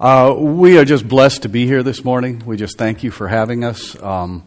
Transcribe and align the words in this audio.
Uh, 0.00 0.32
we 0.38 0.78
are 0.78 0.84
just 0.84 1.08
blessed 1.08 1.42
to 1.42 1.48
be 1.48 1.66
here 1.66 1.82
this 1.82 2.04
morning. 2.04 2.40
We 2.46 2.56
just 2.56 2.78
thank 2.78 3.02
you 3.02 3.10
for 3.10 3.26
having 3.26 3.64
us. 3.64 4.00
Um, 4.00 4.44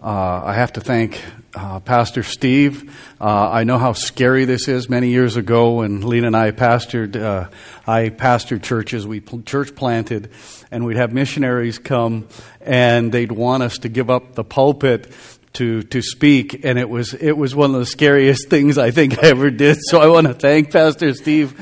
uh, 0.00 0.42
I 0.44 0.54
have 0.54 0.74
to 0.74 0.80
thank 0.80 1.20
uh, 1.56 1.80
Pastor 1.80 2.22
Steve. 2.22 2.96
Uh, 3.20 3.50
I 3.50 3.64
know 3.64 3.78
how 3.78 3.94
scary 3.94 4.44
this 4.44 4.68
is. 4.68 4.88
Many 4.88 5.08
years 5.08 5.36
ago, 5.36 5.78
when 5.78 6.02
Lena 6.02 6.28
and 6.28 6.36
I 6.36 6.52
pastored, 6.52 7.16
uh, 7.16 7.48
I 7.84 8.10
pastored 8.10 8.62
churches. 8.62 9.04
We 9.04 9.18
pl- 9.18 9.42
church 9.42 9.74
planted, 9.74 10.30
and 10.70 10.84
we'd 10.84 10.98
have 10.98 11.12
missionaries 11.12 11.80
come, 11.80 12.28
and 12.60 13.10
they'd 13.10 13.32
want 13.32 13.64
us 13.64 13.78
to 13.78 13.88
give 13.88 14.08
up 14.08 14.36
the 14.36 14.44
pulpit 14.44 15.12
to 15.54 15.82
to 15.82 16.00
speak, 16.00 16.64
and 16.64 16.78
it 16.78 16.88
was 16.88 17.12
it 17.12 17.36
was 17.36 17.56
one 17.56 17.74
of 17.74 17.80
the 17.80 17.86
scariest 17.86 18.48
things 18.50 18.78
I 18.78 18.92
think 18.92 19.18
I 19.18 19.30
ever 19.30 19.50
did. 19.50 19.78
So 19.80 20.00
I 20.00 20.06
want 20.06 20.28
to 20.28 20.34
thank 20.34 20.70
Pastor 20.70 21.12
Steve 21.12 21.52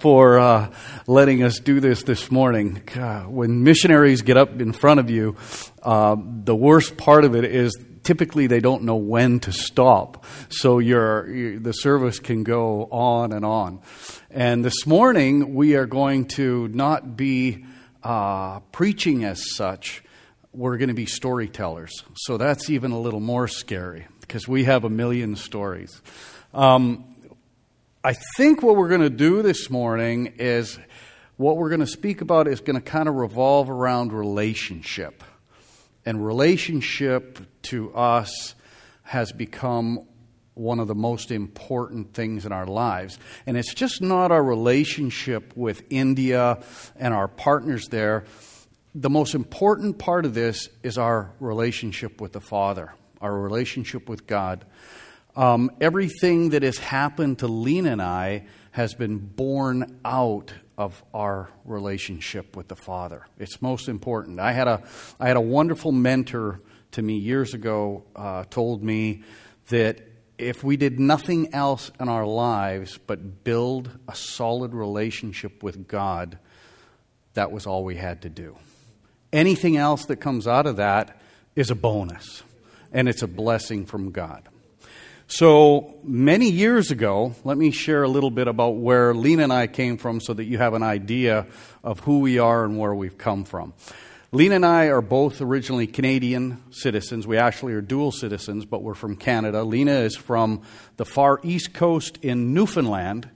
for 0.00 0.40
uh, 0.40 0.70
letting 1.08 1.42
us 1.42 1.58
do 1.58 1.80
this 1.80 2.02
this 2.02 2.30
morning. 2.30 2.82
God, 2.84 3.28
when 3.28 3.64
missionaries 3.64 4.20
get 4.20 4.36
up 4.36 4.60
in 4.60 4.74
front 4.74 5.00
of 5.00 5.08
you, 5.08 5.36
uh, 5.82 6.14
the 6.18 6.54
worst 6.54 6.98
part 6.98 7.24
of 7.24 7.34
it 7.34 7.46
is 7.46 7.74
typically 8.02 8.46
they 8.46 8.60
don't 8.60 8.82
know 8.82 8.96
when 8.96 9.40
to 9.40 9.50
stop, 9.50 10.26
so 10.50 10.78
your, 10.78 11.58
the 11.60 11.72
service 11.72 12.20
can 12.20 12.44
go 12.44 12.84
on 12.90 13.32
and 13.32 13.42
on. 13.42 13.80
And 14.30 14.62
this 14.62 14.86
morning 14.86 15.54
we 15.54 15.76
are 15.76 15.86
going 15.86 16.26
to 16.36 16.68
not 16.68 17.16
be 17.16 17.64
uh, 18.02 18.60
preaching 18.70 19.24
as 19.24 19.54
such 19.56 20.04
we're 20.52 20.76
going 20.76 20.88
to 20.88 20.94
be 20.94 21.06
storytellers. 21.06 22.04
So 22.16 22.36
that's 22.36 22.68
even 22.68 22.90
a 22.90 23.00
little 23.00 23.20
more 23.20 23.48
scary 23.48 24.06
because 24.20 24.46
we 24.46 24.64
have 24.64 24.84
a 24.84 24.90
million 24.90 25.36
stories. 25.36 26.02
Um, 26.52 27.14
I 28.04 28.14
think 28.36 28.62
what 28.62 28.76
we're 28.76 28.88
going 28.88 29.00
to 29.00 29.10
do 29.10 29.42
this 29.42 29.70
morning 29.70 30.34
is 30.38 30.78
what 31.38 31.56
we're 31.56 31.70
going 31.70 31.80
to 31.80 31.86
speak 31.86 32.20
about 32.20 32.46
is 32.46 32.60
going 32.60 32.76
to 32.76 32.82
kind 32.82 33.08
of 33.08 33.14
revolve 33.14 33.70
around 33.70 34.12
relationship. 34.12 35.24
And 36.04 36.24
relationship 36.24 37.38
to 37.62 37.94
us 37.94 38.54
has 39.04 39.32
become 39.32 40.06
one 40.52 40.80
of 40.80 40.88
the 40.88 40.94
most 40.94 41.30
important 41.30 42.12
things 42.12 42.44
in 42.44 42.52
our 42.52 42.66
lives. 42.66 43.18
And 43.46 43.56
it's 43.56 43.72
just 43.72 44.02
not 44.02 44.30
our 44.30 44.42
relationship 44.42 45.56
with 45.56 45.82
India 45.88 46.62
and 46.96 47.14
our 47.14 47.28
partners 47.28 47.86
there 47.88 48.24
the 48.94 49.10
most 49.10 49.34
important 49.34 49.98
part 49.98 50.24
of 50.24 50.34
this 50.34 50.68
is 50.82 50.98
our 50.98 51.30
relationship 51.40 52.20
with 52.20 52.32
the 52.32 52.40
Father, 52.40 52.92
our 53.20 53.32
relationship 53.32 54.08
with 54.08 54.26
God. 54.26 54.64
Um, 55.36 55.70
everything 55.80 56.50
that 56.50 56.64
has 56.64 56.78
happened 56.78 57.40
to 57.40 57.46
Lena 57.46 57.92
and 57.92 58.02
I 58.02 58.46
has 58.72 58.94
been 58.94 59.18
born 59.18 60.00
out 60.04 60.52
of 60.78 61.02
our 61.12 61.50
relationship 61.64 62.56
with 62.56 62.68
the 62.68 62.76
Father. 62.76 63.26
It's 63.36 63.60
most 63.60 63.88
important. 63.88 64.38
I 64.38 64.52
had 64.52 64.68
a, 64.68 64.84
I 65.18 65.26
had 65.26 65.36
a 65.36 65.42
wonderful 65.42 65.90
mentor 65.90 66.60
to 66.92 67.02
me 67.02 67.18
years 67.18 67.52
ago 67.52 68.04
uh, 68.14 68.44
told 68.44 68.82
me 68.82 69.24
that 69.70 70.00
if 70.38 70.62
we 70.62 70.76
did 70.76 71.00
nothing 71.00 71.52
else 71.52 71.90
in 71.98 72.08
our 72.08 72.24
lives 72.24 72.96
but 72.96 73.42
build 73.42 73.90
a 74.06 74.14
solid 74.14 74.72
relationship 74.72 75.64
with 75.64 75.88
God, 75.88 76.38
that 77.34 77.50
was 77.50 77.66
all 77.66 77.84
we 77.84 77.96
had 77.96 78.22
to 78.22 78.28
do. 78.28 78.56
Anything 79.32 79.76
else 79.76 80.06
that 80.06 80.16
comes 80.16 80.46
out 80.46 80.66
of 80.66 80.76
that 80.76 81.20
is 81.56 81.70
a 81.70 81.74
bonus, 81.74 82.44
and 82.92 83.08
it's 83.08 83.22
a 83.22 83.26
blessing 83.26 83.84
from 83.84 84.12
God. 84.12 84.48
So 85.30 85.98
many 86.04 86.48
years 86.48 86.90
ago, 86.90 87.34
let 87.44 87.58
me 87.58 87.70
share 87.70 88.02
a 88.02 88.08
little 88.08 88.30
bit 88.30 88.48
about 88.48 88.76
where 88.76 89.12
Lena 89.12 89.42
and 89.42 89.52
I 89.52 89.66
came 89.66 89.98
from 89.98 90.22
so 90.22 90.32
that 90.32 90.44
you 90.44 90.56
have 90.56 90.72
an 90.72 90.82
idea 90.82 91.46
of 91.84 92.00
who 92.00 92.20
we 92.20 92.38
are 92.38 92.64
and 92.64 92.78
where 92.78 92.94
we've 92.94 93.18
come 93.18 93.44
from. 93.44 93.74
Lena 94.32 94.54
and 94.54 94.64
I 94.64 94.86
are 94.86 95.02
both 95.02 95.42
originally 95.42 95.86
Canadian 95.86 96.62
citizens. 96.70 97.26
We 97.26 97.36
actually 97.36 97.74
are 97.74 97.82
dual 97.82 98.10
citizens, 98.10 98.64
but 98.64 98.82
we're 98.82 98.94
from 98.94 99.16
Canada. 99.16 99.64
Lena 99.64 99.98
is 99.98 100.16
from 100.16 100.62
the 100.96 101.04
far 101.04 101.40
east 101.42 101.74
coast 101.74 102.18
in 102.22 102.54
Newfoundland, 102.54 103.28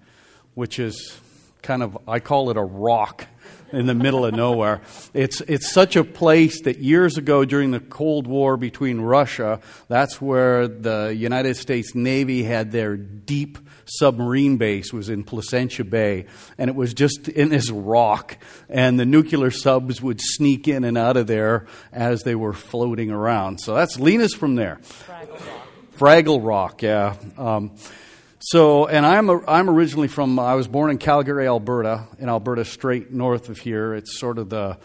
which 0.55 0.79
is 0.79 1.21
kind 1.61 1.83
of, 1.83 1.99
I 2.09 2.21
call 2.21 2.49
it 2.49 2.57
a 2.57 2.65
rock 2.65 3.27
in 3.73 3.87
the 3.87 3.95
middle 3.95 4.25
of 4.25 4.35
nowhere. 4.35 4.81
It's, 5.15 5.41
it's 5.43 5.73
such 5.73 5.97
a 5.97 6.05
place 6.05 6.63
that 6.63 6.79
years 6.79 7.17
ago 7.17 7.45
during 7.45 7.71
the 7.71 7.81
Cold 7.81 8.27
War 8.27 8.57
between 8.57 9.01
Russia, 9.01 9.61
that's 9.89 10.21
where 10.21 10.69
the 10.69 11.15
United 11.17 11.57
States 11.57 11.95
Navy 11.95 12.43
had 12.43 12.73
their 12.73 12.97
deep 12.97 13.59
submarine 13.85 14.57
base 14.57 14.93
was 14.93 15.09
in 15.09 15.25
Placentia 15.25 15.85
Bay, 15.85 16.27
and 16.59 16.71
it 16.71 16.77
was 16.77 16.95
just 16.95 17.29
in 17.29 17.51
this 17.51 17.71
rock, 17.71 18.39
and 18.69 18.99
the 18.99 19.05
nuclear 19.05 19.51
subs 19.51 20.01
would 20.01 20.21
sneak 20.21 20.69
in 20.69 20.85
and 20.85 20.97
out 20.97 21.17
of 21.17 21.27
there 21.27 21.67
as 21.93 22.23
they 22.23 22.35
were 22.35 22.53
floating 22.53 23.11
around. 23.11 23.61
So 23.61 23.75
that's 23.75 23.99
Lena's 23.99 24.35
from 24.35 24.55
there. 24.55 24.79
Fraggle 25.07 25.31
Rock. 25.31 25.69
Fraggle 25.99 26.45
Rock, 26.45 26.83
yeah. 26.83 27.17
Um, 27.37 27.73
so, 28.45 28.87
and 28.87 29.07
I'm, 29.07 29.31
a, 29.31 29.41
I'm 29.47 29.71
originally 29.71 30.09
from, 30.09 30.37
I 30.39 30.57
was 30.57 30.67
born 30.67 30.91
in 30.91 30.99
Calgary, 30.99 31.47
Alberta, 31.47 32.09
in 32.19 32.29
Alberta, 32.29 32.65
straight 32.65 33.13
north 33.13 33.49
of 33.49 33.59
here. 33.59 33.95
It's 33.95 34.19
sort 34.19 34.39
of 34.39 34.51
the, 34.51 34.79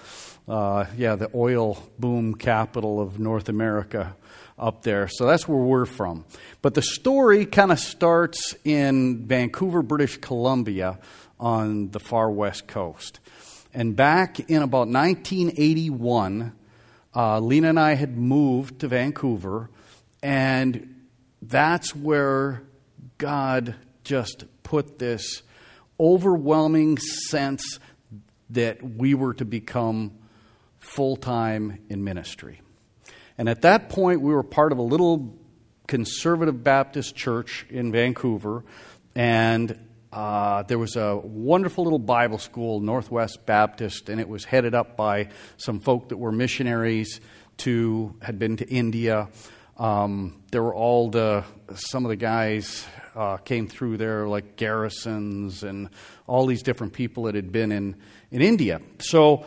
uh, 0.48 0.86
yeah, 0.96 1.16
the 1.16 1.32
oil 1.34 1.84
boom 1.98 2.36
capital 2.36 3.02
of 3.02 3.20
North 3.20 3.50
America 3.50 4.16
up 4.60 4.84
there. 4.84 5.08
So 5.08 5.26
that's 5.26 5.48
where 5.48 5.58
we're 5.58 5.88
from. 5.88 6.24
But 6.62 6.76
the 6.76 6.84
story 6.84 7.48
kind 7.48 7.72
of 7.72 7.80
starts 7.80 8.56
in 8.64 9.26
Vancouver, 9.26 9.82
British 9.82 10.18
Columbia 10.18 11.00
on 11.40 11.90
the 11.90 12.00
far 12.00 12.30
west 12.30 12.68
coast. 12.68 13.20
And 13.74 13.96
back 13.96 14.40
in 14.40 14.62
about 14.62 14.88
1981, 14.88 16.54
uh, 17.16 17.40
Lena 17.40 17.70
and 17.70 17.80
I 17.80 17.96
had 17.96 18.16
moved 18.16 18.82
to 18.82 18.88
Vancouver, 18.88 19.72
and 20.22 21.06
that's 21.42 21.96
where 21.96 22.62
God 23.18 23.76
just 24.04 24.46
put 24.64 25.00
this 25.00 25.42
overwhelming 26.00 26.98
sense 26.98 27.80
that 28.50 28.82
we 28.82 29.14
were 29.14 29.34
to 29.34 29.46
become 29.46 30.14
full 30.80 31.18
time 31.18 31.80
in 31.90 32.04
ministry. 32.04 32.62
And 33.38 33.50
at 33.50 33.62
that 33.64 33.90
point, 33.90 34.22
we 34.22 34.34
were 34.34 34.44
part 34.44 34.72
of 34.72 34.78
a 34.78 34.84
little 34.84 35.38
conservative 35.88 36.64
Baptist 36.64 37.16
church 37.16 37.66
in 37.70 37.92
Vancouver, 37.92 38.64
and 39.16 39.78
uh, 40.12 40.64
there 40.64 40.80
was 40.80 40.96
a 40.96 41.18
wonderful 41.18 41.84
little 41.84 42.00
Bible 42.00 42.38
school, 42.38 42.80
Northwest 42.80 43.46
Baptist, 43.46 44.10
and 44.10 44.20
it 44.20 44.28
was 44.28 44.46
headed 44.46 44.74
up 44.74 44.96
by 44.96 45.30
some 45.58 45.80
folk 45.80 46.10
that 46.10 46.18
were 46.18 46.32
missionaries 46.32 47.20
to 47.58 48.16
had 48.22 48.40
been 48.40 48.58
to 48.58 48.68
India. 48.68 49.30
Um, 49.78 50.42
there 50.52 50.64
were 50.64 50.74
all 50.74 51.10
the 51.10 51.44
some 51.76 52.06
of 52.06 52.10
the 52.10 52.16
guys 52.16 52.86
uh, 53.18 53.38
came 53.38 53.68
through 53.68 53.98
there, 53.98 54.28
like 54.28 54.56
Garrisons 54.56 55.64
and 55.64 55.90
all 56.28 56.46
these 56.46 56.62
different 56.62 56.94
people 56.94 57.24
that 57.24 57.36
had 57.36 57.52
been 57.52 57.72
in, 57.72 57.96
in 58.30 58.42
India. 58.42 58.80
So 59.00 59.46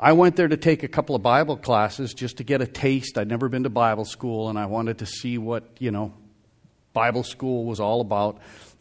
I 0.00 0.12
went 0.12 0.34
there 0.36 0.48
to 0.48 0.56
take 0.56 0.82
a 0.82 0.88
couple 0.88 1.14
of 1.14 1.22
Bible 1.22 1.56
classes 1.56 2.12
just 2.12 2.38
to 2.38 2.44
get 2.44 2.60
a 2.60 2.66
taste. 2.66 3.16
I'd 3.16 3.28
never 3.28 3.48
been 3.48 3.62
to 3.62 3.70
Bible 3.70 4.04
school, 4.04 4.48
and 4.48 4.58
I 4.58 4.66
wanted 4.66 4.98
to 4.98 5.06
see 5.06 5.38
what, 5.38 5.64
you 5.78 5.92
know, 5.92 6.12
Bible 6.92 7.22
school 7.22 7.64
was 7.64 7.78
all 7.78 8.00
about. 8.00 8.38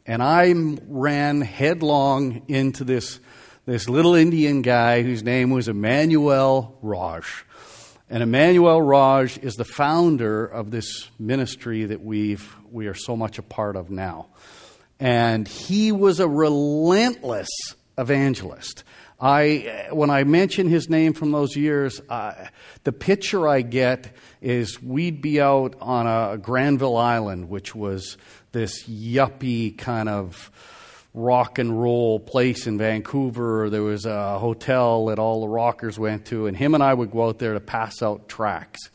And 0.08 0.24
I 0.24 0.54
ran 0.88 1.42
headlong 1.42 2.44
into 2.48 2.84
this, 2.84 3.20
this 3.66 3.88
little 3.88 4.16
Indian 4.16 4.64
guy 4.64 5.04
whose 5.04 5.22
name 5.22 5.52
was 5.52 5.68
Emmanuel 5.68 6.78
Raj. 6.82 7.46
And 8.10 8.24
Emmanuel 8.24 8.82
Raj 8.82 9.38
is 9.40 9.56
the 9.56 9.66
founder 9.66 10.46
of 10.46 10.72
this 10.72 11.10
ministry 11.20 11.86
that 11.86 12.02
we've, 12.02 12.56
we 12.72 12.88
are 12.88 12.94
so 12.94 13.16
much 13.16 13.38
a 13.38 13.44
part 13.44 13.76
of 13.76 13.90
now. 13.90 14.28
And 15.00 15.48
he 15.48 15.92
was 15.92 16.20
a 16.20 16.28
relentless 16.28 17.50
evangelist. 17.98 18.84
I, 19.20 19.88
when 19.92 20.12
I 20.12 20.24
mention 20.24 20.68
his 20.68 20.90
name 20.90 21.14
from 21.14 21.32
those 21.32 21.56
years, 21.56 22.00
uh, 22.08 22.34
the 22.84 22.92
picture 22.92 23.48
I 23.48 23.62
get 23.62 24.16
is 24.42 24.82
we'd 24.82 25.22
be 25.22 25.42
out 25.42 25.76
on 25.82 26.06
a 26.06 26.38
Granville 26.38 26.98
Island, 26.98 27.50
which 27.50 27.74
was 27.74 28.18
this 28.52 28.88
yuppie 28.88 29.76
kind 29.76 30.08
of 30.08 30.52
rock 31.16 31.58
and 31.58 31.82
roll 31.82 32.20
place 32.20 32.68
in 32.68 32.78
Vancouver. 32.78 33.72
There 33.72 33.82
was 33.82 34.06
a 34.06 34.38
hotel 34.38 35.08
that 35.08 35.18
all 35.18 35.42
the 35.42 35.48
rockers 35.48 35.98
went 35.98 36.28
to, 36.28 36.46
and 36.46 36.56
him 36.56 36.76
and 36.76 36.84
I 36.84 36.94
would 36.94 37.10
go 37.10 37.28
out 37.28 37.40
there 37.40 37.54
to 37.54 37.60
pass 37.60 38.04
out 38.04 38.30
tracts. 38.30 38.90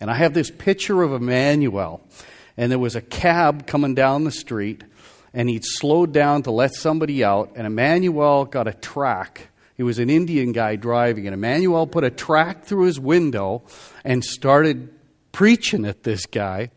And 0.00 0.08
I 0.08 0.14
have 0.14 0.34
this 0.34 0.50
picture 0.50 1.02
of 1.02 1.12
Emmanuel, 1.12 2.06
and 2.56 2.70
there 2.70 2.78
was 2.78 2.96
a 2.96 3.00
cab 3.00 3.66
coming 3.66 3.94
down 3.94 4.24
the 4.24 4.30
street, 4.30 4.84
and 5.32 5.48
he'd 5.48 5.64
slowed 5.64 6.12
down 6.12 6.42
to 6.44 6.50
let 6.50 6.74
somebody 6.74 7.24
out, 7.24 7.52
and 7.56 7.66
Emmanuel 7.66 8.44
got 8.44 8.68
a 8.68 8.72
track. 8.72 9.48
He 9.76 9.82
was 9.82 9.98
an 9.98 10.08
Indian 10.08 10.52
guy 10.52 10.76
driving, 10.76 11.26
and 11.26 11.34
Emmanuel 11.34 11.86
put 11.86 12.04
a 12.04 12.10
track 12.10 12.64
through 12.64 12.84
his 12.84 13.00
window 13.00 13.62
and 14.04 14.24
started 14.24 14.94
preaching 15.32 15.84
at 15.84 16.04
this 16.04 16.26
guy. 16.26 16.70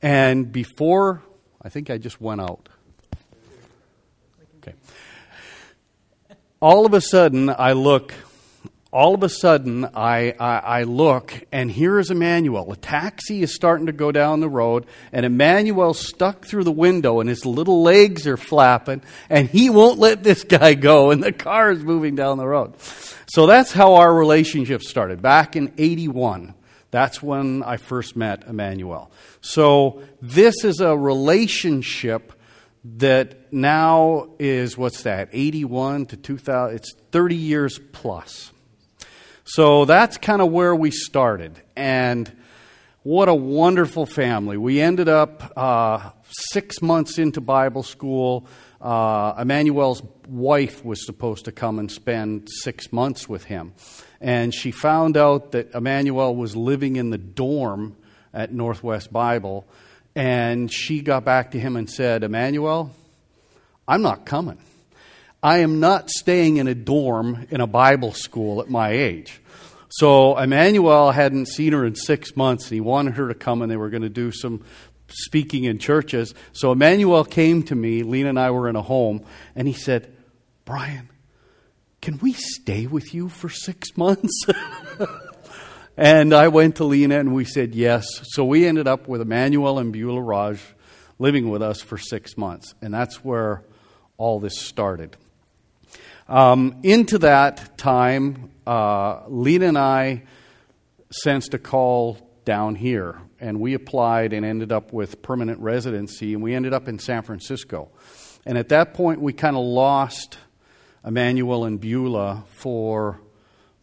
And 0.00 0.52
before, 0.52 1.22
I 1.60 1.68
think 1.68 1.90
I 1.90 1.98
just 1.98 2.20
went 2.20 2.40
out. 2.40 2.68
Okay. 4.58 4.74
all 6.60 6.86
of 6.86 6.94
a 6.94 7.00
sudden, 7.00 7.50
I 7.50 7.72
look 7.72 8.12
all 8.92 9.14
of 9.14 9.22
a 9.22 9.28
sudden, 9.28 9.84
I, 9.84 10.34
I, 10.38 10.58
I, 10.58 10.82
look, 10.84 11.34
and 11.50 11.70
here 11.70 11.98
is 11.98 12.10
Emmanuel. 12.10 12.70
A 12.72 12.76
taxi 12.76 13.42
is 13.42 13.54
starting 13.54 13.86
to 13.86 13.92
go 13.92 14.12
down 14.12 14.40
the 14.40 14.48
road, 14.48 14.86
and 15.12 15.26
Emmanuel's 15.26 15.98
stuck 15.98 16.46
through 16.46 16.64
the 16.64 16.72
window, 16.72 17.20
and 17.20 17.28
his 17.28 17.44
little 17.44 17.82
legs 17.82 18.26
are 18.26 18.36
flapping, 18.36 19.02
and 19.28 19.48
he 19.48 19.70
won't 19.70 19.98
let 19.98 20.22
this 20.22 20.44
guy 20.44 20.74
go, 20.74 21.10
and 21.10 21.22
the 21.22 21.32
car 21.32 21.72
is 21.72 21.82
moving 21.82 22.14
down 22.14 22.38
the 22.38 22.46
road. 22.46 22.74
So 23.26 23.46
that's 23.46 23.72
how 23.72 23.94
our 23.96 24.14
relationship 24.14 24.82
started, 24.82 25.20
back 25.20 25.56
in 25.56 25.72
81. 25.76 26.54
That's 26.92 27.20
when 27.20 27.64
I 27.64 27.78
first 27.78 28.14
met 28.16 28.44
Emmanuel. 28.46 29.10
So 29.40 30.02
this 30.22 30.64
is 30.64 30.80
a 30.80 30.96
relationship 30.96 32.32
that 32.98 33.52
now 33.52 34.28
is, 34.38 34.78
what's 34.78 35.02
that, 35.02 35.28
81 35.32 36.06
to 36.06 36.16
2000, 36.16 36.76
it's 36.76 36.94
30 37.10 37.34
years 37.34 37.80
plus. 37.92 38.52
So 39.48 39.84
that's 39.84 40.18
kind 40.18 40.42
of 40.42 40.50
where 40.50 40.74
we 40.74 40.90
started. 40.90 41.62
And 41.76 42.30
what 43.04 43.28
a 43.28 43.34
wonderful 43.34 44.04
family. 44.04 44.56
We 44.56 44.80
ended 44.80 45.08
up 45.08 45.52
uh, 45.56 46.10
six 46.50 46.82
months 46.82 47.16
into 47.16 47.40
Bible 47.40 47.84
school. 47.84 48.48
Uh, 48.80 49.34
Emmanuel's 49.38 50.02
wife 50.26 50.84
was 50.84 51.06
supposed 51.06 51.44
to 51.44 51.52
come 51.52 51.78
and 51.78 51.88
spend 51.92 52.48
six 52.50 52.92
months 52.92 53.28
with 53.28 53.44
him. 53.44 53.74
And 54.20 54.52
she 54.52 54.72
found 54.72 55.16
out 55.16 55.52
that 55.52 55.72
Emmanuel 55.76 56.34
was 56.34 56.56
living 56.56 56.96
in 56.96 57.10
the 57.10 57.18
dorm 57.18 57.96
at 58.34 58.52
Northwest 58.52 59.12
Bible. 59.12 59.64
And 60.16 60.72
she 60.72 61.02
got 61.02 61.24
back 61.24 61.52
to 61.52 61.60
him 61.60 61.76
and 61.76 61.88
said, 61.88 62.24
Emmanuel, 62.24 62.90
I'm 63.86 64.02
not 64.02 64.26
coming. 64.26 64.58
I 65.46 65.58
am 65.58 65.78
not 65.78 66.10
staying 66.10 66.56
in 66.56 66.66
a 66.66 66.74
dorm 66.74 67.46
in 67.50 67.60
a 67.60 67.68
Bible 67.68 68.10
school 68.10 68.60
at 68.60 68.68
my 68.68 68.90
age. 68.90 69.40
So 69.90 70.36
Emmanuel 70.36 71.12
hadn't 71.12 71.46
seen 71.46 71.72
her 71.72 71.86
in 71.86 71.94
six 71.94 72.34
months, 72.34 72.64
and 72.64 72.72
he 72.72 72.80
wanted 72.80 73.14
her 73.14 73.28
to 73.28 73.34
come, 73.34 73.62
and 73.62 73.70
they 73.70 73.76
were 73.76 73.88
going 73.88 74.02
to 74.02 74.08
do 74.08 74.32
some 74.32 74.64
speaking 75.06 75.62
in 75.62 75.78
churches. 75.78 76.34
So 76.50 76.72
Emmanuel 76.72 77.24
came 77.24 77.62
to 77.62 77.76
me. 77.76 78.02
Lena 78.02 78.30
and 78.30 78.40
I 78.40 78.50
were 78.50 78.68
in 78.68 78.74
a 78.74 78.82
home, 78.82 79.24
and 79.54 79.68
he 79.68 79.72
said, 79.72 80.12
Brian, 80.64 81.10
can 82.02 82.18
we 82.18 82.32
stay 82.32 82.88
with 82.88 83.14
you 83.14 83.28
for 83.28 83.48
six 83.48 83.96
months? 83.96 84.46
and 85.96 86.34
I 86.34 86.48
went 86.48 86.74
to 86.78 86.84
Lena, 86.84 87.20
and 87.20 87.32
we 87.32 87.44
said 87.44 87.72
yes. 87.72 88.04
So 88.24 88.44
we 88.44 88.66
ended 88.66 88.88
up 88.88 89.06
with 89.06 89.20
Emmanuel 89.20 89.78
and 89.78 89.92
Beulah 89.92 90.22
Raj 90.22 90.60
living 91.20 91.50
with 91.50 91.62
us 91.62 91.80
for 91.80 91.98
six 91.98 92.36
months, 92.36 92.74
and 92.82 92.92
that's 92.92 93.24
where 93.24 93.62
all 94.18 94.40
this 94.40 94.58
started. 94.58 95.16
Um, 96.28 96.80
into 96.82 97.18
that 97.18 97.78
time, 97.78 98.50
uh, 98.66 99.20
Lena 99.28 99.66
and 99.66 99.78
I 99.78 100.24
sensed 101.10 101.54
a 101.54 101.58
call 101.58 102.18
down 102.44 102.74
here, 102.74 103.20
and 103.38 103.60
we 103.60 103.74
applied 103.74 104.32
and 104.32 104.44
ended 104.44 104.72
up 104.72 104.92
with 104.92 105.22
permanent 105.22 105.60
residency, 105.60 106.34
and 106.34 106.42
we 106.42 106.52
ended 106.52 106.72
up 106.72 106.88
in 106.88 106.98
San 106.98 107.22
Francisco. 107.22 107.90
And 108.44 108.58
at 108.58 108.70
that 108.70 108.92
point, 108.92 109.20
we 109.20 109.32
kind 109.32 109.56
of 109.56 109.62
lost 109.62 110.38
Emmanuel 111.04 111.64
and 111.64 111.80
Beulah 111.80 112.44
for 112.48 113.20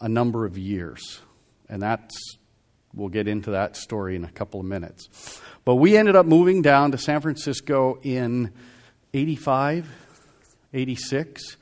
a 0.01 0.09
number 0.09 0.45
of 0.45 0.57
years. 0.57 1.21
And 1.69 1.81
that's, 1.81 2.13
we'll 2.93 3.07
get 3.07 3.29
into 3.29 3.51
that 3.51 3.77
story 3.77 4.17
in 4.17 4.25
a 4.25 4.31
couple 4.31 4.59
of 4.59 4.65
minutes. 4.65 5.39
But 5.63 5.75
we 5.75 5.95
ended 5.95 6.17
up 6.17 6.25
moving 6.25 6.61
down 6.61 6.91
to 6.91 6.97
San 6.97 7.21
Francisco 7.21 7.99
in 8.03 8.51
85, 9.13 9.89
86, 10.73 11.55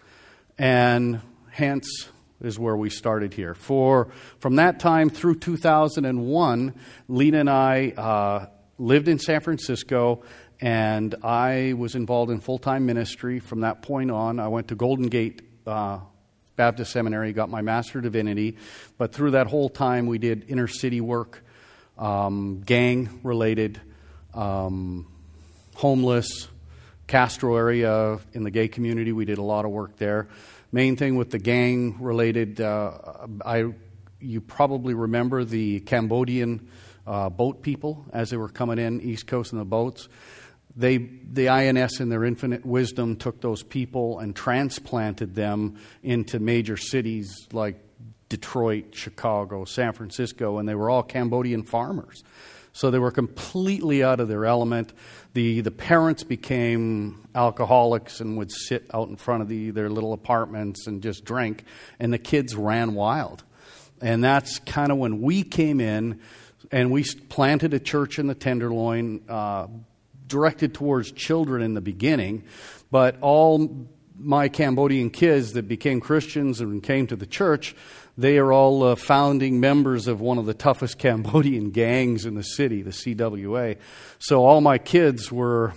and 0.62 1.20
hence 1.50 2.08
is 2.40 2.60
where 2.60 2.78
we 2.78 2.92
started 2.92 3.34
here. 3.34 3.56
For 3.56 4.10
from 4.38 4.58
that 4.58 4.80
time 4.80 5.10
through 5.10 5.40
2001, 5.40 6.76
Lena 7.08 7.40
and 7.40 7.50
I 7.50 7.90
uh, 7.98 8.46
lived 8.78 9.08
in 9.08 9.18
San 9.18 9.42
Francisco, 9.42 10.22
and 10.60 11.16
I 11.24 11.74
was 11.76 11.96
involved 11.96 12.32
in 12.32 12.40
full 12.40 12.60
time 12.60 12.86
ministry. 12.86 13.40
From 13.40 13.62
that 13.62 13.82
point 13.82 14.12
on, 14.12 14.40
I 14.40 14.50
went 14.50 14.68
to 14.68 14.76
Golden 14.76 15.08
Gate 15.08 15.42
uh, 15.66 16.00
Baptist 16.58 16.92
Seminary, 16.92 17.34
got 17.34 17.50
my 17.50 17.64
Master 17.64 17.98
of 17.98 18.04
Divinity. 18.04 18.58
But 19.00 19.14
through 19.14 19.32
that 19.32 19.48
whole 19.48 19.68
time, 19.68 20.06
we 20.06 20.20
did 20.20 20.46
inner 20.48 20.68
city 20.68 21.02
work, 21.02 21.44
um, 21.98 22.62
gang 22.64 23.22
related, 23.24 23.82
um, 24.36 25.12
homeless, 25.74 26.48
Castro 27.12 27.58
area 27.58 28.20
in 28.32 28.44
the 28.44 28.52
gay 28.52 28.70
community. 28.70 29.12
We 29.12 29.26
did 29.26 29.38
a 29.38 29.44
lot 29.44 29.66
of 29.66 29.72
work 29.72 29.98
there. 29.98 30.30
Main 30.72 30.96
thing 30.96 31.18
with 31.18 31.30
the 31.30 31.40
gang 31.40 32.02
related, 32.02 32.62
uh, 32.62 33.28
I 33.46 33.74
you 34.22 34.40
probably 34.40 34.94
remember 34.94 35.44
the 35.44 35.82
Cambodian 35.82 36.70
uh, 37.06 37.30
boat 37.30 37.64
people 37.64 38.06
as 38.14 38.30
they 38.30 38.38
were 38.38 38.48
coming 38.48 38.80
in 38.80 39.02
East 39.02 39.28
Coast 39.28 39.52
in 39.52 39.60
the 39.60 39.66
boats. 39.66 40.08
They, 40.78 41.00
the 41.00 41.50
INS, 41.50 42.00
in 42.00 42.08
their 42.08 42.24
infinite 42.24 42.66
wisdom, 42.66 43.18
took 43.18 43.42
those 43.42 43.62
people 43.62 44.20
and 44.20 44.34
transplanted 44.34 45.36
them 45.36 45.82
into 46.04 46.40
major 46.40 46.78
cities 46.78 47.46
like 47.52 47.76
Detroit, 48.30 48.96
Chicago, 48.96 49.66
San 49.66 49.92
Francisco, 49.92 50.60
and 50.60 50.70
they 50.70 50.76
were 50.76 50.90
all 50.90 51.04
Cambodian 51.04 51.64
farmers. 51.64 52.24
So 52.74 52.90
they 52.90 53.00
were 53.00 53.12
completely 53.12 54.02
out 54.02 54.20
of 54.20 54.28
their 54.28 54.46
element. 54.46 54.94
The, 55.34 55.62
the 55.62 55.72
parents 55.72 56.24
became 56.24 57.28
alcoholics 57.34 58.20
and 58.20 58.38
would 58.38 58.52
sit 58.52 58.90
out 58.94 59.08
in 59.08 59.16
front 59.16 59.42
of 59.42 59.48
the, 59.48 59.72
their 59.72 59.90
little 59.90 60.12
apartments 60.12 60.88
and 60.88 61.02
just 61.02 61.24
drink, 61.24 61.64
and 62.00 62.12
the 62.12 62.18
kids 62.18 62.56
ran 62.56 62.94
wild. 62.94 63.44
And 64.02 64.24
that's 64.24 64.60
kind 64.60 64.92
of 64.92 64.98
when 64.98 65.22
we 65.22 65.44
came 65.44 65.80
in 65.80 66.20
and 66.72 66.92
we 66.92 67.04
planted 67.30 67.74
a 67.74 67.80
church 67.80 68.20
in 68.20 68.28
the 68.28 68.36
Tenderloin, 68.36 69.22
uh, 69.30 69.68
directed 70.28 70.74
towards 70.74 71.12
children 71.12 71.62
in 71.62 71.74
the 71.74 71.82
beginning, 71.82 72.44
but 72.90 73.18
all 73.22 73.88
my 74.18 74.50
Cambodian 74.50 75.10
kids 75.10 75.54
that 75.54 75.68
became 75.68 76.00
Christians 76.00 76.62
and 76.62 76.82
came 76.82 77.08
to 77.08 77.16
the 77.16 77.26
church 77.26 77.76
they 78.18 78.38
are 78.38 78.52
all 78.52 78.84
uh, 78.84 78.96
founding 78.96 79.60
members 79.60 80.08
of 80.08 80.20
one 80.22 80.38
of 80.38 80.46
the 80.46 80.54
toughest 80.54 80.98
Cambodian 81.00 81.72
gangs 81.72 82.26
in 82.26 82.36
the 82.36 82.44
city, 82.44 82.82
the 82.82 82.92
CWA. 82.92 83.78
So 84.20 84.46
all 84.46 84.62
my 84.62 84.78
kids 84.78 85.32
were, 85.32 85.74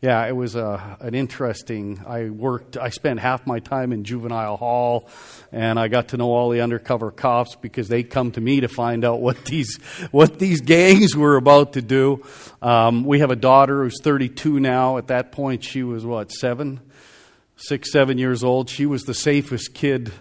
yeah, 0.00 0.26
it 0.26 0.34
was 0.34 0.56
uh, 0.56 0.96
an 1.00 1.14
interesting. 1.14 2.02
I 2.06 2.30
worked, 2.30 2.76
I 2.76 2.88
spent 2.88 3.20
half 3.20 3.46
my 3.46 3.60
time 3.60 3.92
in 3.92 4.02
juvenile 4.02 4.56
hall, 4.56 5.08
and 5.52 5.78
I 5.78 5.86
got 5.86 6.08
to 6.08 6.16
know 6.16 6.30
all 6.30 6.50
the 6.50 6.60
undercover 6.60 7.12
cops 7.12 7.54
because 7.54 7.88
they 7.88 8.02
come 8.02 8.32
to 8.32 8.40
me 8.40 8.60
to 8.60 8.68
find 8.68 9.04
out 9.04 9.20
what 9.20 9.44
these 9.44 9.76
what 10.10 10.40
these 10.40 10.60
gangs 10.60 11.16
were 11.16 11.36
about 11.36 11.74
to 11.74 11.82
do. 11.82 12.24
Um, 12.60 13.04
we 13.04 13.20
have 13.20 13.30
a 13.30 13.36
daughter 13.36 13.84
who's 13.84 14.02
32 14.02 14.58
now. 14.58 14.96
At 14.98 15.06
that 15.06 15.30
point, 15.30 15.62
she 15.62 15.84
was 15.84 16.04
what 16.04 16.32
seven, 16.32 16.80
six, 17.54 17.92
seven 17.92 18.18
years 18.18 18.42
old. 18.42 18.68
She 18.68 18.84
was 18.84 19.04
the 19.04 19.14
safest 19.14 19.74
kid 19.74 20.12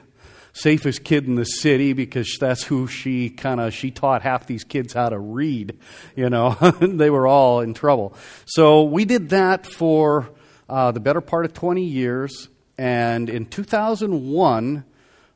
safest 0.53 1.03
kid 1.03 1.27
in 1.27 1.36
the 1.36 1.46
city 1.46 1.93
because 1.93 2.38
that's 2.39 2.63
who 2.63 2.88
she 2.88 3.29
kind 3.29 3.60
of 3.60 3.74
she 3.74 3.91
taught 3.91 4.22
half 4.22 4.48
these 4.48 4.63
kids 4.63 4.93
how 4.93 5.10
to 5.10 5.20
read 5.20 5.77
you 6.15 6.29
know? 6.29 6.51
They 6.81 7.10
were 7.10 7.27
all 7.27 7.62
in 7.62 7.74
trouble. 7.74 8.15
So 8.46 8.84
we 8.84 9.05
did 9.05 9.29
that 9.29 9.65
for 9.65 10.29
uh, 10.70 10.91
the 10.91 11.00
better 11.00 11.22
part 11.22 11.46
of 11.46 11.53
20 11.53 11.84
years 11.84 12.50
and 12.77 13.29
in 13.29 13.46
2001 13.46 14.86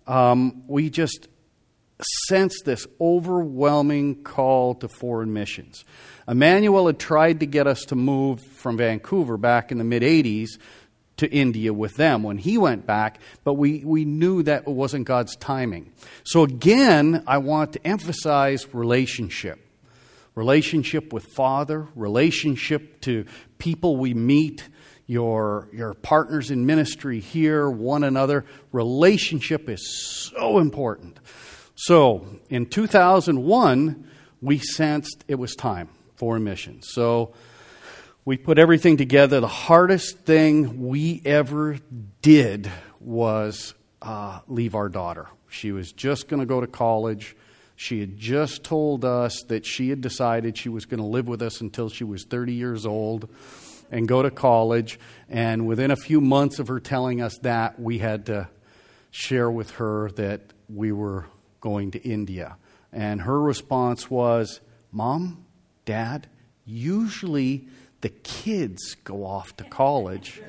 um, 0.07 0.63
we 0.67 0.89
just 0.89 1.27
sensed 2.27 2.65
this 2.65 2.85
overwhelming 2.99 4.23
call 4.23 4.75
to 4.75 4.87
foreign 4.87 5.33
missions. 5.33 5.85
Emmanuel 6.27 6.87
had 6.87 6.99
tried 6.99 7.39
to 7.39 7.45
get 7.45 7.67
us 7.67 7.85
to 7.85 7.95
move 7.95 8.41
from 8.41 8.77
vancouver 8.77 9.37
back 9.37 9.71
in 9.71 9.77
the 9.77 9.83
mid 9.83 10.03
80s 10.03 10.57
to 11.17 11.31
India 11.31 11.73
with 11.73 11.95
them 11.95 12.23
when 12.23 12.37
he 12.37 12.57
went 12.57 12.85
back, 12.85 13.19
but 13.43 13.53
we, 13.53 13.83
we 13.85 14.05
knew 14.05 14.43
that 14.43 14.63
it 14.63 14.67
wasn't 14.67 15.05
God's 15.05 15.35
timing. 15.35 15.91
So 16.23 16.43
again, 16.43 17.23
I 17.25 17.37
want 17.37 17.73
to 17.73 17.87
emphasize 17.87 18.73
relationship. 18.73 19.59
Relationship 20.35 21.13
with 21.13 21.25
Father, 21.27 21.87
relationship 21.95 22.99
to 23.01 23.25
people 23.57 23.95
we 23.95 24.13
meet, 24.13 24.67
your, 25.07 25.69
your 25.71 25.93
partners 25.93 26.51
in 26.51 26.65
ministry 26.65 27.19
here, 27.19 27.69
one 27.69 28.03
another. 28.03 28.43
Relationship 28.71 29.69
is 29.69 30.29
so 30.33 30.57
important. 30.57 31.19
So 31.75 32.39
in 32.49 32.65
2001, 32.65 34.09
we 34.41 34.57
sensed 34.57 35.23
it 35.27 35.35
was 35.35 35.55
time 35.55 35.89
for 36.15 36.37
a 36.37 36.39
mission. 36.39 36.81
So 36.81 37.33
we 38.25 38.37
put 38.37 38.57
everything 38.57 38.97
together. 38.97 39.39
The 39.39 39.47
hardest 39.47 40.17
thing 40.19 40.87
we 40.87 41.21
ever 41.23 41.77
did 42.23 42.71
was 42.99 43.75
uh, 44.01 44.39
leave 44.47 44.73
our 44.73 44.89
daughter. 44.89 45.27
She 45.47 45.71
was 45.71 45.91
just 45.91 46.27
going 46.27 46.39
to 46.39 46.47
go 46.47 46.59
to 46.59 46.65
college. 46.65 47.35
She 47.75 47.99
had 47.99 48.17
just 48.17 48.63
told 48.63 49.05
us 49.05 49.43
that 49.43 49.63
she 49.63 49.89
had 49.89 50.01
decided 50.01 50.57
she 50.57 50.69
was 50.69 50.85
going 50.85 50.99
to 50.99 51.05
live 51.05 51.27
with 51.27 51.43
us 51.43 51.61
until 51.61 51.87
she 51.87 52.03
was 52.03 52.23
30 52.25 52.53
years 52.53 52.85
old 52.87 53.29
and 53.91 54.07
go 54.07 54.23
to 54.23 54.31
college. 54.31 54.99
And 55.29 55.67
within 55.67 55.91
a 55.91 55.95
few 55.95 56.19
months 56.19 56.57
of 56.57 56.67
her 56.67 56.79
telling 56.79 57.21
us 57.21 57.37
that, 57.43 57.79
we 57.79 57.99
had 57.99 58.25
to 58.25 58.49
share 59.11 59.51
with 59.51 59.69
her 59.71 60.09
that 60.11 60.41
we 60.67 60.91
were 60.91 61.25
going 61.61 61.91
to 61.91 62.01
India. 62.01 62.57
And 62.91 63.21
her 63.21 63.39
response 63.39 64.09
was, 64.09 64.61
Mom, 64.91 65.45
Dad, 65.85 66.27
usually 66.65 67.67
the 68.05 68.09
kids 68.09 68.93
go 69.03 69.25
off 69.25 69.57
to 69.57 69.63
college. 69.63 70.39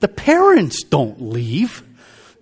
The 0.00 0.08
parents 0.08 0.82
don't 0.82 1.22
leave, 1.22 1.84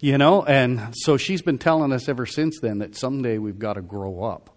you 0.01 0.17
know? 0.17 0.43
And 0.43 0.95
so 0.95 1.19
she's 1.19 1.43
been 1.43 1.59
telling 1.59 1.93
us 1.93 2.09
ever 2.09 2.25
since 2.25 2.59
then 2.59 2.79
that 2.79 2.97
someday 2.97 3.37
we've 3.37 3.59
got 3.59 3.75
to 3.75 3.83
grow 3.83 4.25
up. 4.25 4.49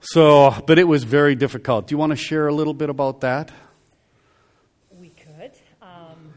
So, 0.00 0.54
but 0.66 0.78
it 0.78 0.84
was 0.84 1.04
very 1.04 1.34
difficult. 1.34 1.88
Do 1.88 1.92
you 1.92 1.98
want 1.98 2.12
to 2.12 2.16
share 2.16 2.48
a 2.48 2.54
little 2.54 2.72
bit 2.72 2.88
about 2.88 3.20
that? 3.20 3.52
We 4.98 5.10
could. 5.10 5.52
Um, 5.82 6.32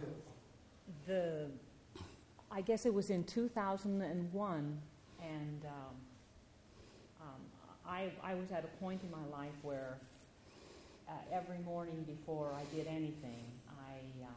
the, 1.08 1.48
I 2.52 2.60
guess 2.60 2.86
it 2.86 2.94
was 2.94 3.10
in 3.10 3.24
2001, 3.24 4.82
and 5.22 5.66
um, 5.66 5.72
um, 7.22 7.30
I, 7.88 8.12
I 8.22 8.34
was 8.34 8.52
at 8.52 8.66
a 8.66 8.84
point 8.84 9.02
in 9.02 9.12
my 9.12 9.26
life 9.32 9.56
where 9.62 9.98
uh, 11.08 11.12
every 11.32 11.60
morning 11.60 12.04
before 12.08 12.52
I 12.54 12.64
did 12.76 12.88
anything, 12.88 13.46
I 13.70 14.24
uh, 14.24 14.28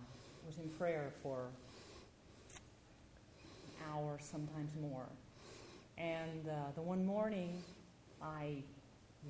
was 0.47 0.59
in 0.59 0.69
prayer 0.71 1.13
for 1.23 1.49
an 2.59 3.93
hour, 3.93 4.19
sometimes 4.21 4.73
more. 4.81 5.07
And 5.99 6.49
uh, 6.49 6.53
the 6.75 6.83
one 6.83 7.05
morning, 7.05 7.63
I 8.23 8.57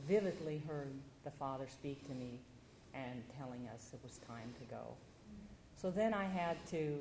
vividly 0.08 0.62
heard 0.66 0.92
the 1.24 1.30
Father 1.30 1.66
speak 1.68 2.06
to 2.08 2.12
me 2.14 2.40
and 2.94 3.22
telling 3.38 3.68
us 3.72 3.90
it 3.92 4.00
was 4.02 4.18
time 4.18 4.52
to 4.60 4.64
go. 4.74 4.94
So 5.80 5.90
then 5.90 6.14
I 6.14 6.24
had 6.24 6.64
to 6.70 6.98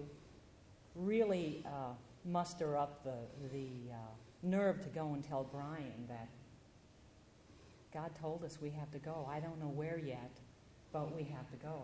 really 0.96 1.64
uh, 1.66 1.94
muster 2.26 2.78
up 2.78 3.04
the, 3.04 3.48
the 3.52 3.68
uh, 3.92 3.96
nerve 4.44 4.82
to 4.84 4.90
go 4.90 5.14
and 5.14 5.24
tell 5.24 5.44
Brian 5.52 6.06
that 6.08 6.28
God 7.96 8.12
told 8.20 8.44
us 8.44 8.58
we 8.62 8.72
have 8.72 8.92
to 8.92 9.00
go. 9.00 9.26
I 9.32 9.40
don't 9.40 9.58
know 9.58 9.72
where 9.74 9.98
yet, 9.98 10.32
but 10.92 11.16
we 11.16 11.24
have 11.24 11.50
to 11.52 11.56
go. 11.66 11.84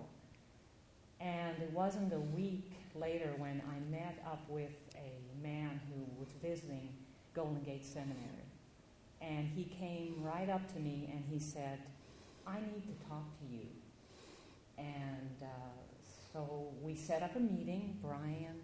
And 1.22 1.56
it 1.62 1.72
wasn't 1.72 2.12
a 2.12 2.20
week 2.20 2.74
later 2.96 3.32
when 3.38 3.62
I 3.72 3.80
met 3.90 4.22
up 4.26 4.42
with 4.50 4.72
a 4.96 5.42
man 5.42 5.80
who 5.88 6.04
was 6.20 6.28
visiting 6.44 6.90
Golden 7.34 7.64
Gate 7.64 7.86
Seminary. 7.86 8.18
And 9.22 9.48
he 9.48 9.64
came 9.80 10.16
right 10.22 10.50
up 10.50 10.68
to 10.74 10.80
me 10.80 11.10
and 11.14 11.24
he 11.32 11.40
said, 11.40 11.80
I 12.46 12.56
need 12.56 12.84
to 12.84 13.08
talk 13.08 13.24
to 13.40 13.46
you. 13.50 13.68
And 14.78 15.38
uh, 15.42 15.46
so 16.34 16.74
we 16.82 16.94
set 16.94 17.24
up 17.24 17.38
a 17.38 17.40
meeting, 17.40 17.98
Brian, 18.02 18.60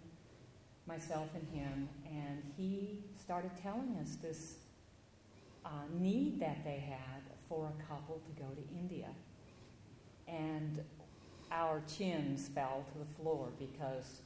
myself, 0.86 1.28
and 1.34 1.48
him, 1.48 1.88
and 2.04 2.42
he 2.58 2.98
started 3.18 3.52
telling 3.62 3.96
us 4.02 4.16
this 4.20 4.56
uh, 5.64 5.70
need 5.98 6.40
that 6.40 6.62
they 6.64 6.84
had 6.86 7.37
for 7.48 7.70
a 7.78 7.82
couple 7.84 8.20
to 8.26 8.42
go 8.42 8.48
to 8.48 8.78
India. 8.78 9.08
And 10.26 10.82
our 11.50 11.82
chins 11.96 12.48
fell 12.48 12.84
to 12.92 12.98
the 12.98 13.22
floor 13.22 13.48
because 13.58 14.20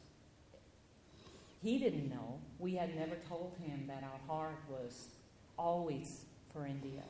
he 1.63 1.79
didn't 1.79 2.11
know. 2.11 2.41
We 2.59 2.75
had 2.75 2.97
never 2.97 3.17
told 3.29 3.57
him 3.63 3.85
that 3.87 4.03
our 4.03 4.35
heart 4.35 4.59
was 4.69 5.09
always 5.57 6.25
for 6.53 6.67
India 6.67 7.03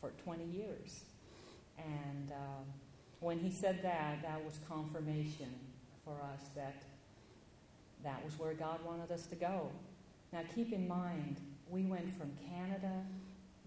for 0.00 0.10
20 0.24 0.44
years. 0.44 1.00
And 1.78 2.32
um, 2.32 2.64
when 3.20 3.38
he 3.38 3.50
said 3.50 3.80
that, 3.82 4.22
that 4.22 4.42
was 4.44 4.58
confirmation 4.68 5.52
for 6.04 6.14
us 6.32 6.48
that 6.56 6.82
that 8.02 8.24
was 8.24 8.38
where 8.38 8.54
God 8.54 8.78
wanted 8.84 9.10
us 9.12 9.26
to 9.26 9.36
go. 9.36 9.70
Now, 10.32 10.40
keep 10.54 10.72
in 10.72 10.88
mind, 10.88 11.36
we 11.68 11.82
went 11.82 12.16
from 12.16 12.30
Canada, 12.48 13.04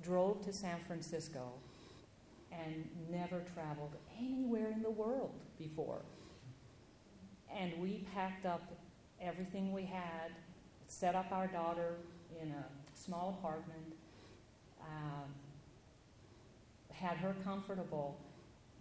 drove 0.02 0.44
to 0.46 0.54
San 0.54 0.78
Francisco, 0.88 1.52
and 2.62 2.86
never 3.10 3.42
traveled 3.54 3.96
anywhere 4.20 4.72
in 4.72 4.82
the 4.82 4.90
world 4.90 5.34
before. 5.58 6.02
And 7.56 7.74
we 7.80 8.06
packed 8.14 8.46
up 8.46 8.74
everything 9.22 9.72
we 9.72 9.84
had, 9.84 10.32
set 10.88 11.16
up 11.16 11.32
our 11.32 11.48
daughter 11.48 11.96
in 12.42 12.50
a 12.50 12.66
small 12.94 13.38
apartment, 13.40 13.94
um, 14.82 15.30
had 16.92 17.18
her 17.18 17.36
comfortable, 17.44 18.18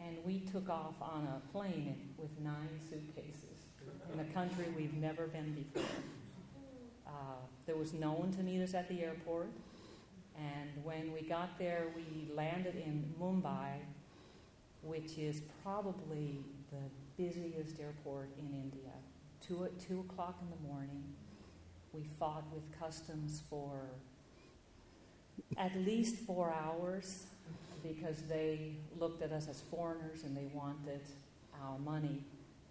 and 0.00 0.16
we 0.24 0.40
took 0.40 0.68
off 0.68 0.94
on 1.00 1.26
a 1.26 1.52
plane 1.52 2.14
with 2.18 2.30
nine 2.40 2.68
suitcases 2.88 3.66
in 4.12 4.20
a 4.20 4.24
country 4.32 4.66
we've 4.76 4.94
never 4.94 5.26
been 5.26 5.52
before. 5.54 5.88
Uh, 7.06 7.10
there 7.66 7.76
was 7.76 7.92
no 7.92 8.12
one 8.12 8.32
to 8.32 8.42
meet 8.42 8.62
us 8.62 8.74
at 8.74 8.88
the 8.88 9.02
airport. 9.02 9.48
And 10.36 10.84
when 10.84 11.12
we 11.12 11.22
got 11.22 11.58
there, 11.58 11.86
we 11.94 12.32
landed 12.34 12.76
in 12.76 13.12
Mumbai, 13.20 13.76
which 14.82 15.18
is 15.18 15.42
probably 15.62 16.38
the 16.70 17.22
busiest 17.22 17.78
airport 17.80 18.30
in 18.38 18.46
India. 18.54 18.92
Two, 19.40 19.64
at 19.64 19.78
two 19.78 20.00
o'clock 20.00 20.38
in 20.40 20.48
the 20.50 20.72
morning, 20.72 21.02
we 21.92 22.04
fought 22.18 22.44
with 22.52 22.62
customs 22.78 23.42
for 23.50 23.90
at 25.58 25.76
least 25.76 26.16
four 26.16 26.52
hours 26.52 27.26
because 27.82 28.22
they 28.22 28.76
looked 28.98 29.22
at 29.22 29.32
us 29.32 29.48
as 29.48 29.62
foreigners 29.70 30.24
and 30.24 30.36
they 30.36 30.46
wanted 30.54 31.00
our 31.62 31.78
money. 31.78 32.22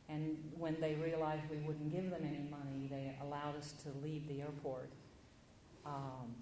And 0.10 0.38
when 0.58 0.75
they 0.82 0.96
realized 0.96 1.44
we 1.50 1.58
wouldn't 1.58 1.91
give 1.91 2.10
them 2.10 2.22
any 2.22 2.46
money, 2.50 2.88
they 2.89 3.15
allowed 3.22 3.56
us 3.58 3.74
to 3.84 3.89
leave 4.06 4.27
the 4.27 4.41
airport. 4.41 4.89
Um, 5.86 6.36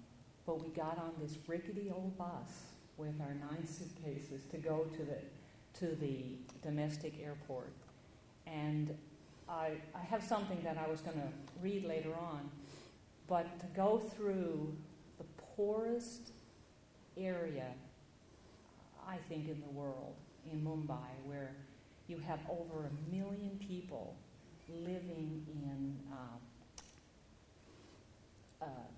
but 0.50 0.60
we 0.64 0.68
got 0.70 0.98
on 0.98 1.12
this 1.22 1.38
rickety 1.46 1.92
old 1.94 2.18
bus 2.18 2.64
with 2.96 3.14
our 3.20 3.34
nine 3.34 3.64
suitcases 3.64 4.42
to 4.50 4.56
go 4.56 4.84
to 4.96 5.04
the 5.04 5.14
to 5.78 5.94
the 6.00 6.24
domestic 6.60 7.14
airport. 7.22 7.70
And 8.48 8.92
I, 9.48 9.74
I 9.94 10.00
have 10.10 10.24
something 10.24 10.60
that 10.64 10.76
I 10.76 10.90
was 10.90 11.02
going 11.02 11.18
to 11.18 11.28
read 11.62 11.84
later 11.84 12.12
on, 12.20 12.50
but 13.28 13.60
to 13.60 13.66
go 13.76 13.98
through 13.98 14.74
the 15.18 15.24
poorest 15.54 16.32
area, 17.16 17.68
I 19.08 19.18
think, 19.28 19.48
in 19.48 19.60
the 19.60 19.70
world, 19.72 20.16
in 20.50 20.64
Mumbai, 20.64 21.06
where 21.26 21.52
you 22.08 22.18
have 22.26 22.40
over 22.50 22.86
a 22.86 23.14
million 23.14 23.56
people 23.68 24.16
living 24.68 25.46
in 25.62 25.96
uh, 26.12 26.38
uh, 28.64 28.89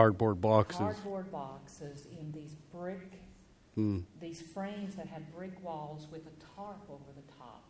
cardboard 0.00 0.40
boxes. 0.40 0.78
Cardboard 0.78 1.30
boxes 1.30 2.06
in 2.18 2.32
these 2.32 2.54
brick, 2.72 3.12
mm. 3.76 4.02
these 4.20 4.40
frames 4.54 4.94
that 4.96 5.06
had 5.06 5.30
brick 5.34 5.52
walls 5.62 6.08
with 6.10 6.22
a 6.22 6.56
tarp 6.56 6.80
over 6.88 7.10
the 7.14 7.32
top. 7.38 7.64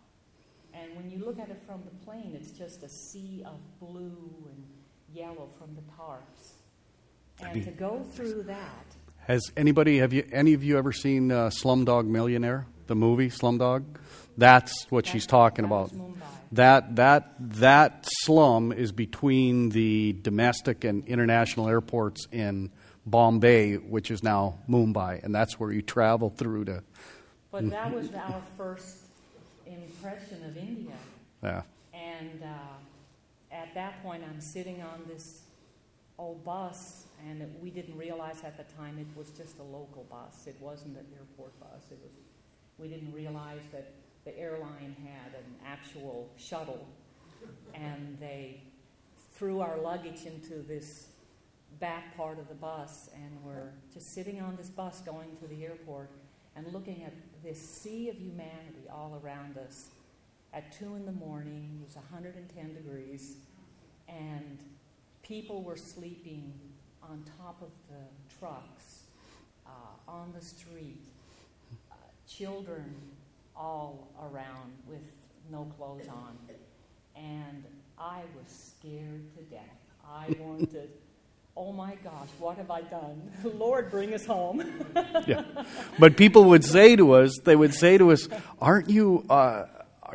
And 0.72 0.94
when 0.94 1.10
you 1.10 1.24
look 1.24 1.40
at 1.40 1.50
it 1.50 1.60
from 1.66 1.82
the 1.84 2.04
plane, 2.04 2.38
it's 2.40 2.52
just 2.52 2.84
a 2.84 2.88
sea 2.88 3.42
of 3.44 3.58
blue 3.80 4.48
and 4.48 4.64
yellow 5.12 5.48
from 5.58 5.74
the 5.74 5.82
tarps. 5.98 6.52
And 7.42 7.64
to 7.64 7.70
go 7.72 8.04
through 8.12 8.44
that. 8.44 8.86
Has 9.26 9.42
anybody, 9.56 9.98
have 9.98 10.12
you, 10.12 10.24
any 10.32 10.54
of 10.54 10.62
you 10.62 10.78
ever 10.78 10.92
seen 10.92 11.32
uh, 11.32 11.48
Slumdog 11.48 12.06
Millionaire, 12.06 12.66
the 12.86 12.94
movie 12.94 13.30
Slumdog? 13.30 13.84
That's 14.38 14.86
what 14.90 15.06
she's 15.06 15.26
talking 15.26 15.64
about. 15.64 15.90
That 16.52 16.96
that 16.96 17.34
that 17.38 18.06
slum 18.22 18.72
is 18.72 18.90
between 18.90 19.68
the 19.68 20.14
domestic 20.20 20.82
and 20.84 21.06
international 21.06 21.68
airports 21.68 22.26
in 22.32 22.70
Bombay, 23.06 23.76
which 23.76 24.10
is 24.10 24.22
now 24.22 24.58
Mumbai, 24.68 25.22
and 25.22 25.34
that's 25.34 25.60
where 25.60 25.72
you 25.72 25.82
travel 25.82 26.30
through 26.30 26.64
to. 26.66 26.82
But 27.50 27.70
that 27.70 27.92
was 27.92 28.12
our 28.14 28.42
first 28.56 28.98
impression 29.66 30.44
of 30.44 30.56
India. 30.56 30.94
Yeah. 31.42 31.62
And 31.94 32.42
uh, 32.42 33.54
at 33.54 33.74
that 33.74 34.02
point, 34.02 34.22
I'm 34.28 34.40
sitting 34.40 34.82
on 34.82 35.02
this 35.08 35.42
old 36.18 36.44
bus, 36.44 37.06
and 37.28 37.42
it, 37.42 37.48
we 37.62 37.70
didn't 37.70 37.96
realize 37.96 38.42
at 38.44 38.56
the 38.56 38.64
time 38.74 38.98
it 38.98 39.18
was 39.18 39.30
just 39.30 39.58
a 39.58 39.62
local 39.62 40.06
bus. 40.10 40.46
It 40.46 40.56
wasn't 40.60 40.96
an 40.96 41.06
airport 41.16 41.58
bus. 41.60 41.82
It 41.90 41.98
was. 42.02 42.12
We 42.78 42.88
didn't 42.88 43.12
realize 43.12 43.62
that 43.72 43.92
the 44.24 44.36
airline 44.38 44.96
had 45.02 45.34
an 45.34 45.54
actual 45.66 46.30
shuttle, 46.36 46.86
and 47.74 48.16
they 48.20 48.62
threw 49.32 49.60
our 49.60 49.78
luggage 49.78 50.26
into 50.26 50.62
this 50.62 51.08
back 51.78 52.16
part 52.16 52.38
of 52.38 52.48
the 52.48 52.54
bus, 52.54 53.08
and 53.14 53.38
we're 53.44 53.70
just 53.92 54.14
sitting 54.14 54.40
on 54.40 54.56
this 54.56 54.68
bus 54.68 55.00
going 55.00 55.34
to 55.36 55.46
the 55.46 55.64
airport 55.64 56.10
and 56.56 56.66
looking 56.72 57.02
at 57.04 57.14
this 57.42 57.58
sea 57.58 58.08
of 58.10 58.16
humanity 58.16 58.88
all 58.92 59.20
around 59.22 59.56
us. 59.56 59.88
At 60.52 60.72
2 60.78 60.96
in 60.96 61.06
the 61.06 61.12
morning, 61.12 61.80
it 61.80 61.86
was 61.86 61.94
110 61.94 62.74
degrees, 62.74 63.36
and 64.08 64.58
people 65.22 65.62
were 65.62 65.76
sleeping 65.76 66.52
on 67.02 67.24
top 67.38 67.62
of 67.62 67.70
the 67.88 68.36
trucks, 68.38 69.04
uh, 69.64 70.10
on 70.10 70.32
the 70.36 70.44
street. 70.44 71.06
Uh, 71.90 71.94
children 72.28 72.94
all 73.60 74.08
around 74.22 74.72
with 74.88 75.02
no 75.50 75.70
clothes 75.76 76.08
on. 76.08 76.38
And 77.14 77.64
I 77.98 78.22
was 78.34 78.74
scared 78.78 79.34
to 79.36 79.42
death. 79.42 79.60
I 80.04 80.34
wanted 80.40 80.90
oh 81.56 81.72
my 81.72 81.94
gosh, 81.96 82.28
what 82.38 82.56
have 82.56 82.70
I 82.70 82.80
done? 82.80 83.30
Lord, 83.58 83.90
bring 83.90 84.14
us 84.14 84.24
home. 84.24 84.62
yeah. 85.26 85.44
But 85.98 86.16
people 86.16 86.44
would 86.44 86.64
say 86.64 86.96
to 86.96 87.12
us, 87.12 87.38
they 87.44 87.54
would 87.54 87.74
say 87.74 87.98
to 87.98 88.12
us, 88.12 88.28
aren't 88.60 88.88
you, 88.88 89.26
uh, 89.28 89.66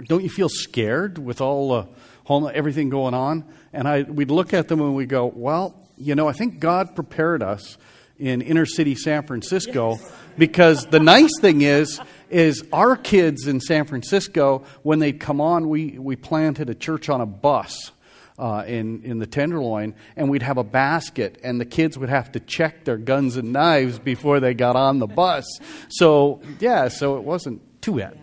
don't 0.05 0.23
you 0.23 0.29
feel 0.29 0.49
scared 0.49 1.19
with 1.19 1.41
all 1.41 1.69
the 1.69 1.87
home, 2.23 2.49
everything 2.51 2.89
going 2.89 3.13
on? 3.13 3.45
And 3.73 3.87
I, 3.87 4.03
we'd 4.03 4.31
look 4.31 4.55
at 4.55 4.69
them 4.69 4.81
and 4.81 4.95
we'd 4.95 5.09
go, 5.09 5.27
well, 5.27 5.75
you 5.97 6.15
know, 6.15 6.27
I 6.27 6.33
think 6.33 6.59
God 6.59 6.95
prepared 6.95 7.43
us 7.43 7.77
in 8.17 8.41
inner 8.41 8.65
city 8.65 8.95
San 8.95 9.25
Francisco 9.25 9.95
yes. 9.95 10.11
because 10.37 10.85
the 10.85 10.99
nice 10.99 11.31
thing 11.39 11.61
is, 11.61 11.99
is 12.29 12.63
our 12.71 12.95
kids 12.95 13.47
in 13.47 13.59
San 13.59 13.85
Francisco, 13.85 14.63
when 14.83 14.99
they 14.99 15.11
come 15.11 15.41
on, 15.41 15.69
we, 15.69 15.97
we 15.97 16.15
planted 16.15 16.69
a 16.69 16.75
church 16.75 17.09
on 17.09 17.21
a 17.21 17.25
bus 17.25 17.91
uh, 18.37 18.63
in, 18.67 19.03
in 19.03 19.19
the 19.19 19.27
Tenderloin, 19.27 19.95
and 20.15 20.29
we'd 20.29 20.41
have 20.41 20.57
a 20.57 20.63
basket, 20.63 21.39
and 21.43 21.59
the 21.59 21.65
kids 21.65 21.97
would 21.97 22.09
have 22.09 22.31
to 22.33 22.39
check 22.39 22.83
their 22.83 22.97
guns 22.97 23.37
and 23.37 23.53
knives 23.53 23.99
before 23.99 24.39
they 24.39 24.53
got 24.53 24.75
on 24.75 24.99
the 24.99 25.07
bus. 25.07 25.45
So, 25.89 26.41
yeah, 26.59 26.89
so 26.89 27.17
it 27.17 27.23
wasn't 27.23 27.61
too 27.81 27.97
bad. 27.97 28.17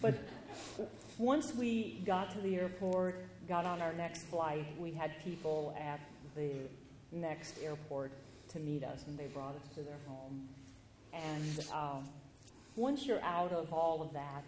But 0.00 0.14
once 1.18 1.54
we 1.54 2.02
got 2.06 2.30
to 2.32 2.40
the 2.40 2.56
airport, 2.56 3.22
got 3.48 3.66
on 3.66 3.82
our 3.82 3.92
next 3.92 4.22
flight, 4.24 4.66
we 4.78 4.92
had 4.92 5.12
people 5.22 5.76
at 5.78 6.00
the 6.36 6.52
next 7.12 7.58
airport 7.62 8.12
to 8.54 8.60
meet 8.60 8.82
us, 8.82 9.04
and 9.06 9.18
they 9.18 9.26
brought 9.26 9.54
us 9.56 9.68
to 9.74 9.82
their 9.82 9.98
home. 10.06 10.48
And 11.12 11.64
um, 11.72 12.08
once 12.76 13.06
you're 13.06 13.22
out 13.22 13.52
of 13.52 13.72
all 13.72 14.02
of 14.02 14.12
that, 14.14 14.44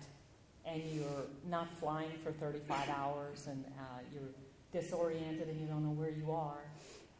and 0.64 0.82
you're 0.92 1.26
not 1.48 1.68
flying 1.78 2.10
for 2.24 2.32
35 2.32 2.88
hours, 2.88 3.46
and 3.46 3.64
uh, 3.78 4.00
you're 4.12 4.32
disoriented 4.72 5.48
and 5.48 5.60
you 5.60 5.66
don't 5.66 5.84
know 5.84 5.92
where 5.92 6.10
you 6.10 6.30
are. 6.30 6.58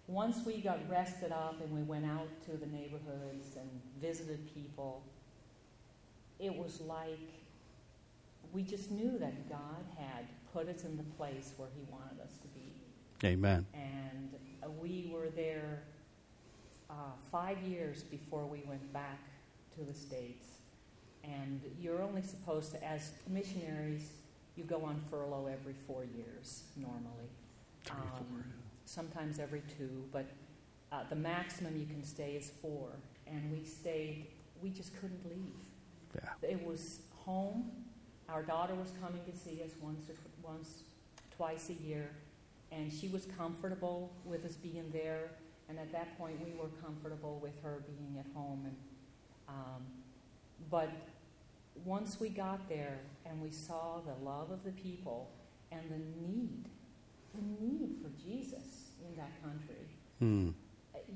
Once 0.09 0.45
we 0.45 0.59
got 0.59 0.78
rested 0.88 1.33
up 1.33 1.61
and 1.61 1.73
we 1.73 1.83
went 1.83 2.05
out 2.05 2.28
to 2.45 2.57
the 2.57 2.66
neighborhoods 2.66 3.57
and 3.57 3.69
visited 4.00 4.38
people, 4.55 5.02
it 6.38 6.55
was 6.55 6.81
like 6.81 7.19
we 8.52 8.62
just 8.62 8.90
knew 8.90 9.19
that 9.19 9.49
God 9.49 9.85
had 9.99 10.26
put 10.52 10.69
us 10.69 10.85
in 10.85 10.97
the 10.97 11.02
place 11.16 11.52
where 11.57 11.69
He 11.75 11.83
wanted 11.90 12.21
us 12.23 12.38
to 12.43 12.49
be. 12.49 13.26
Amen. 13.26 13.66
And 13.75 14.31
uh, 14.62 14.71
we 14.71 15.11
were 15.12 15.28
there 15.35 15.83
uh, 16.97 17.11
five 17.31 17.61
years 17.62 18.03
before 18.03 18.47
we 18.47 18.62
went 18.67 18.93
back 18.93 19.21
to 19.76 19.85
the 19.85 19.93
States. 19.93 20.47
And 21.25 21.61
you're 21.81 22.03
only 22.03 22.23
supposed 22.23 22.73
to, 22.73 22.85
as 22.85 23.12
missionaries, 23.29 24.12
you 24.57 24.65
go 24.65 24.83
on 24.85 25.03
furlough 25.11 25.49
every 25.53 25.75
four 25.87 26.05
years 26.05 26.62
normally. 26.76 27.29
Um, 27.91 28.45
sometimes 28.85 29.38
every 29.38 29.62
two, 29.76 30.05
but 30.12 30.26
uh, 30.93 31.03
the 31.11 31.17
maximum 31.17 31.76
you 31.76 31.87
can 31.87 32.03
stay 32.03 32.33
is 32.33 32.50
four. 32.62 32.88
And 33.26 33.53
we 33.53 33.65
stayed, 33.65 34.29
we 34.62 34.71
just 34.71 34.99
couldn't 35.00 35.25
leave. 35.29 35.55
Yeah. 36.15 36.49
It 36.49 36.65
was 36.65 37.00
home. 37.25 37.71
Our 38.29 38.43
daughter 38.43 38.75
was 38.75 38.93
coming 39.03 39.21
to 39.31 39.37
see 39.37 39.62
us 39.62 39.73
once, 39.81 40.09
or 40.09 40.15
once, 40.43 40.83
twice 41.37 41.71
a 41.71 41.75
year, 41.75 42.09
and 42.73 42.93
she 42.93 43.09
was 43.09 43.26
comfortable 43.37 44.12
with 44.25 44.45
us 44.45 44.55
being 44.55 44.91
there. 44.93 45.31
And 45.68 45.78
at 45.78 45.90
that 45.92 46.16
point, 46.18 46.37
we 46.44 46.52
were 46.52 46.68
comfortable 46.82 47.38
with 47.42 47.61
her 47.62 47.82
being 47.87 48.18
at 48.18 48.26
home. 48.35 48.62
And 48.66 48.76
um, 49.49 49.82
but 50.70 50.90
once 51.85 52.18
we 52.18 52.28
got 52.28 52.68
there 52.68 52.99
and 53.25 53.40
we 53.40 53.50
saw 53.50 54.00
the 54.00 54.25
love 54.25 54.50
of 54.50 54.64
the 54.64 54.73
people 54.73 55.30
and 55.70 55.82
the 55.90 55.99
need 56.20 56.70
the 57.37 57.64
need 57.64 57.96
for 58.02 58.11
Jesus 58.23 58.90
in 59.06 59.16
that 59.16 59.30
country. 59.42 59.87
Mm. 60.23 60.54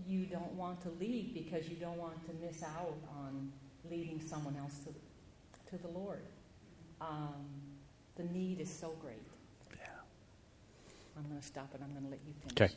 You 0.07 0.27
don't 0.27 0.53
want 0.53 0.81
to 0.83 0.91
leave 1.01 1.35
because 1.35 1.69
you 1.69 1.77
don't 1.77 1.97
want 1.97 2.25
to 2.27 2.33
miss 2.45 2.63
out 2.63 2.99
on 3.17 3.51
leading 3.91 4.21
someone 4.21 4.57
else 4.57 4.79
to, 4.81 5.71
to 5.71 5.83
the 5.83 5.89
Lord. 5.89 6.23
Um, 7.01 7.47
the 8.17 8.25
need 8.25 8.61
is 8.61 8.71
so 8.71 8.95
great. 9.01 9.17
Yeah. 9.73 9.87
I'm 11.17 11.25
going 11.29 11.41
to 11.41 11.47
stop 11.47 11.71
it. 11.75 11.81
I'm 11.83 11.93
going 11.93 12.05
to 12.05 12.11
let 12.11 12.21
you 12.27 12.35
finish. 12.55 12.75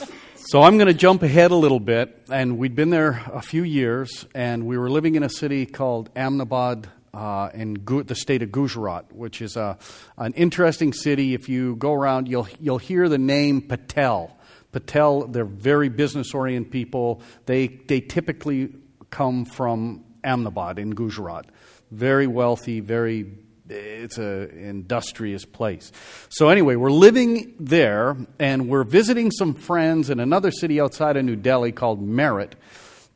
Okay. 0.00 0.14
so 0.46 0.62
I'm 0.62 0.78
going 0.78 0.88
to 0.88 0.94
jump 0.94 1.22
ahead 1.22 1.50
a 1.50 1.54
little 1.54 1.80
bit. 1.80 2.24
And 2.30 2.56
we'd 2.56 2.74
been 2.74 2.88
there 2.88 3.22
a 3.32 3.42
few 3.42 3.62
years, 3.62 4.26
and 4.34 4.66
we 4.66 4.78
were 4.78 4.88
living 4.88 5.14
in 5.14 5.22
a 5.22 5.28
city 5.28 5.66
called 5.66 6.08
Ahmedabad, 6.16 6.88
uh, 7.12 7.50
in 7.52 7.74
Gu- 7.74 8.04
the 8.04 8.14
state 8.14 8.42
of 8.42 8.50
Gujarat, 8.50 9.12
which 9.12 9.42
is 9.42 9.56
a, 9.56 9.76
an 10.16 10.32
interesting 10.32 10.94
city. 10.94 11.34
If 11.34 11.50
you 11.50 11.76
go 11.76 11.92
around, 11.92 12.26
you'll, 12.26 12.48
you'll 12.58 12.78
hear 12.78 13.08
the 13.08 13.18
name 13.18 13.60
Patel. 13.60 14.34
Patel, 14.72 15.26
they're 15.26 15.44
very 15.44 15.90
business 15.90 16.32
oriented 16.32 16.72
people. 16.72 17.20
They, 17.44 17.66
they 17.66 18.00
typically 18.00 18.72
come 19.10 19.44
from 19.44 20.04
Ahmedabad 20.24 20.78
in 20.78 20.92
Gujarat. 20.92 21.46
Very 21.90 22.26
wealthy, 22.26 22.80
very 22.80 23.26
it's 23.70 24.18
an 24.18 24.50
industrious 24.50 25.44
place. 25.44 25.92
So, 26.28 26.48
anyway, 26.48 26.76
we're 26.76 26.90
living 26.90 27.54
there 27.58 28.16
and 28.38 28.68
we're 28.68 28.84
visiting 28.84 29.30
some 29.30 29.54
friends 29.54 30.10
in 30.10 30.20
another 30.20 30.50
city 30.50 30.80
outside 30.80 31.16
of 31.16 31.24
New 31.24 31.36
Delhi 31.36 31.72
called 31.72 32.06
Meerut. 32.06 32.52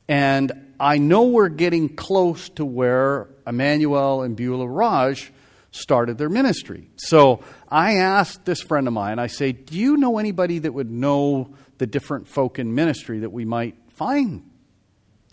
And 0.09 0.75
I 0.79 0.99
know 0.99 1.25
we're 1.25 1.49
getting 1.49 1.89
close 1.89 2.49
to 2.51 2.65
where 2.65 3.29
Emmanuel 3.47 4.23
and 4.23 4.37
Beulah 4.37 4.69
Raj 4.69 5.33
started 5.71 6.19
their 6.19 6.29
ministry. 6.29 6.89
So 6.97 7.43
I 7.69 7.97
asked 7.97 8.45
this 8.45 8.61
friend 8.61 8.87
of 8.87 8.93
mine, 8.93 9.19
I 9.19 9.27
say, 9.27 9.53
Do 9.53 9.77
you 9.77 9.97
know 9.97 10.19
anybody 10.19 10.61
that 10.61 10.73
would 10.73 10.91
know 10.91 11.55
the 11.79 11.87
different 11.87 12.29
folk 12.29 12.59
in 12.59 12.75
ministry 12.75 13.21
that 13.21 13.31
we 13.31 13.45
might 13.45 13.75
find 13.89 14.49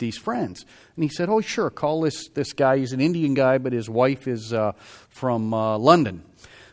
these 0.02 0.18
friends? 0.18 0.66
And 0.96 1.02
he 1.02 1.08
said, 1.08 1.30
Oh, 1.30 1.40
sure, 1.40 1.70
call 1.70 2.02
this, 2.02 2.28
this 2.28 2.52
guy. 2.52 2.78
He's 2.78 2.92
an 2.92 3.00
Indian 3.00 3.32
guy, 3.32 3.56
but 3.58 3.72
his 3.72 3.88
wife 3.88 4.28
is 4.28 4.52
uh, 4.52 4.72
from 5.08 5.54
uh, 5.54 5.78
London. 5.78 6.24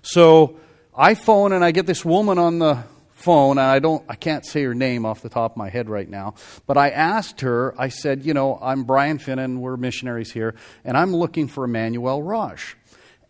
So 0.01 0.59
I 0.95 1.13
phone 1.15 1.53
and 1.53 1.63
I 1.63 1.71
get 1.71 1.85
this 1.85 2.03
woman 2.03 2.37
on 2.37 2.59
the 2.59 2.83
phone, 3.13 3.57
and 3.57 3.67
I 3.67 3.79
don't, 3.79 4.03
I 4.09 4.15
can't 4.15 4.45
say 4.45 4.63
her 4.63 4.73
name 4.73 5.05
off 5.05 5.21
the 5.21 5.29
top 5.29 5.51
of 5.51 5.57
my 5.57 5.69
head 5.69 5.89
right 5.89 6.09
now, 6.09 6.35
but 6.65 6.77
I 6.77 6.89
asked 6.89 7.41
her, 7.41 7.75
I 7.77 7.89
said, 7.89 8.25
you 8.25 8.33
know, 8.33 8.57
I'm 8.61 8.83
Brian 8.83 9.19
Finnan, 9.19 9.59
we're 9.59 9.77
missionaries 9.77 10.31
here, 10.31 10.55
and 10.83 10.97
I'm 10.97 11.15
looking 11.15 11.47
for 11.47 11.65
Emmanuel 11.65 12.23
Raj. 12.23 12.77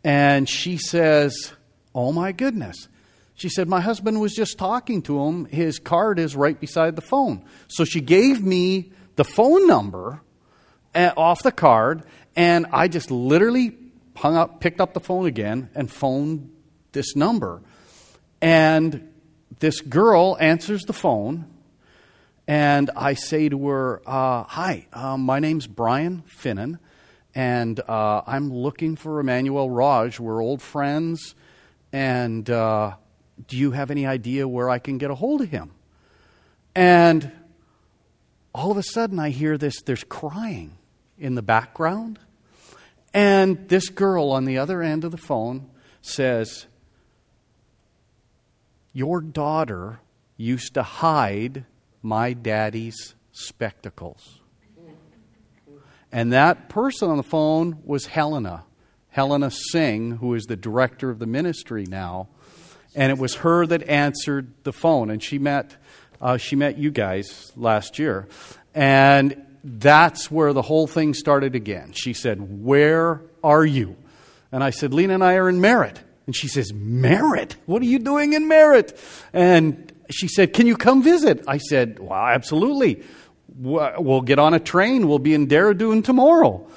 And 0.03 0.47
she 0.47 0.77
says, 0.77 1.53
oh 1.93 2.11
my 2.11 2.31
goodness. 2.31 2.87
She 3.35 3.49
said, 3.49 3.67
my 3.67 3.81
husband 3.81 4.19
was 4.19 4.33
just 4.33 4.57
talking 4.57 5.01
to 5.03 5.23
him. 5.23 5.45
His 5.45 5.79
card 5.79 6.19
is 6.19 6.35
right 6.35 6.59
beside 6.59 6.95
the 6.95 7.01
phone. 7.01 7.45
So 7.67 7.85
she 7.85 8.01
gave 8.01 8.43
me 8.43 8.91
the 9.19 9.25
phone 9.25 9.67
number 9.67 10.21
eh, 10.95 11.11
off 11.17 11.43
the 11.43 11.51
card, 11.51 12.03
and 12.37 12.65
I 12.71 12.87
just 12.87 13.11
literally 13.11 13.75
hung 14.15 14.37
up, 14.37 14.61
picked 14.61 14.79
up 14.79 14.93
the 14.93 15.01
phone 15.01 15.25
again, 15.25 15.69
and 15.75 15.91
phoned 15.91 16.49
this 16.93 17.17
number. 17.17 17.61
And 18.41 19.11
this 19.59 19.81
girl 19.81 20.37
answers 20.39 20.83
the 20.83 20.93
phone, 20.93 21.47
and 22.47 22.91
I 22.95 23.15
say 23.15 23.49
to 23.49 23.67
her, 23.67 24.01
uh, 24.05 24.43
Hi, 24.43 24.87
um, 24.93 25.23
my 25.23 25.39
name's 25.39 25.67
Brian 25.67 26.23
Finnan, 26.25 26.79
and 27.35 27.77
uh, 27.89 28.21
I'm 28.25 28.53
looking 28.53 28.95
for 28.95 29.19
Emmanuel 29.19 29.69
Raj. 29.69 30.17
We're 30.17 30.41
old 30.41 30.61
friends, 30.61 31.35
and 31.91 32.49
uh, 32.49 32.93
do 33.49 33.57
you 33.57 33.71
have 33.71 33.91
any 33.91 34.07
idea 34.07 34.47
where 34.47 34.69
I 34.69 34.79
can 34.79 34.97
get 34.97 35.11
a 35.11 35.15
hold 35.15 35.41
of 35.41 35.49
him? 35.49 35.71
And 36.73 37.33
all 38.59 38.71
of 38.71 38.77
a 38.77 38.83
sudden, 38.83 39.19
I 39.19 39.29
hear 39.29 39.57
this 39.57 39.81
there's 39.81 40.03
crying 40.03 40.77
in 41.17 41.35
the 41.35 41.41
background. 41.41 42.19
And 43.13 43.69
this 43.69 43.87
girl 43.87 44.31
on 44.31 44.43
the 44.43 44.57
other 44.57 44.81
end 44.81 45.05
of 45.05 45.11
the 45.11 45.17
phone 45.17 45.69
says, 46.01 46.65
your 48.91 49.21
daughter 49.21 50.01
used 50.35 50.73
to 50.73 50.83
hide 50.83 51.63
my 52.01 52.33
daddy's 52.33 53.15
spectacles. 53.31 54.41
And 56.11 56.33
that 56.33 56.67
person 56.67 57.09
on 57.09 57.15
the 57.15 57.23
phone 57.23 57.79
was 57.85 58.07
Helena, 58.07 58.65
Helena 59.07 59.51
Singh, 59.51 60.17
who 60.17 60.33
is 60.33 60.43
the 60.45 60.57
director 60.57 61.09
of 61.09 61.19
the 61.19 61.27
ministry 61.27 61.85
now. 61.87 62.27
And 62.93 63.09
it 63.09 63.17
was 63.17 63.35
her 63.35 63.65
that 63.67 63.83
answered 63.83 64.51
the 64.63 64.73
phone. 64.73 65.09
And 65.09 65.23
she 65.23 65.39
met, 65.39 65.77
uh, 66.21 66.37
she 66.37 66.55
met 66.55 66.77
you 66.77 66.91
guys 66.91 67.51
last 67.55 67.99
year. 67.99 68.27
And 68.73 69.45
that's 69.63 70.29
where 70.31 70.53
the 70.53 70.61
whole 70.61 70.87
thing 70.87 71.13
started 71.13 71.55
again. 71.55 71.93
She 71.93 72.13
said, 72.13 72.63
Where 72.63 73.21
are 73.43 73.65
you? 73.65 73.95
And 74.51 74.63
I 74.63 74.69
said, 74.71 74.93
Lena 74.93 75.15
and 75.15 75.23
I 75.23 75.35
are 75.35 75.49
in 75.49 75.59
Meerut. 75.59 75.97
And 76.25 76.35
she 76.35 76.47
says, 76.47 76.71
Meerut? 76.71 77.55
What 77.65 77.81
are 77.81 77.85
you 77.85 77.99
doing 77.99 78.33
in 78.33 78.47
Meerut? 78.47 78.97
And 79.33 79.91
she 80.09 80.27
said, 80.27 80.53
Can 80.53 80.67
you 80.67 80.77
come 80.77 81.03
visit? 81.03 81.43
I 81.47 81.57
said, 81.57 81.99
Well, 81.99 82.13
absolutely. 82.13 83.03
We'll 83.57 84.21
get 84.21 84.39
on 84.39 84.53
a 84.53 84.59
train. 84.59 85.07
We'll 85.07 85.19
be 85.19 85.33
in 85.33 85.47
Dehradun 85.47 86.03
tomorrow. 86.05 86.67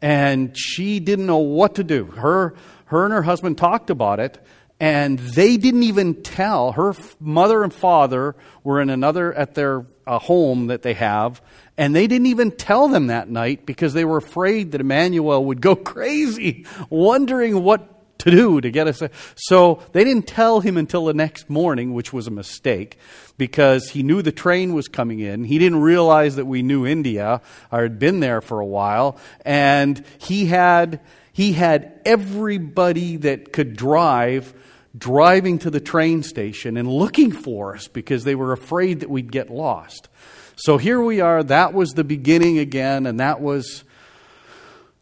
And 0.00 0.56
she 0.58 0.98
didn't 0.98 1.26
know 1.26 1.38
what 1.38 1.76
to 1.76 1.84
do. 1.84 2.06
Her, 2.06 2.54
her 2.86 3.04
and 3.04 3.12
her 3.12 3.22
husband 3.22 3.58
talked 3.58 3.90
about 3.90 4.18
it, 4.18 4.44
and 4.82 5.16
they 5.20 5.56
didn't 5.58 5.84
even 5.84 6.22
tell. 6.24 6.72
Her 6.72 6.92
mother 7.20 7.62
and 7.62 7.72
father 7.72 8.34
were 8.64 8.80
in 8.80 8.90
another, 8.90 9.32
at 9.32 9.54
their 9.54 9.86
a 10.08 10.18
home 10.18 10.66
that 10.66 10.82
they 10.82 10.94
have, 10.94 11.40
and 11.78 11.94
they 11.94 12.08
didn't 12.08 12.26
even 12.26 12.50
tell 12.50 12.88
them 12.88 13.06
that 13.06 13.28
night 13.28 13.64
because 13.64 13.92
they 13.92 14.04
were 14.04 14.16
afraid 14.16 14.72
that 14.72 14.80
Emmanuel 14.80 15.44
would 15.44 15.60
go 15.60 15.76
crazy, 15.94 16.66
wondering 16.90 17.62
what 17.62 18.18
to 18.18 18.32
do 18.32 18.60
to 18.60 18.72
get 18.72 18.88
us. 18.88 19.00
So 19.36 19.84
they 19.92 20.02
didn't 20.02 20.26
tell 20.26 20.58
him 20.58 20.76
until 20.76 21.04
the 21.04 21.14
next 21.14 21.48
morning, 21.48 21.94
which 21.94 22.12
was 22.12 22.26
a 22.26 22.32
mistake 22.32 22.98
because 23.38 23.90
he 23.90 24.02
knew 24.02 24.20
the 24.20 24.32
train 24.32 24.74
was 24.74 24.88
coming 24.88 25.20
in. 25.20 25.44
He 25.44 25.60
didn't 25.60 25.80
realize 25.80 26.34
that 26.34 26.46
we 26.46 26.62
knew 26.62 26.84
India 26.84 27.40
or 27.70 27.82
had 27.84 28.00
been 28.00 28.18
there 28.18 28.40
for 28.40 28.58
a 28.58 28.66
while, 28.66 29.16
and 29.44 30.04
he 30.18 30.46
had 30.46 30.98
he 31.32 31.52
had 31.52 32.00
everybody 32.04 33.16
that 33.18 33.52
could 33.52 33.76
drive 33.76 34.52
driving 34.96 35.58
to 35.58 35.70
the 35.70 35.80
train 35.80 36.22
station 36.22 36.76
and 36.76 36.88
looking 36.88 37.32
for 37.32 37.74
us 37.74 37.88
because 37.88 38.22
they 38.24 38.34
were 38.34 38.52
afraid 38.52 39.00
that 39.00 39.10
we'd 39.10 39.32
get 39.32 39.50
lost. 39.50 40.08
So 40.56 40.76
here 40.76 41.00
we 41.00 41.20
are. 41.20 41.42
That 41.42 41.72
was 41.72 41.92
the 41.92 42.04
beginning 42.04 42.58
again, 42.58 43.06
and 43.06 43.20
that 43.20 43.40
was 43.40 43.84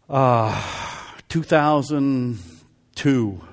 uh, 0.08 0.62
2002. 1.28 3.44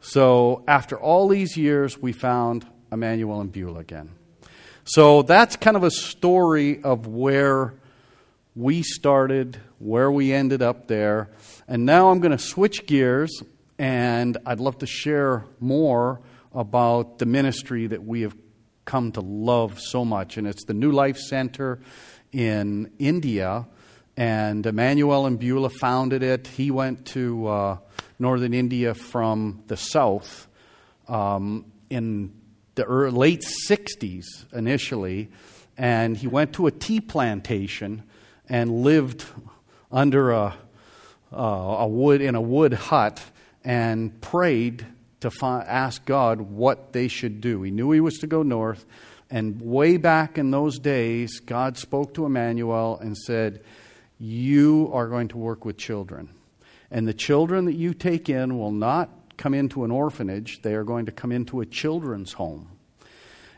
So 0.00 0.62
after 0.68 0.96
all 0.98 1.28
these 1.28 1.56
years, 1.56 1.98
we 1.98 2.12
found 2.12 2.64
Emmanuel 2.92 3.40
and 3.40 3.50
Beulah 3.50 3.80
again. 3.80 4.10
So 4.84 5.22
that's 5.22 5.56
kind 5.56 5.76
of 5.76 5.82
a 5.82 5.90
story 5.90 6.80
of 6.84 7.08
where 7.08 7.74
we 8.54 8.82
started, 8.82 9.58
where 9.80 10.12
we 10.12 10.32
ended 10.32 10.62
up 10.62 10.86
there. 10.86 11.28
And 11.66 11.84
now 11.84 12.10
I'm 12.10 12.20
going 12.20 12.30
to 12.30 12.38
switch 12.38 12.86
gears 12.86 13.42
and 13.78 14.38
I'd 14.46 14.60
love 14.60 14.78
to 14.78 14.86
share 14.86 15.44
more 15.60 16.20
about 16.52 17.18
the 17.18 17.26
ministry 17.26 17.86
that 17.86 18.02
we 18.02 18.22
have 18.22 18.34
come 18.84 19.12
to 19.12 19.20
love 19.20 19.78
so 19.80 20.04
much. 20.04 20.38
And 20.38 20.46
it's 20.46 20.64
the 20.64 20.74
New 20.74 20.92
Life 20.92 21.18
Center 21.18 21.80
in 22.32 22.90
India. 22.98 23.66
And 24.16 24.64
Emmanuel 24.64 25.26
and 25.26 25.38
Beulah 25.38 25.70
founded 25.70 26.22
it. 26.22 26.46
He 26.46 26.70
went 26.70 27.04
to 27.08 27.46
uh, 27.46 27.78
northern 28.18 28.54
India 28.54 28.94
from 28.94 29.62
the 29.66 29.76
south 29.76 30.46
um, 31.08 31.66
in 31.90 32.32
the 32.76 32.84
early, 32.84 33.10
late 33.10 33.44
60s 33.68 34.24
initially. 34.54 35.28
And 35.76 36.16
he 36.16 36.26
went 36.26 36.54
to 36.54 36.66
a 36.66 36.70
tea 36.70 37.00
plantation 37.00 38.04
and 38.48 38.82
lived 38.82 39.26
under 39.92 40.30
a, 40.30 40.54
uh, 41.30 41.36
a 41.36 41.86
wood 41.86 42.22
in 42.22 42.34
a 42.34 42.40
wood 42.40 42.72
hut 42.72 43.22
and 43.66 44.18
prayed 44.20 44.86
to 45.20 45.30
find, 45.30 45.66
ask 45.66 46.04
God 46.06 46.40
what 46.40 46.92
they 46.92 47.08
should 47.08 47.40
do. 47.40 47.62
He 47.62 47.72
knew 47.72 47.90
he 47.90 48.00
was 48.00 48.18
to 48.18 48.28
go 48.28 48.44
north. 48.44 48.86
And 49.28 49.60
way 49.60 49.96
back 49.96 50.38
in 50.38 50.52
those 50.52 50.78
days, 50.78 51.40
God 51.40 51.76
spoke 51.76 52.14
to 52.14 52.24
Emmanuel 52.24 52.96
and 53.02 53.18
said, 53.18 53.64
You 54.20 54.88
are 54.94 55.08
going 55.08 55.26
to 55.28 55.36
work 55.36 55.64
with 55.64 55.76
children. 55.76 56.28
And 56.92 57.08
the 57.08 57.12
children 57.12 57.64
that 57.64 57.74
you 57.74 57.92
take 57.92 58.28
in 58.28 58.56
will 58.56 58.70
not 58.70 59.10
come 59.36 59.52
into 59.52 59.82
an 59.82 59.90
orphanage, 59.90 60.62
they 60.62 60.74
are 60.74 60.84
going 60.84 61.06
to 61.06 61.12
come 61.12 61.32
into 61.32 61.60
a 61.60 61.66
children's 61.66 62.34
home. 62.34 62.70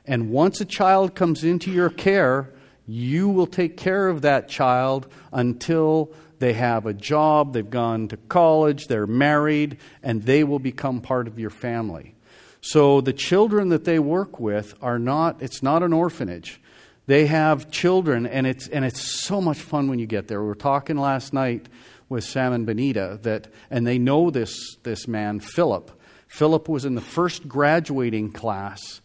And 0.07 0.31
once 0.31 0.59
a 0.63 0.65
child 0.65 1.15
comes 1.15 1.45
into 1.45 1.71
your 1.71 1.91
care, 1.91 2.55
you 2.87 3.29
will 3.29 3.47
take 3.47 3.77
care 3.77 4.09
of 4.09 4.23
that 4.23 4.49
child 4.49 5.13
until 5.35 6.15
they 6.39 6.53
have 6.55 6.87
a 6.87 6.93
job, 6.93 7.53
they've 7.53 7.69
gone 7.69 8.09
to 8.09 8.17
college, 8.17 8.87
they're 8.87 9.07
married, 9.07 9.79
and 10.03 10.23
they 10.23 10.45
will 10.45 10.59
become 10.59 11.01
part 11.01 11.27
of 11.27 11.39
your 11.39 11.51
family. 11.51 12.15
So 12.61 13.01
the 13.01 13.13
children 13.13 13.69
that 13.69 13.85
they 13.85 13.99
work 13.99 14.41
with 14.41 14.75
are 14.83 14.99
not, 14.99 15.43
it's 15.43 15.63
not 15.63 15.83
an 15.83 15.93
orphanage. 15.93 16.61
They 17.07 17.27
have 17.27 17.71
children, 17.71 18.27
and 18.27 18.47
it's, 18.47 18.69
and 18.69 18.85
it's 18.85 19.01
so 19.01 19.41
much 19.41 19.59
fun 19.59 19.89
when 19.89 19.99
you 19.99 20.07
get 20.07 20.29
there. 20.29 20.43
We 20.43 20.49
were 20.49 20.55
talking 20.55 20.97
last 20.97 21.33
night 21.33 21.69
with 22.09 22.25
Sam 22.25 22.53
and 22.53 22.67
Benita, 22.67 23.19
that, 23.23 23.49
and 23.71 23.87
they 23.87 23.99
know 23.99 24.31
this, 24.31 24.77
this 24.83 25.09
man, 25.09 25.41
Philip. 25.41 25.91
Philip 26.27 26.69
was 26.69 26.85
in 26.85 26.95
the 26.95 27.01
first 27.01 27.49
graduating 27.49 28.33
class 28.33 29.01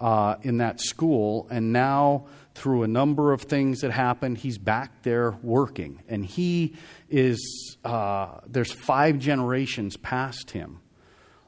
uh, 0.00 0.36
in 0.42 0.58
that 0.58 0.80
school, 0.80 1.48
and 1.50 1.72
now 1.72 2.26
through 2.58 2.82
a 2.82 2.88
number 2.88 3.32
of 3.32 3.42
things 3.42 3.80
that 3.80 3.92
happened, 3.92 4.38
he's 4.38 4.58
back 4.58 5.02
there 5.02 5.38
working. 5.42 6.02
And 6.08 6.26
he 6.26 6.74
is, 7.08 7.76
uh, 7.84 8.40
there's 8.46 8.72
five 8.72 9.18
generations 9.18 9.96
past 9.96 10.50
him 10.50 10.80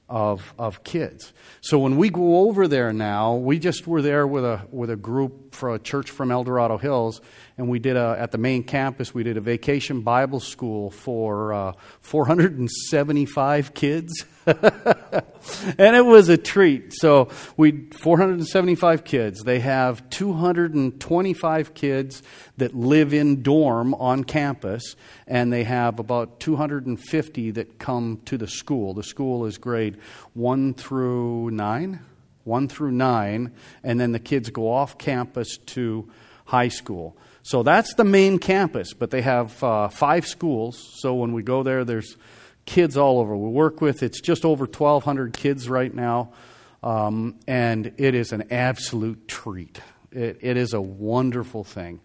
of, 0.09 0.55
of 0.59 0.83
kids. 0.83 1.33
So 1.61 1.79
when 1.79 1.97
we 1.97 2.11
go 2.11 2.49
over 2.49 2.67
there 2.67 2.93
now, 2.93 3.35
we 3.35 3.59
just 3.59 3.87
were 3.87 4.03
there 4.03 4.27
with 4.27 4.45
a, 4.45 4.67
with 4.71 4.91
a 4.91 4.97
group 4.97 5.55
for 5.55 5.75
a 5.75 5.79
church 5.79 6.11
from 6.11 6.31
El 6.31 6.45
Dorado 6.45 6.79
Hills, 6.79 7.21
and 7.61 7.69
we 7.69 7.79
did 7.79 7.95
a, 7.95 8.17
at 8.19 8.31
the 8.31 8.39
main 8.39 8.63
campus, 8.63 9.13
we 9.13 9.23
did 9.23 9.37
a 9.37 9.41
vacation 9.43 10.01
Bible 10.01 10.41
school 10.41 10.91
for 10.91 11.53
uh, 11.53 11.73
475 12.01 13.75
kids. 13.75 14.25
and 14.47 15.95
it 15.95 16.07
was 16.07 16.31
a 16.31 16.39
treat. 16.39 16.95
So 16.95 17.29
we 17.59 17.91
475 17.91 19.05
kids. 19.05 19.43
They 19.43 19.61
have 19.61 20.09
225 20.09 21.75
kids 21.75 22.23
that 22.57 22.75
live 22.75 23.13
in 23.13 23.43
dorm 23.43 23.93
on 23.93 24.25
campus, 24.25 24.97
and 25.27 25.53
they 25.53 25.65
have 25.65 25.99
about 25.99 26.41
250 26.41 27.51
that 27.51 27.79
come 27.79 28.23
to 28.25 28.39
the 28.39 28.49
school. 28.49 28.95
The 28.95 29.03
school 29.03 29.45
is 29.45 29.59
grade 29.59 29.99
one 30.33 30.73
through 30.73 31.51
nine, 31.51 32.01
one 32.45 32.69
through 32.69 32.93
nine, 32.93 33.53
and 33.85 34.01
then 34.01 34.13
the 34.13 34.19
kids 34.19 34.49
go 34.49 34.73
off 34.73 34.97
campus 34.97 35.59
to 35.59 36.11
high 36.47 36.69
school. 36.69 37.19
So 37.43 37.63
that's 37.63 37.95
the 37.95 38.05
main 38.05 38.39
campus, 38.39 38.93
but 38.93 39.11
they 39.11 39.23
have 39.23 39.63
uh, 39.63 39.89
five 39.89 40.27
schools. 40.27 40.79
So 41.01 41.15
when 41.15 41.33
we 41.33 41.43
go 41.43 41.63
there, 41.63 41.85
there's 41.85 42.17
kids 42.67 42.97
all 42.97 43.19
over. 43.19 43.37
We 43.37 43.51
work 43.51 43.81
with 43.81 44.03
it's 44.03 44.21
just 44.21 44.45
over 44.45 44.65
1,200 44.65 45.33
kids 45.33 45.69
right 45.69 45.93
now, 45.93 46.33
um, 46.83 47.39
and 47.47 47.93
it 47.97 48.15
is 48.15 48.33
an 48.33 48.53
absolute 48.53 49.27
treat. 49.27 49.81
It, 50.13 50.39
it 50.41 50.57
is 50.57 50.73
a 50.73 50.81
wonderful 50.81 51.65
thing. 51.65 52.01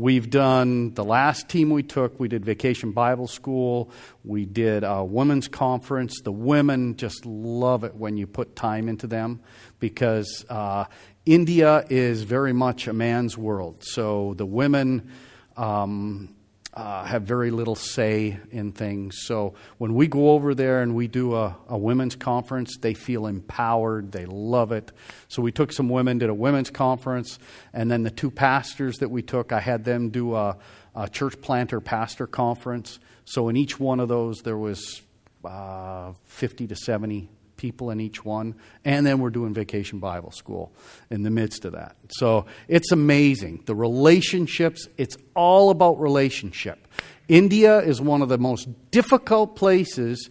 We've 0.00 0.30
done 0.30 0.94
the 0.94 1.04
last 1.04 1.50
team 1.50 1.68
we 1.68 1.82
took, 1.82 2.18
we 2.18 2.26
did 2.26 2.42
Vacation 2.42 2.92
Bible 2.92 3.28
School, 3.28 3.90
we 4.24 4.46
did 4.46 4.82
a 4.82 5.04
women's 5.04 5.46
conference. 5.46 6.22
The 6.22 6.32
women 6.32 6.96
just 6.96 7.26
love 7.26 7.84
it 7.84 7.94
when 7.94 8.16
you 8.16 8.26
put 8.26 8.56
time 8.56 8.88
into 8.88 9.06
them 9.06 9.42
because 9.78 10.46
uh, 10.48 10.86
India 11.26 11.84
is 11.90 12.22
very 12.22 12.54
much 12.54 12.86
a 12.86 12.94
man's 12.94 13.36
world. 13.36 13.84
So 13.84 14.32
the 14.38 14.46
women. 14.46 15.12
Um, 15.58 16.34
uh, 16.72 17.04
have 17.04 17.22
very 17.22 17.50
little 17.50 17.74
say 17.74 18.38
in 18.50 18.70
things. 18.70 19.22
So 19.22 19.54
when 19.78 19.94
we 19.94 20.06
go 20.06 20.30
over 20.30 20.54
there 20.54 20.82
and 20.82 20.94
we 20.94 21.08
do 21.08 21.34
a, 21.34 21.56
a, 21.68 21.76
women's 21.76 22.14
conference, 22.14 22.76
they 22.76 22.94
feel 22.94 23.26
empowered. 23.26 24.12
They 24.12 24.26
love 24.26 24.70
it. 24.70 24.92
So 25.28 25.42
we 25.42 25.50
took 25.50 25.72
some 25.72 25.88
women, 25.88 26.18
did 26.18 26.30
a 26.30 26.34
women's 26.34 26.70
conference, 26.70 27.38
and 27.72 27.90
then 27.90 28.04
the 28.04 28.10
two 28.10 28.30
pastors 28.30 28.98
that 28.98 29.10
we 29.10 29.22
took, 29.22 29.52
I 29.52 29.60
had 29.60 29.84
them 29.84 30.10
do 30.10 30.36
a, 30.36 30.56
a 30.94 31.08
church 31.08 31.40
planter 31.40 31.80
pastor 31.80 32.28
conference. 32.28 33.00
So 33.24 33.48
in 33.48 33.56
each 33.56 33.80
one 33.80 33.98
of 33.98 34.08
those, 34.08 34.42
there 34.42 34.58
was 34.58 35.02
uh, 35.44 36.12
50 36.26 36.68
to 36.68 36.76
70 36.76 37.28
people 37.60 37.90
in 37.90 38.00
each 38.00 38.24
one. 38.24 38.54
And 38.86 39.06
then 39.06 39.20
we're 39.20 39.30
doing 39.30 39.52
Vacation 39.52 39.98
Bible 39.98 40.32
School 40.32 40.72
in 41.10 41.22
the 41.22 41.30
midst 41.30 41.66
of 41.66 41.72
that. 41.72 41.96
So 42.12 42.46
it's 42.68 42.90
amazing. 42.90 43.64
The 43.66 43.74
relationships, 43.74 44.88
it's 44.96 45.18
all 45.36 45.68
about 45.68 46.00
relationship. 46.00 46.88
India 47.28 47.78
is 47.78 48.00
one 48.00 48.22
of 48.22 48.30
the 48.30 48.38
most 48.38 48.66
difficult 48.90 49.56
places 49.56 50.30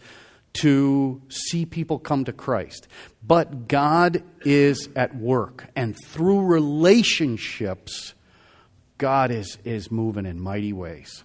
to 0.54 1.22
see 1.30 1.68
people 1.68 2.00
come 2.00 2.26
to 2.26 2.34
Christ. 2.34 2.88
But 3.26 3.68
God 3.68 4.24
is 4.42 4.90
at 4.96 5.16
work. 5.16 5.68
And 5.76 5.96
through 5.96 6.48
relationships, 6.48 8.16
God 8.98 9.30
is, 9.30 9.60
is 9.64 9.92
moving 9.92 10.26
in 10.26 10.42
mighty 10.42 10.74
ways. 10.74 11.24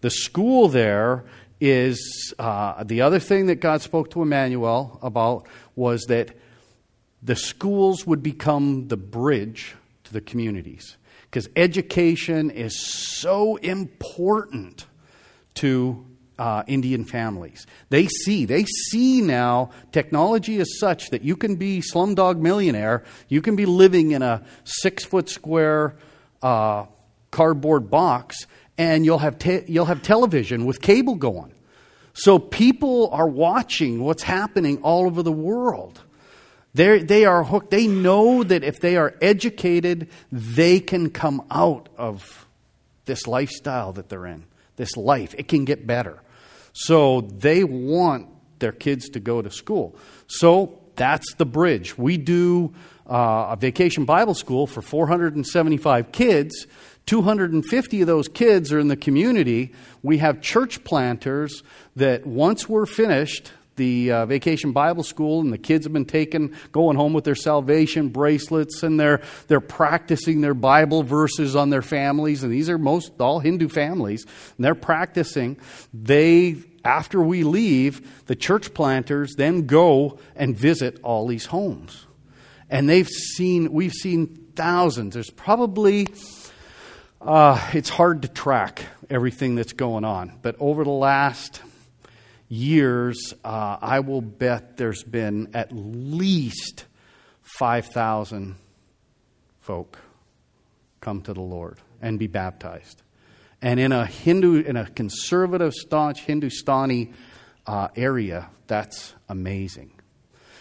The 0.00 0.10
school 0.10 0.68
there 0.68 1.24
is 1.60 2.34
uh, 2.38 2.84
the 2.84 3.00
other 3.00 3.18
thing 3.18 3.46
that 3.46 3.56
God 3.56 3.82
spoke 3.82 4.10
to 4.10 4.22
Emmanuel 4.22 4.98
about 5.02 5.46
was 5.74 6.04
that 6.04 6.36
the 7.22 7.36
schools 7.36 8.06
would 8.06 8.22
become 8.22 8.88
the 8.88 8.96
bridge 8.96 9.74
to 10.04 10.12
the 10.12 10.20
communities. 10.20 10.96
Because 11.22 11.48
education 11.56 12.50
is 12.50 12.80
so 12.80 13.56
important 13.56 14.86
to 15.54 16.06
uh, 16.38 16.62
Indian 16.66 17.04
families. 17.04 17.66
They 17.90 18.06
see, 18.06 18.44
they 18.44 18.64
see 18.64 19.20
now 19.20 19.70
technology 19.92 20.58
is 20.58 20.78
such 20.78 21.10
that 21.10 21.22
you 21.22 21.36
can 21.36 21.56
be 21.56 21.80
slumdog 21.80 22.38
millionaire, 22.38 23.04
you 23.28 23.42
can 23.42 23.56
be 23.56 23.66
living 23.66 24.12
in 24.12 24.22
a 24.22 24.44
six 24.64 25.04
foot 25.04 25.28
square 25.28 25.96
uh, 26.40 26.86
cardboard 27.30 27.90
box, 27.90 28.46
and 28.78 29.04
you'll 29.04 29.18
have, 29.18 29.38
te- 29.38 29.64
you'll 29.66 29.86
have 29.86 30.00
television 30.02 30.64
with 30.64 30.80
cable 30.80 31.16
going. 31.16 31.52
So 32.14 32.38
people 32.38 33.10
are 33.10 33.28
watching 33.28 34.02
what's 34.02 34.22
happening 34.22 34.78
all 34.82 35.06
over 35.06 35.22
the 35.22 35.32
world. 35.32 36.00
They're, 36.74 37.00
they 37.00 37.24
are 37.24 37.44
hooked. 37.44 37.70
They 37.70 37.86
know 37.86 38.44
that 38.44 38.62
if 38.62 38.80
they 38.80 38.96
are 38.96 39.14
educated, 39.20 40.08
they 40.30 40.80
can 40.80 41.10
come 41.10 41.42
out 41.50 41.88
of 41.96 42.46
this 43.04 43.26
lifestyle 43.26 43.92
that 43.94 44.08
they're 44.08 44.26
in, 44.26 44.46
this 44.76 44.96
life. 44.96 45.34
It 45.36 45.48
can 45.48 45.64
get 45.64 45.86
better. 45.86 46.22
So 46.72 47.22
they 47.22 47.64
want 47.64 48.28
their 48.58 48.72
kids 48.72 49.08
to 49.10 49.20
go 49.20 49.42
to 49.42 49.50
school. 49.50 49.96
So 50.26 50.78
that's 50.96 51.34
the 51.34 51.46
bridge. 51.46 51.96
We 51.96 52.16
do 52.16 52.74
uh, 53.08 53.48
a 53.50 53.56
vacation 53.58 54.04
Bible 54.04 54.34
school 54.34 54.66
for 54.66 54.82
475 54.82 56.12
kids. 56.12 56.66
250 57.08 58.02
of 58.02 58.06
those 58.06 58.28
kids 58.28 58.70
are 58.70 58.78
in 58.78 58.88
the 58.88 58.96
community. 58.96 59.72
We 60.02 60.18
have 60.18 60.42
church 60.42 60.84
planters 60.84 61.62
that 61.96 62.26
once 62.26 62.68
we're 62.68 62.84
finished, 62.84 63.50
the 63.76 64.12
uh, 64.12 64.26
vacation 64.26 64.72
Bible 64.72 65.02
school, 65.02 65.40
and 65.40 65.50
the 65.50 65.56
kids 65.56 65.86
have 65.86 65.92
been 65.94 66.04
taken, 66.04 66.54
going 66.70 66.98
home 66.98 67.14
with 67.14 67.24
their 67.24 67.34
salvation 67.34 68.10
bracelets, 68.10 68.82
and 68.82 69.00
they're, 69.00 69.22
they're 69.46 69.58
practicing 69.58 70.42
their 70.42 70.52
Bible 70.52 71.02
verses 71.02 71.56
on 71.56 71.70
their 71.70 71.80
families. 71.80 72.42
And 72.42 72.52
these 72.52 72.68
are 72.68 72.76
most 72.76 73.18
all 73.18 73.40
Hindu 73.40 73.68
families, 73.68 74.26
and 74.58 74.64
they're 74.66 74.74
practicing. 74.74 75.56
They, 75.94 76.56
after 76.84 77.22
we 77.22 77.42
leave, 77.42 78.26
the 78.26 78.36
church 78.36 78.74
planters 78.74 79.34
then 79.34 79.66
go 79.66 80.18
and 80.36 80.54
visit 80.54 81.00
all 81.02 81.26
these 81.26 81.46
homes. 81.46 82.04
And 82.68 82.86
they've 82.86 83.08
seen, 83.08 83.72
we've 83.72 83.94
seen 83.94 84.48
thousands. 84.56 85.14
There's 85.14 85.30
probably, 85.30 86.08
uh, 87.20 87.70
it's 87.72 87.88
hard 87.88 88.22
to 88.22 88.28
track 88.28 88.84
everything 89.10 89.54
that's 89.54 89.72
going 89.72 90.04
on. 90.04 90.38
But 90.42 90.56
over 90.60 90.84
the 90.84 90.90
last 90.90 91.62
years, 92.48 93.34
uh, 93.44 93.78
I 93.80 94.00
will 94.00 94.20
bet 94.20 94.76
there's 94.76 95.02
been 95.02 95.50
at 95.54 95.70
least 95.72 96.84
5,000 97.42 98.56
folk 99.60 99.98
come 101.00 101.22
to 101.22 101.32
the 101.32 101.40
Lord 101.40 101.78
and 102.00 102.18
be 102.18 102.26
baptized. 102.26 103.02
And 103.60 103.80
in 103.80 103.90
a 103.90 104.06
Hindu, 104.06 104.62
in 104.62 104.76
a 104.76 104.88
conservative, 104.88 105.74
staunch 105.74 106.22
Hindustani 106.22 107.12
uh, 107.66 107.88
area, 107.96 108.48
that's 108.68 109.14
amazing. 109.28 109.92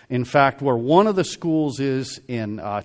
In 0.10 0.26
fact, 0.26 0.62
where 0.62 0.76
one 0.76 1.06
of 1.06 1.16
the 1.16 1.24
schools 1.24 1.80
is 1.80 2.20
in 2.28 2.60
uh, 2.60 2.82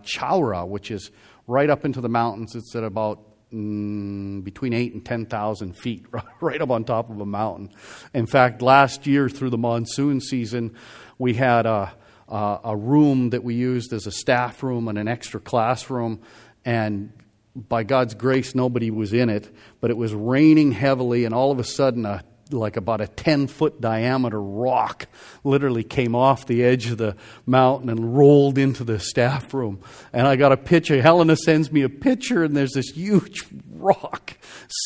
which 0.67 0.91
is 0.91 1.11
right 1.47 1.71
up 1.71 1.85
into 1.85 2.01
the 2.01 2.09
mountains, 2.09 2.55
it's 2.55 2.75
at 2.77 2.85
about 2.85 3.32
mm, 3.53 4.43
between 4.43 4.73
eight 4.73 4.95
and 4.95 5.05
10,000 5.05 5.77
feet, 5.77 6.07
right 6.41 6.61
up 6.61 6.71
on 6.71 6.85
top 6.85 7.11
of 7.11 7.21
a 7.21 7.27
mountain. 7.27 7.71
In 8.15 8.27
fact, 8.27 8.63
last 8.63 9.07
year 9.07 9.29
through 9.29 9.51
the 9.51 9.59
monsoon 9.59 10.21
season, 10.21 10.75
we 11.19 11.35
had 11.35 11.67
a, 11.67 11.93
a, 12.29 12.61
a 12.65 12.77
room 12.77 13.31
that 13.31 13.45
we 13.45 13.55
used 13.55 13.93
as 13.93 14.07
a 14.07 14.13
staff 14.13 14.63
room 14.63 14.89
and 14.89 14.99
an 14.99 15.09
extra 15.09 15.41
classroom. 15.41 16.21
And 16.65 17.13
by 17.55 17.83
God's 17.83 18.15
grace, 18.15 18.55
nobody 18.55 18.91
was 18.91 19.13
in 19.13 19.29
it, 19.29 19.55
but 19.81 19.91
it 19.91 19.97
was 19.97 20.15
raining 20.15 20.73
heavily, 20.73 21.25
and 21.25 21.35
all 21.35 21.51
of 21.51 21.59
a 21.59 21.65
sudden, 21.65 22.07
a 22.07 22.25
like 22.59 22.77
about 22.77 23.01
a 23.01 23.07
10 23.07 23.47
foot 23.47 23.81
diameter 23.81 24.41
rock 24.41 25.07
literally 25.45 25.85
came 25.85 26.15
off 26.15 26.47
the 26.47 26.65
edge 26.65 26.91
of 26.91 26.99
the 26.99 27.17
mountain 27.47 27.89
and 27.89 28.17
rolled 28.17 28.59
into 28.59 28.85
the 28.85 28.99
staff 28.99 29.53
room. 29.55 29.81
And 30.13 30.27
I 30.27 30.37
got 30.37 30.53
a 30.53 30.57
picture. 30.57 31.01
Helena 31.01 31.37
sends 31.37 31.71
me 31.71 31.83
a 31.83 31.89
picture, 31.89 32.45
and 32.45 32.57
there's 32.57 32.73
this 32.73 32.91
huge 32.91 33.45
rock 33.71 34.37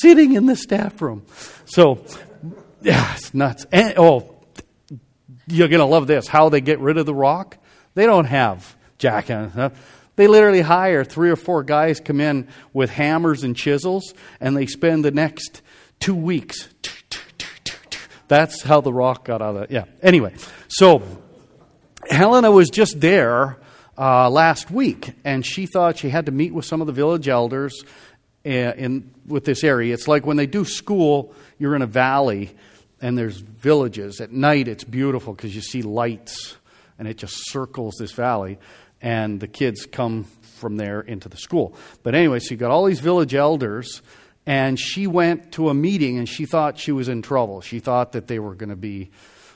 sitting 0.00 0.34
in 0.34 0.46
the 0.46 0.56
staff 0.56 1.00
room. 1.02 1.24
So, 1.64 2.04
yeah, 2.82 3.14
it's 3.14 3.34
nuts. 3.34 3.66
And, 3.72 3.94
oh, 3.98 4.34
you're 5.46 5.68
going 5.68 5.80
to 5.80 5.86
love 5.86 6.06
this. 6.06 6.26
How 6.26 6.48
they 6.48 6.60
get 6.60 6.80
rid 6.80 6.98
of 6.98 7.06
the 7.06 7.14
rock? 7.14 7.58
They 7.94 8.06
don't 8.06 8.26
have 8.26 8.76
jackhammers. 8.98 9.74
They 10.16 10.28
literally 10.28 10.62
hire 10.62 11.04
three 11.04 11.30
or 11.30 11.36
four 11.36 11.62
guys 11.62 12.00
come 12.00 12.20
in 12.20 12.48
with 12.72 12.90
hammers 12.90 13.42
and 13.42 13.54
chisels, 13.54 14.14
and 14.40 14.56
they 14.56 14.66
spend 14.66 15.04
the 15.04 15.10
next 15.10 15.62
two 16.00 16.14
weeks 16.14 16.68
that's 18.28 18.62
how 18.62 18.80
the 18.80 18.92
rock 18.92 19.24
got 19.24 19.42
out 19.42 19.56
of 19.56 19.62
it. 19.62 19.70
Yeah. 19.70 19.84
Anyway, 20.02 20.34
so 20.68 21.02
Helena 22.08 22.50
was 22.50 22.70
just 22.70 23.00
there 23.00 23.58
uh, 23.98 24.28
last 24.30 24.70
week, 24.70 25.12
and 25.24 25.44
she 25.44 25.66
thought 25.66 25.98
she 25.98 26.10
had 26.10 26.26
to 26.26 26.32
meet 26.32 26.52
with 26.52 26.64
some 26.64 26.80
of 26.80 26.86
the 26.86 26.92
village 26.92 27.28
elders 27.28 27.82
in, 28.44 28.68
uh, 28.68 28.74
in 28.76 29.10
with 29.26 29.44
this 29.44 29.64
area. 29.64 29.94
It's 29.94 30.08
like 30.08 30.26
when 30.26 30.36
they 30.36 30.46
do 30.46 30.64
school, 30.64 31.34
you're 31.58 31.74
in 31.74 31.82
a 31.82 31.86
valley, 31.86 32.54
and 33.00 33.16
there's 33.16 33.38
villages. 33.38 34.20
At 34.20 34.32
night, 34.32 34.68
it's 34.68 34.84
beautiful 34.84 35.34
because 35.34 35.54
you 35.54 35.62
see 35.62 35.82
lights, 35.82 36.56
and 36.98 37.08
it 37.08 37.18
just 37.18 37.50
circles 37.50 37.96
this 37.98 38.12
valley, 38.12 38.58
and 39.00 39.40
the 39.40 39.48
kids 39.48 39.86
come 39.86 40.24
from 40.58 40.76
there 40.76 41.00
into 41.00 41.28
the 41.28 41.36
school. 41.36 41.76
But 42.02 42.14
anyway, 42.14 42.38
so 42.38 42.52
you 42.52 42.56
got 42.56 42.70
all 42.70 42.84
these 42.84 43.00
village 43.00 43.34
elders 43.34 44.00
and 44.46 44.78
she 44.78 45.08
went 45.08 45.52
to 45.52 45.68
a 45.68 45.74
meeting 45.74 46.18
and 46.18 46.28
she 46.28 46.46
thought 46.46 46.78
she 46.78 46.92
was 46.92 47.08
in 47.08 47.20
trouble. 47.20 47.60
She 47.60 47.80
thought 47.80 48.12
that 48.12 48.28
they 48.28 48.38
were 48.38 48.54
going 48.54 48.70
to 48.70 48.76
be 48.76 49.10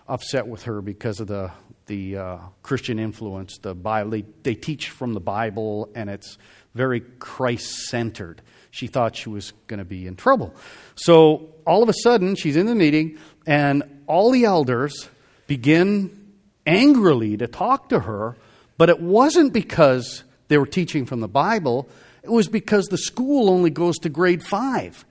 upset 0.08 0.48
with 0.48 0.64
her 0.64 0.82
because 0.82 1.20
of 1.20 1.28
the, 1.28 1.52
the 1.86 2.16
uh, 2.16 2.38
Christian 2.64 2.98
influence. 2.98 3.58
The 3.58 3.74
Bible, 3.74 4.22
they, 4.42 4.54
teach 4.54 4.90
from 4.90 5.14
the 5.14 5.20
Bible 5.20 5.88
and 5.94 6.10
it's 6.10 6.38
very 6.74 7.00
Christ 7.00 7.86
centered. 7.86 8.42
She 8.72 8.88
thought 8.88 9.14
she 9.14 9.28
was 9.28 9.52
going 9.68 9.78
to 9.78 9.84
be 9.84 10.08
in 10.08 10.16
trouble. 10.16 10.54
So 10.96 11.54
all 11.64 11.84
of 11.84 11.88
a 11.88 11.94
sudden, 12.02 12.34
she's 12.34 12.56
in 12.56 12.66
the 12.66 12.74
meeting 12.74 13.16
and 13.46 14.02
all 14.08 14.32
the 14.32 14.44
elders 14.44 15.08
begin 15.46 16.34
angrily 16.66 17.36
to 17.36 17.46
talk 17.46 17.90
to 17.90 18.00
her, 18.00 18.36
but 18.76 18.88
it 18.88 19.00
wasn't 19.00 19.52
because 19.52 20.24
they 20.48 20.58
were 20.58 20.66
teaching 20.66 21.06
from 21.06 21.20
the 21.20 21.28
Bible. 21.28 21.88
It 22.22 22.30
was 22.30 22.48
because 22.48 22.86
the 22.86 22.98
school 22.98 23.50
only 23.50 23.70
goes 23.70 23.98
to 23.98 24.08
grade 24.08 24.42
five. 24.42 25.04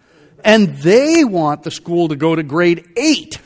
And 0.43 0.77
they 0.77 1.25
want 1.25 1.63
the 1.63 1.71
school 1.71 2.07
to 2.09 2.15
go 2.15 2.35
to 2.35 2.43
grade 2.43 2.87
eight. 2.95 3.39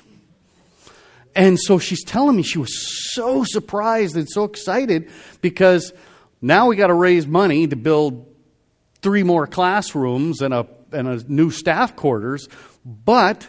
And 1.36 1.60
so 1.60 1.80
she's 1.80 2.04
telling 2.04 2.36
me 2.36 2.43
she 2.43 2.60
was 2.60 3.13
so 3.13 3.43
surprised 3.43 4.15
and 4.15 4.30
so 4.30 4.43
excited 4.43 5.10
because 5.41 5.91
now 6.41 6.67
we 6.67 6.76
got 6.76 6.88
to 6.88 6.93
raise 6.93 7.26
money 7.26 7.67
to 7.67 7.76
build 7.76 8.28
three 9.02 9.23
more 9.23 9.47
classrooms 9.47 10.41
and 10.41 10.54
a, 10.54 10.67
and 10.91 11.08
a 11.08 11.32
new 11.32 11.49
staff 11.49 11.95
quarters. 11.95 12.47
But 12.86 13.47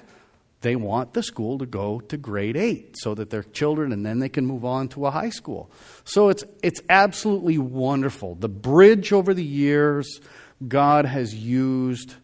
they 0.64 0.74
want 0.74 1.12
the 1.12 1.22
school 1.22 1.58
to 1.58 1.66
go 1.66 2.00
to 2.00 2.16
grade 2.16 2.56
eight 2.56 2.96
so 2.98 3.14
that 3.14 3.28
their 3.28 3.42
children 3.42 3.92
and 3.92 4.04
then 4.04 4.18
they 4.18 4.30
can 4.30 4.46
move 4.46 4.64
on 4.64 4.88
to 4.88 5.06
a 5.06 5.10
high 5.10 5.28
school. 5.28 5.70
So 6.04 6.30
it's, 6.30 6.42
it's 6.62 6.80
absolutely 6.88 7.58
wonderful. 7.58 8.34
The 8.34 8.48
bridge 8.48 9.12
over 9.12 9.34
the 9.34 9.44
years, 9.44 10.20
God 10.66 11.04
has 11.04 11.34
used 11.34 12.14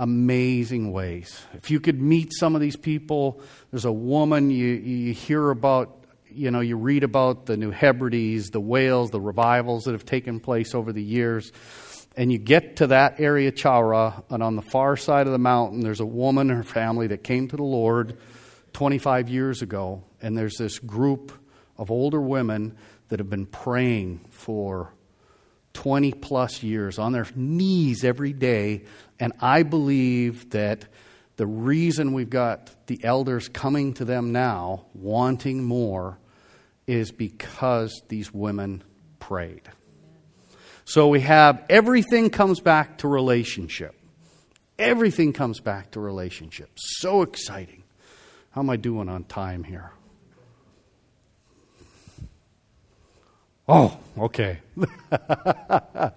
amazing 0.00 0.92
ways. 0.92 1.42
If 1.52 1.70
you 1.70 1.78
could 1.78 2.00
meet 2.00 2.32
some 2.32 2.54
of 2.54 2.62
these 2.62 2.76
people, 2.76 3.42
there's 3.70 3.84
a 3.84 3.92
woman 3.92 4.50
you, 4.50 4.68
you 4.68 5.12
hear 5.12 5.50
about, 5.50 6.04
you 6.30 6.50
know, 6.50 6.60
you 6.60 6.76
read 6.76 7.04
about 7.04 7.44
the 7.44 7.58
New 7.58 7.70
Hebrides, 7.70 8.50
the 8.50 8.60
Wales, 8.60 9.10
the 9.10 9.20
revivals 9.20 9.84
that 9.84 9.92
have 9.92 10.06
taken 10.06 10.40
place 10.40 10.74
over 10.74 10.90
the 10.90 11.02
years 11.02 11.52
and 12.18 12.32
you 12.32 12.38
get 12.38 12.74
to 12.76 12.88
that 12.88 13.20
area, 13.20 13.52
Chaura, 13.52 14.24
and 14.28 14.42
on 14.42 14.56
the 14.56 14.62
far 14.62 14.96
side 14.96 15.28
of 15.28 15.32
the 15.32 15.38
mountain, 15.38 15.82
there's 15.82 16.00
a 16.00 16.04
woman 16.04 16.50
and 16.50 16.56
her 16.56 16.64
family 16.64 17.06
that 17.06 17.22
came 17.22 17.46
to 17.46 17.56
the 17.56 17.62
Lord 17.62 18.18
25 18.72 19.28
years 19.28 19.62
ago, 19.62 20.02
and 20.20 20.36
there's 20.36 20.56
this 20.56 20.80
group 20.80 21.30
of 21.76 21.92
older 21.92 22.20
women 22.20 22.76
that 23.06 23.20
have 23.20 23.30
been 23.30 23.46
praying 23.46 24.18
for 24.30 24.92
20 25.74 26.10
plus 26.14 26.60
years 26.64 26.98
on 26.98 27.12
their 27.12 27.26
knees 27.36 28.02
every 28.02 28.32
day. 28.32 28.82
And 29.20 29.32
I 29.40 29.62
believe 29.62 30.50
that 30.50 30.86
the 31.36 31.46
reason 31.46 32.14
we've 32.14 32.28
got 32.28 32.88
the 32.88 32.98
elders 33.04 33.48
coming 33.48 33.94
to 33.94 34.04
them 34.04 34.32
now, 34.32 34.86
wanting 34.92 35.62
more, 35.62 36.18
is 36.84 37.12
because 37.12 38.02
these 38.08 38.34
women 38.34 38.82
prayed. 39.20 39.70
So 40.88 41.08
we 41.08 41.20
have 41.20 41.62
everything 41.68 42.30
comes 42.30 42.60
back 42.60 42.96
to 42.98 43.08
relationship. 43.08 43.94
Everything 44.78 45.34
comes 45.34 45.60
back 45.60 45.90
to 45.90 46.00
relationship. 46.00 46.70
So 46.76 47.20
exciting. 47.20 47.82
How 48.52 48.62
am 48.62 48.70
I 48.70 48.76
doing 48.76 49.10
on 49.10 49.24
time 49.24 49.64
here? 49.64 49.92
Oh, 53.68 53.98
okay. 54.16 54.60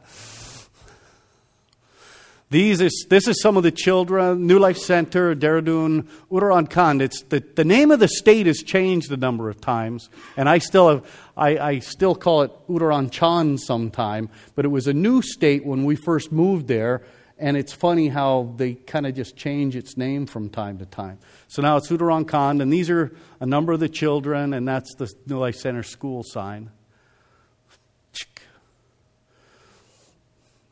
These 2.51 2.81
is, 2.81 3.05
this 3.09 3.29
is 3.29 3.41
some 3.41 3.55
of 3.55 3.63
the 3.63 3.71
children, 3.71 4.45
New 4.45 4.59
Life 4.59 4.77
Center, 4.77 5.33
Dehradun, 5.33 6.05
Uttarakhand. 6.29 7.01
It's 7.01 7.23
the, 7.23 7.41
the 7.55 7.63
name 7.63 7.91
of 7.91 8.01
the 8.01 8.09
state 8.09 8.45
has 8.45 8.57
changed 8.57 9.09
a 9.09 9.15
number 9.15 9.49
of 9.49 9.61
times, 9.61 10.09
and 10.35 10.49
I 10.49 10.57
still, 10.57 10.89
have, 10.89 11.31
I, 11.37 11.57
I 11.57 11.79
still 11.79 12.13
call 12.13 12.41
it 12.41 12.51
Uttaranchal 12.67 13.57
sometime, 13.57 14.29
but 14.53 14.65
it 14.65 14.67
was 14.67 14.87
a 14.87 14.93
new 14.93 15.21
state 15.21 15.65
when 15.65 15.85
we 15.85 15.95
first 15.95 16.33
moved 16.33 16.67
there, 16.67 17.03
and 17.37 17.55
it's 17.55 17.71
funny 17.71 18.09
how 18.09 18.53
they 18.57 18.73
kind 18.73 19.07
of 19.07 19.15
just 19.15 19.37
change 19.37 19.77
its 19.77 19.95
name 19.95 20.25
from 20.25 20.49
time 20.49 20.77
to 20.79 20.85
time. 20.85 21.19
So 21.47 21.61
now 21.61 21.77
it's 21.77 21.87
Uttarakhand, 21.87 22.61
and 22.61 22.71
these 22.71 22.89
are 22.89 23.15
a 23.39 23.45
number 23.45 23.71
of 23.71 23.79
the 23.79 23.87
children, 23.87 24.53
and 24.53 24.67
that's 24.67 24.93
the 24.95 25.09
New 25.25 25.39
Life 25.39 25.55
Center 25.55 25.83
school 25.83 26.21
sign. 26.21 26.69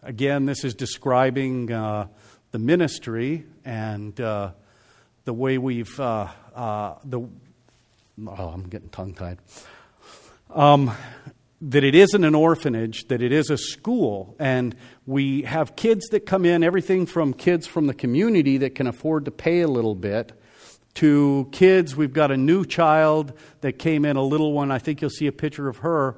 Again, 0.03 0.45
this 0.45 0.63
is 0.63 0.73
describing 0.73 1.71
uh, 1.71 2.07
the 2.51 2.59
ministry 2.59 3.45
and 3.65 4.19
uh, 4.19 4.51
the 5.25 5.33
way 5.33 5.57
we've 5.57 5.99
uh, 5.99 6.27
uh, 6.55 6.95
the. 7.03 7.21
Oh, 7.21 8.47
I'm 8.49 8.63
getting 8.63 8.89
tongue 8.89 9.13
tied. 9.13 9.39
Um, 10.53 10.91
that 11.61 11.83
it 11.83 11.93
isn't 11.93 12.23
an 12.23 12.35
orphanage, 12.35 13.07
that 13.07 13.21
it 13.21 13.31
is 13.31 13.49
a 13.49 13.57
school. 13.57 14.35
And 14.39 14.75
we 15.05 15.43
have 15.43 15.75
kids 15.75 16.07
that 16.07 16.25
come 16.25 16.45
in, 16.45 16.63
everything 16.63 17.05
from 17.05 17.33
kids 17.33 17.67
from 17.67 17.87
the 17.87 17.93
community 17.93 18.57
that 18.57 18.75
can 18.75 18.87
afford 18.87 19.25
to 19.25 19.31
pay 19.31 19.61
a 19.61 19.67
little 19.67 19.95
bit 19.95 20.31
to 20.95 21.47
kids. 21.51 21.95
We've 21.95 22.13
got 22.13 22.31
a 22.31 22.37
new 22.37 22.65
child 22.65 23.33
that 23.61 23.73
came 23.73 24.05
in, 24.05 24.15
a 24.15 24.23
little 24.23 24.53
one. 24.53 24.71
I 24.71 24.79
think 24.79 25.01
you'll 25.01 25.09
see 25.09 25.27
a 25.27 25.31
picture 25.31 25.67
of 25.67 25.77
her. 25.77 26.15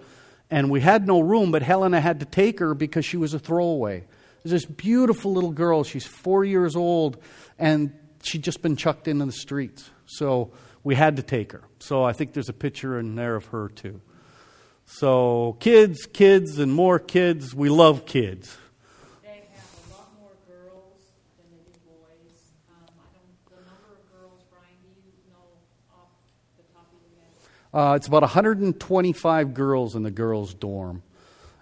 And 0.51 0.69
we 0.69 0.81
had 0.81 1.07
no 1.07 1.21
room, 1.21 1.51
but 1.51 1.63
Helena 1.63 2.01
had 2.01 2.19
to 2.19 2.25
take 2.25 2.59
her 2.59 2.75
because 2.75 3.05
she 3.05 3.15
was 3.15 3.33
a 3.33 3.39
throwaway. 3.39 4.03
There's 4.43 4.51
this 4.51 4.65
beautiful 4.65 5.31
little 5.31 5.51
girl. 5.51 5.83
She's 5.85 6.05
four 6.05 6.43
years 6.43 6.75
old, 6.75 7.17
and 7.57 7.93
she'd 8.21 8.43
just 8.43 8.61
been 8.61 8.75
chucked 8.75 9.07
into 9.07 9.25
the 9.25 9.31
streets. 9.31 9.89
So 10.05 10.51
we 10.83 10.95
had 10.95 11.15
to 11.15 11.23
take 11.23 11.53
her. 11.53 11.63
So 11.79 12.03
I 12.03 12.11
think 12.11 12.33
there's 12.33 12.49
a 12.49 12.53
picture 12.53 12.99
in 12.99 13.15
there 13.15 13.35
of 13.37 13.45
her, 13.45 13.69
too. 13.69 14.01
So, 14.85 15.55
kids, 15.61 16.05
kids, 16.05 16.59
and 16.59 16.73
more 16.73 16.99
kids. 16.99 17.55
We 17.55 17.69
love 17.69 18.05
kids. 18.05 18.57
They 19.23 19.29
have 19.29 19.71
a 19.87 19.93
lot 19.93 20.09
more 20.19 20.35
girls 20.45 20.99
than 21.37 21.47
they 21.55 21.63
do 21.71 21.79
boys. 21.87 22.51
Um, 22.67 22.91
I 22.99 23.07
don't, 23.15 23.31
the 23.47 23.63
number 23.63 23.95
of 23.95 24.03
girls, 24.11 24.43
Brian, 24.51 24.75
do 24.83 24.89
you 24.99 25.15
know 25.31 25.47
off 25.95 26.11
the 26.57 26.63
top 26.73 26.91
of 26.91 26.99
your 27.07 27.15
head? 27.23 27.31
Uh, 27.73 27.93
it's 27.95 28.07
about 28.07 28.21
125 28.21 29.53
girls 29.53 29.95
in 29.95 30.03
the 30.03 30.11
girls' 30.11 30.53
dorm. 30.53 31.03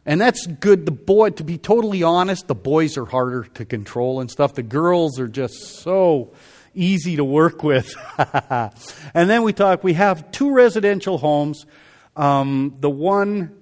And 0.05 0.19
that's 0.19 0.47
good. 0.47 0.85
The 0.85 0.91
boy, 0.91 1.31
to 1.31 1.43
be 1.43 1.57
totally 1.57 2.01
honest, 2.01 2.47
the 2.47 2.55
boys 2.55 2.97
are 2.97 3.05
harder 3.05 3.43
to 3.55 3.65
control 3.65 4.21
and 4.21 4.31
stuff. 4.31 4.55
The 4.55 4.63
girls 4.63 5.19
are 5.19 5.27
just 5.27 5.81
so 5.81 6.33
easy 6.73 7.17
to 7.17 7.23
work 7.23 7.63
with. 7.63 7.93
and 8.17 9.29
then 9.29 9.43
we 9.43 9.53
talk, 9.53 9.83
we 9.83 9.93
have 9.93 10.31
two 10.31 10.51
residential 10.51 11.17
homes. 11.17 11.65
Um, 12.15 12.75
the 12.79 12.89
one 12.89 13.55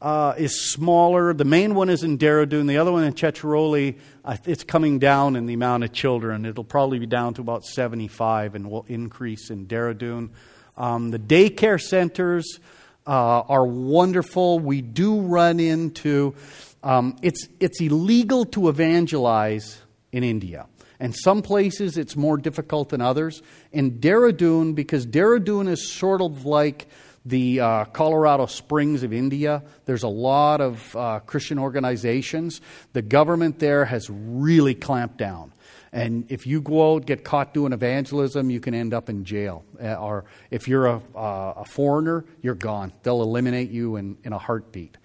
uh, 0.00 0.34
is 0.38 0.70
smaller. 0.70 1.34
The 1.34 1.44
main 1.44 1.74
one 1.74 1.88
is 1.88 2.04
in 2.04 2.18
Dehradun. 2.18 2.68
The 2.68 2.78
other 2.78 2.92
one 2.92 3.04
in 3.04 3.12
Checharoli, 3.14 3.98
uh, 4.24 4.36
it's 4.44 4.64
coming 4.64 4.98
down 4.98 5.36
in 5.36 5.46
the 5.46 5.54
amount 5.54 5.84
of 5.84 5.92
children. 5.92 6.46
It'll 6.46 6.64
probably 6.64 6.98
be 6.98 7.06
down 7.06 7.34
to 7.34 7.40
about 7.40 7.64
75 7.64 8.54
and 8.54 8.70
will 8.70 8.86
increase 8.88 9.50
in 9.50 9.66
Dehradun. 9.66 10.30
Um, 10.78 11.10
the 11.10 11.18
daycare 11.18 11.80
centers 11.80 12.60
uh, 13.06 13.10
are 13.10 13.66
wonderful. 13.66 14.60
We 14.60 14.80
do 14.80 15.20
run 15.20 15.60
into 15.60 16.34
um, 16.82 17.16
it's 17.20 17.48
it's 17.58 17.80
illegal 17.80 18.44
to 18.46 18.68
evangelize 18.68 19.82
in 20.12 20.22
India. 20.22 20.66
And 21.00 21.14
some 21.14 21.42
places 21.42 21.98
it's 21.98 22.16
more 22.16 22.36
difficult 22.36 22.88
than 22.90 23.00
others. 23.00 23.42
In 23.72 23.98
Dehradun, 23.98 24.74
because 24.74 25.06
Dehradun 25.06 25.68
is 25.68 25.90
sort 25.90 26.22
of 26.22 26.44
like 26.44 26.88
the 27.24 27.60
uh, 27.60 27.84
Colorado 27.86 28.46
Springs 28.46 29.02
of 29.02 29.12
India. 29.12 29.62
There's 29.84 30.02
a 30.02 30.08
lot 30.08 30.60
of 30.60 30.96
uh, 30.96 31.20
Christian 31.20 31.58
organizations. 31.58 32.60
The 32.94 33.02
government 33.02 33.58
there 33.58 33.84
has 33.84 34.08
really 34.08 34.74
clamped 34.74 35.18
down. 35.18 35.52
And 35.92 36.30
if 36.30 36.46
you 36.46 36.60
go 36.60 36.94
out, 36.94 37.06
get 37.06 37.24
caught 37.24 37.54
doing 37.54 37.72
evangelism, 37.72 38.50
you 38.50 38.60
can 38.60 38.74
end 38.74 38.92
up 38.92 39.08
in 39.08 39.24
jail. 39.24 39.64
Uh, 39.82 39.94
or 39.94 40.24
if 40.50 40.68
you're 40.68 40.86
a, 40.86 41.00
uh, 41.14 41.54
a 41.56 41.64
foreigner, 41.64 42.24
you're 42.42 42.54
gone. 42.54 42.92
They'll 43.02 43.22
eliminate 43.22 43.70
you 43.70 43.96
in, 43.96 44.18
in 44.24 44.32
a 44.32 44.38
heartbeat. 44.38 44.98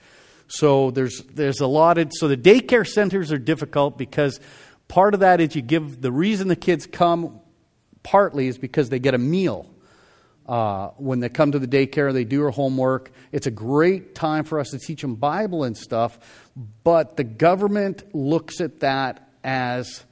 So 0.47 0.91
there's, 0.91 1.21
there's 1.33 1.61
a 1.61 1.67
lot 1.67 1.97
of, 1.97 2.11
so 2.13 2.27
the 2.27 2.37
daycare 2.37 2.87
centers 2.87 3.31
are 3.31 3.37
difficult 3.37 3.97
because 3.97 4.39
part 4.87 5.13
of 5.13 5.21
that 5.21 5.39
is 5.39 5.55
you 5.55 5.61
give, 5.61 6.01
the 6.01 6.11
reason 6.11 6.47
the 6.47 6.55
kids 6.55 6.85
come 6.85 7.39
partly 8.03 8.47
is 8.47 8.57
because 8.57 8.89
they 8.89 8.99
get 8.99 9.13
a 9.13 9.17
meal 9.17 9.73
uh, 10.45 10.89
when 10.97 11.19
they 11.19 11.29
come 11.29 11.51
to 11.53 11.59
the 11.59 11.67
daycare, 11.67 12.11
they 12.11 12.25
do 12.25 12.39
their 12.39 12.49
homework. 12.49 13.11
It's 13.31 13.47
a 13.47 13.51
great 13.51 14.13
time 14.13 14.43
for 14.43 14.59
us 14.59 14.71
to 14.71 14.79
teach 14.79 15.01
them 15.01 15.15
Bible 15.15 15.63
and 15.63 15.77
stuff, 15.77 16.19
but 16.83 17.15
the 17.15 17.23
government 17.23 18.13
looks 18.13 18.59
at 18.59 18.81
that 18.81 19.29
as 19.43 20.03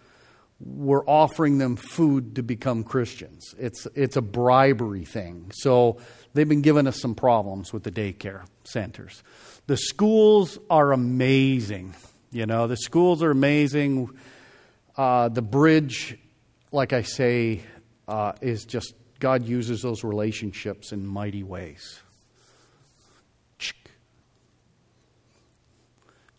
we're 0.64 1.06
offering 1.06 1.58
them 1.58 1.76
food 1.76 2.36
to 2.36 2.44
become 2.44 2.84
Christians. 2.84 3.56
It's, 3.58 3.88
it's 3.96 4.16
a 4.16 4.22
bribery 4.22 5.06
thing. 5.06 5.52
So 5.54 5.98
they've 6.34 6.48
been 6.48 6.62
giving 6.62 6.88
us 6.88 7.00
some 7.00 7.16
problems 7.16 7.74
with 7.74 7.84
the 7.84 7.92
daycare 7.92 8.44
centers. 8.64 9.24
The 9.68 9.78
schools 9.78 10.60
are 10.70 10.92
amazing. 10.92 11.96
You 12.32 12.46
know, 12.46 12.68
the 12.68 12.78
schools 12.78 13.24
are 13.24 13.32
amazing. 13.32 14.10
Uh, 14.96 15.30
the 15.30 15.42
bridge, 15.42 16.18
like 16.72 16.94
I 16.94 17.02
say, 17.02 17.62
uh, 18.08 18.34
is 18.42 18.66
just 18.66 18.94
God 19.20 19.46
uses 19.46 19.82
those 19.82 20.04
relationships 20.04 20.92
in 20.92 21.06
mighty 21.06 21.44
ways. 21.44 22.02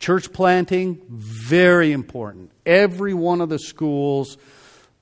Church 0.02 0.32
planting, 0.32 1.00
very 1.08 1.92
important. 1.92 2.50
Every 2.66 3.14
one 3.14 3.40
of 3.40 3.48
the 3.48 3.60
schools, 3.60 4.36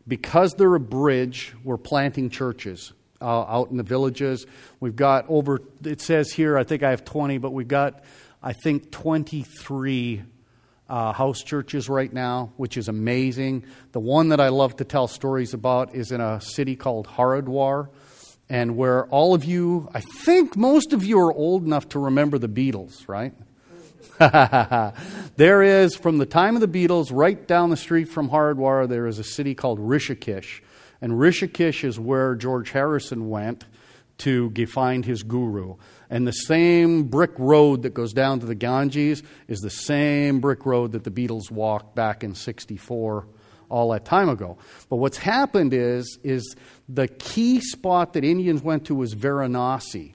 because 0.06 0.52
they're 0.52 0.74
a 0.74 0.78
bridge, 0.78 1.54
we're 1.64 1.78
planting 1.78 2.28
churches 2.28 2.92
uh, 3.18 3.24
out 3.24 3.70
in 3.70 3.78
the 3.78 3.82
villages. 3.82 4.44
We've 4.78 4.94
got 4.94 5.24
over, 5.30 5.62
it 5.86 6.02
says 6.02 6.30
here, 6.30 6.58
I 6.58 6.64
think 6.64 6.82
I 6.82 6.90
have 6.90 7.06
20, 7.06 7.38
but 7.38 7.54
we've 7.54 7.66
got, 7.66 8.04
I 8.42 8.52
think, 8.52 8.90
23 8.90 10.22
uh, 10.90 11.12
house 11.14 11.42
churches 11.42 11.88
right 11.88 12.12
now, 12.12 12.52
which 12.58 12.76
is 12.76 12.88
amazing. 12.88 13.64
The 13.92 14.00
one 14.00 14.28
that 14.28 14.40
I 14.40 14.48
love 14.48 14.76
to 14.76 14.84
tell 14.84 15.08
stories 15.08 15.54
about 15.54 15.94
is 15.94 16.12
in 16.12 16.20
a 16.20 16.42
city 16.42 16.76
called 16.76 17.08
Haridwar, 17.08 17.88
and 18.50 18.76
where 18.76 19.06
all 19.06 19.32
of 19.32 19.46
you, 19.46 19.88
I 19.94 20.00
think 20.00 20.58
most 20.58 20.92
of 20.92 21.02
you 21.06 21.20
are 21.20 21.32
old 21.32 21.64
enough 21.64 21.88
to 21.90 21.98
remember 21.98 22.36
the 22.36 22.50
Beatles, 22.50 23.08
right? 23.08 23.32
there 25.37 25.62
is, 25.62 25.96
from 25.96 26.18
the 26.18 26.26
time 26.26 26.54
of 26.54 26.61
the 26.61 26.68
Beatles, 26.68 27.11
right 27.11 27.46
down 27.48 27.70
the 27.70 27.76
street 27.76 28.04
from 28.04 28.28
Haridwar, 28.28 28.87
there 28.87 29.06
is 29.06 29.18
a 29.18 29.24
city 29.24 29.54
called 29.54 29.78
Rishikesh. 29.78 30.61
And 31.00 31.14
Rishikesh 31.14 31.85
is 31.85 31.98
where 31.98 32.35
George 32.35 32.70
Harrison 32.70 33.30
went 33.30 33.64
to 34.18 34.52
find 34.66 35.06
his 35.06 35.22
guru. 35.22 35.76
And 36.11 36.26
the 36.26 36.33
same 36.33 37.04
brick 37.04 37.33
road 37.38 37.83
that 37.83 37.94
goes 37.94 38.12
down 38.12 38.40
to 38.40 38.46
the 38.46 38.54
Ganges 38.54 39.22
is 39.48 39.61
the 39.61 39.70
same 39.70 40.40
brick 40.40 40.66
road 40.66 40.92
that 40.92 41.04
the 41.04 41.11
Beatles 41.11 41.50
walked 41.50 41.94
back 41.94 42.22
in 42.22 42.35
64 42.35 43.26
all 43.70 43.90
that 43.92 44.04
time 44.04 44.28
ago. 44.28 44.59
But 44.90 44.96
what's 44.96 45.16
happened 45.16 45.72
is, 45.72 46.18
is 46.22 46.56
the 46.90 47.09
key 47.09 47.61
spot 47.61 48.12
that 48.12 48.24
Indians 48.24 48.62
went 48.62 48.85
to 48.87 48.94
was 48.94 49.14
Varanasi, 49.14 50.12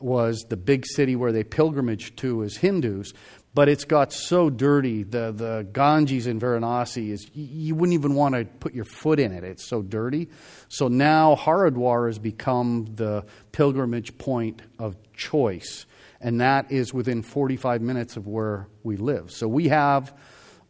was 0.00 0.44
the 0.48 0.56
big 0.56 0.84
city 0.86 1.16
where 1.16 1.32
they 1.32 1.44
pilgrimage 1.44 2.14
to 2.16 2.42
as 2.42 2.56
Hindus. 2.56 3.12
But 3.58 3.68
it's 3.68 3.86
got 3.86 4.12
so 4.12 4.50
dirty. 4.50 5.02
The, 5.02 5.32
the 5.32 5.66
Ganges 5.72 6.28
in 6.28 6.38
Varanasi 6.38 7.10
is, 7.10 7.28
you 7.34 7.74
wouldn't 7.74 7.94
even 7.94 8.14
want 8.14 8.36
to 8.36 8.44
put 8.44 8.72
your 8.72 8.84
foot 8.84 9.18
in 9.18 9.32
it. 9.32 9.42
It's 9.42 9.64
so 9.64 9.82
dirty. 9.82 10.28
So 10.68 10.86
now 10.86 11.34
Haridwar 11.34 12.06
has 12.06 12.20
become 12.20 12.86
the 12.94 13.26
pilgrimage 13.50 14.16
point 14.16 14.62
of 14.78 14.94
choice. 15.12 15.86
And 16.20 16.40
that 16.40 16.70
is 16.70 16.94
within 16.94 17.24
45 17.24 17.82
minutes 17.82 18.16
of 18.16 18.28
where 18.28 18.68
we 18.84 18.96
live. 18.96 19.32
So 19.32 19.48
we 19.48 19.66
have 19.66 20.16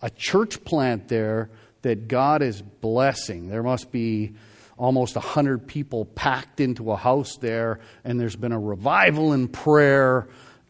a 0.01 0.09
church 0.09 0.65
plant 0.65 1.09
there 1.09 1.51
that 1.83 2.09
God 2.09 2.41
is 2.41 2.63
blessing. 2.63 3.49
There 3.49 3.63
must 3.63 3.93
be 3.93 4.33
almost 4.79 5.15
100 5.15 5.67
people 5.67 6.07
packed 6.07 6.59
into 6.59 6.91
a 6.91 6.97
house 6.97 7.37
there, 7.37 7.81
and 8.03 8.19
there's 8.19 8.37
been 8.37 8.53
a 8.53 8.59
revival 8.59 9.35
in 9.35 9.49
prayer 9.49 10.27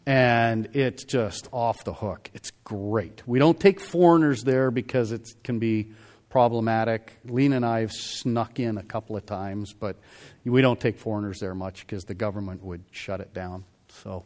and 0.09 0.69
it's 0.73 1.03
just 1.03 1.47
off 1.51 1.83
the 1.83 1.93
hook. 1.93 2.31
It's 2.33 2.49
great. 2.63 3.21
We 3.27 3.37
don't 3.37 3.59
take 3.59 3.79
foreigners 3.79 4.41
there 4.41 4.71
because 4.71 5.11
it 5.11 5.29
can 5.43 5.59
be 5.59 5.91
problematic. 6.29 7.19
Lena 7.25 7.57
and 7.57 7.65
I 7.65 7.81
have 7.81 7.91
snuck 7.91 8.59
in 8.59 8.79
a 8.79 8.83
couple 8.83 9.15
of 9.15 9.27
times, 9.27 9.71
but 9.71 9.97
we 10.43 10.63
don't 10.63 10.79
take 10.79 10.97
foreigners 10.97 11.37
there 11.37 11.53
much 11.53 11.81
because 11.81 12.05
the 12.05 12.15
government 12.15 12.63
would 12.63 12.85
shut 12.89 13.21
it 13.21 13.35
down. 13.35 13.65
So, 14.03 14.25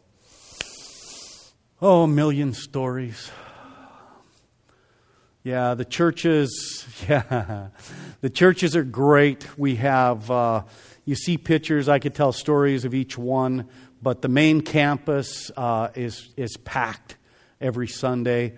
oh, 1.82 2.04
a 2.04 2.08
million 2.08 2.54
stories. 2.54 3.30
Yeah, 5.42 5.74
the 5.74 5.84
churches, 5.84 6.86
yeah, 7.10 7.68
the 8.22 8.30
churches 8.30 8.74
are 8.74 8.84
great. 8.84 9.58
We 9.58 9.74
have, 9.74 10.30
uh, 10.30 10.62
you 11.04 11.14
see 11.14 11.36
pictures, 11.36 11.90
I 11.90 11.98
could 11.98 12.14
tell 12.14 12.32
stories 12.32 12.86
of 12.86 12.94
each 12.94 13.18
one. 13.18 13.68
But 14.04 14.20
the 14.20 14.28
main 14.28 14.60
campus 14.60 15.50
uh, 15.56 15.88
is, 15.94 16.28
is 16.36 16.58
packed 16.58 17.16
every 17.58 17.88
Sunday. 17.88 18.52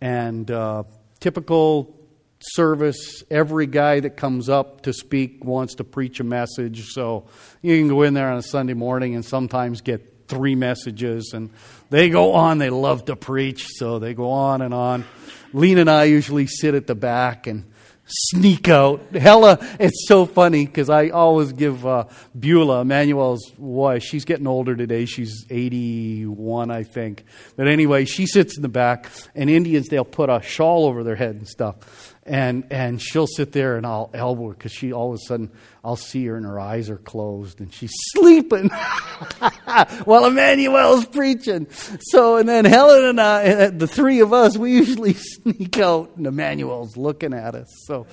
And 0.00 0.48
uh, 0.48 0.84
typical 1.18 1.98
service, 2.40 3.24
every 3.28 3.66
guy 3.66 3.98
that 3.98 4.16
comes 4.16 4.48
up 4.48 4.82
to 4.82 4.92
speak 4.92 5.44
wants 5.44 5.74
to 5.74 5.84
preach 5.84 6.20
a 6.20 6.24
message. 6.24 6.86
So 6.90 7.26
you 7.62 7.76
can 7.78 7.88
go 7.88 8.02
in 8.02 8.14
there 8.14 8.30
on 8.30 8.38
a 8.38 8.42
Sunday 8.42 8.74
morning 8.74 9.16
and 9.16 9.24
sometimes 9.24 9.80
get 9.80 10.28
three 10.28 10.54
messages, 10.54 11.32
and 11.34 11.50
they 11.90 12.08
go 12.08 12.34
on. 12.34 12.58
They 12.58 12.70
love 12.70 13.06
to 13.06 13.16
preach, 13.16 13.66
so 13.70 13.98
they 13.98 14.14
go 14.14 14.30
on 14.30 14.62
and 14.62 14.72
on. 14.72 15.04
Lena 15.52 15.80
and 15.80 15.90
I 15.90 16.04
usually 16.04 16.46
sit 16.46 16.74
at 16.76 16.86
the 16.86 16.94
back 16.94 17.48
and 17.48 17.71
sneak 18.12 18.68
out. 18.68 19.00
Hella, 19.14 19.58
it's 19.80 20.06
so 20.06 20.26
funny 20.26 20.66
because 20.66 20.90
I 20.90 21.08
always 21.08 21.52
give 21.52 21.86
uh, 21.86 22.04
Beulah, 22.38 22.82
Emmanuel's 22.82 23.52
wife, 23.58 24.02
she's 24.02 24.24
getting 24.24 24.46
older 24.46 24.76
today. 24.76 25.06
She's 25.06 25.46
81, 25.50 26.70
I 26.70 26.82
think. 26.82 27.24
But 27.56 27.68
anyway, 27.68 28.04
she 28.04 28.26
sits 28.26 28.56
in 28.56 28.62
the 28.62 28.68
back, 28.68 29.10
and 29.34 29.48
Indians, 29.48 29.88
they'll 29.88 30.04
put 30.04 30.30
a 30.30 30.42
shawl 30.42 30.86
over 30.86 31.02
their 31.02 31.16
head 31.16 31.36
and 31.36 31.48
stuff 31.48 32.11
and 32.24 32.66
and 32.70 33.02
she'll 33.02 33.26
sit 33.26 33.52
there 33.52 33.76
and 33.76 33.84
I'll 33.84 34.10
elbow 34.14 34.48
her 34.48 34.54
because 34.54 34.72
she 34.72 34.92
all 34.92 35.12
of 35.12 35.16
a 35.16 35.18
sudden 35.26 35.50
I'll 35.84 35.96
see 35.96 36.24
her 36.26 36.36
and 36.36 36.46
her 36.46 36.60
eyes 36.60 36.88
are 36.88 36.98
closed 36.98 37.60
and 37.60 37.72
she's 37.72 37.92
sleeping 38.12 38.68
while 40.04 40.26
Emmanuel's 40.26 41.04
preaching. 41.06 41.66
So 42.00 42.36
and 42.36 42.48
then 42.48 42.64
Helen 42.64 43.04
and 43.04 43.20
I, 43.20 43.68
the 43.68 43.88
three 43.88 44.20
of 44.20 44.32
us, 44.32 44.56
we 44.56 44.72
usually 44.72 45.14
sneak 45.18 45.78
out 45.78 46.12
and 46.16 46.26
Emmanuel's 46.26 46.96
looking 46.96 47.34
at 47.34 47.54
us. 47.54 47.68
So 47.86 48.06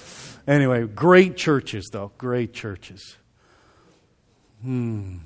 anyway, 0.48 0.86
great 0.88 1.38
churches 1.38 1.90
though, 1.92 2.12
great 2.18 2.54
churches. 2.54 3.16
Hmm. 4.64 5.18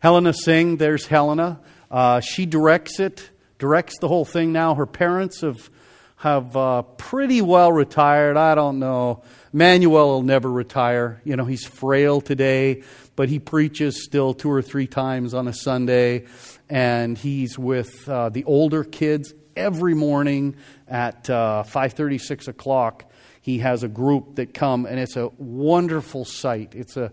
Helena 0.00 0.34
Singh, 0.34 0.76
there's 0.76 1.06
Helena. 1.06 1.60
Uh, 1.90 2.20
she 2.20 2.46
directs 2.46 3.00
it, 3.00 3.30
directs 3.58 3.98
the 3.98 4.08
whole 4.08 4.24
thing 4.24 4.52
now. 4.52 4.74
Her 4.74 4.86
parents 4.86 5.40
have 5.40 5.70
have 6.16 6.56
uh, 6.56 6.82
pretty 6.82 7.42
well 7.42 7.70
retired. 7.70 8.36
I 8.36 8.54
don't 8.54 8.78
know. 8.78 9.22
Manuel 9.52 10.08
will 10.08 10.22
never 10.22 10.50
retire. 10.50 11.20
You 11.24 11.36
know, 11.36 11.44
he's 11.44 11.66
frail 11.66 12.20
today, 12.20 12.82
but 13.16 13.28
he 13.28 13.38
preaches 13.38 14.02
still 14.02 14.34
two 14.34 14.50
or 14.50 14.62
three 14.62 14.86
times 14.86 15.34
on 15.34 15.46
a 15.46 15.52
Sunday, 15.52 16.24
and 16.68 17.16
he's 17.16 17.58
with 17.58 18.08
uh, 18.08 18.30
the 18.30 18.44
older 18.44 18.82
kids 18.82 19.34
every 19.56 19.94
morning 19.94 20.56
at 20.88 21.28
uh, 21.28 21.64
5.30, 21.66 22.20
6 22.20 22.48
o'clock. 22.48 23.10
He 23.40 23.58
has 23.58 23.82
a 23.82 23.88
group 23.88 24.36
that 24.36 24.54
come, 24.54 24.86
and 24.86 24.98
it's 24.98 25.16
a 25.16 25.28
wonderful 25.38 26.24
sight. 26.24 26.74
It's 26.74 26.96
a 26.96 27.12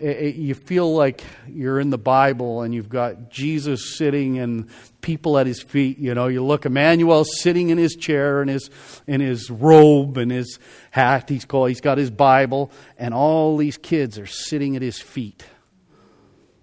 you 0.00 0.54
feel 0.54 0.94
like 0.94 1.22
you're 1.46 1.78
in 1.78 1.90
the 1.90 1.98
Bible 1.98 2.62
and 2.62 2.74
you've 2.74 2.88
got 2.88 3.30
Jesus 3.30 3.96
sitting 3.96 4.38
and 4.38 4.68
people 5.02 5.38
at 5.38 5.46
his 5.46 5.62
feet. 5.62 5.98
You 5.98 6.14
know, 6.14 6.28
you 6.28 6.42
look 6.42 6.64
Emmanuel 6.64 7.24
sitting 7.24 7.68
in 7.68 7.78
his 7.78 7.94
chair 7.96 8.40
and 8.40 8.48
his 8.48 8.70
in 9.06 9.20
his 9.20 9.50
robe 9.50 10.16
and 10.16 10.30
his 10.30 10.58
hat. 10.90 11.28
He's 11.28 11.44
called. 11.44 11.68
He's 11.68 11.80
got 11.80 11.98
his 11.98 12.10
Bible, 12.10 12.72
and 12.98 13.12
all 13.12 13.56
these 13.56 13.76
kids 13.76 14.18
are 14.18 14.26
sitting 14.26 14.74
at 14.74 14.82
his 14.82 15.00
feet, 15.00 15.44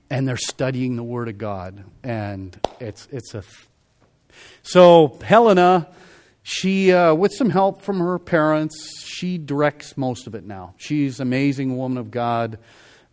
and 0.10 0.28
they're 0.28 0.38
studying 0.38 0.96
the 0.96 1.04
Word 1.04 1.30
of 1.30 1.38
God. 1.38 1.84
And 2.04 2.60
it's 2.80 3.08
it's 3.12 3.36
a 3.36 3.44
so 4.64 5.20
Helena. 5.24 5.88
She, 6.50 6.94
uh, 6.94 7.14
with 7.14 7.34
some 7.34 7.50
help 7.50 7.82
from 7.82 8.00
her 8.00 8.18
parents, 8.18 9.04
she 9.04 9.38
directs 9.38 9.98
most 9.98 10.28
of 10.28 10.36
it 10.36 10.46
now. 10.46 10.76
She's 10.78 11.20
an 11.20 11.28
amazing 11.28 11.76
woman 11.76 11.98
of 11.98 12.10
God 12.10 12.58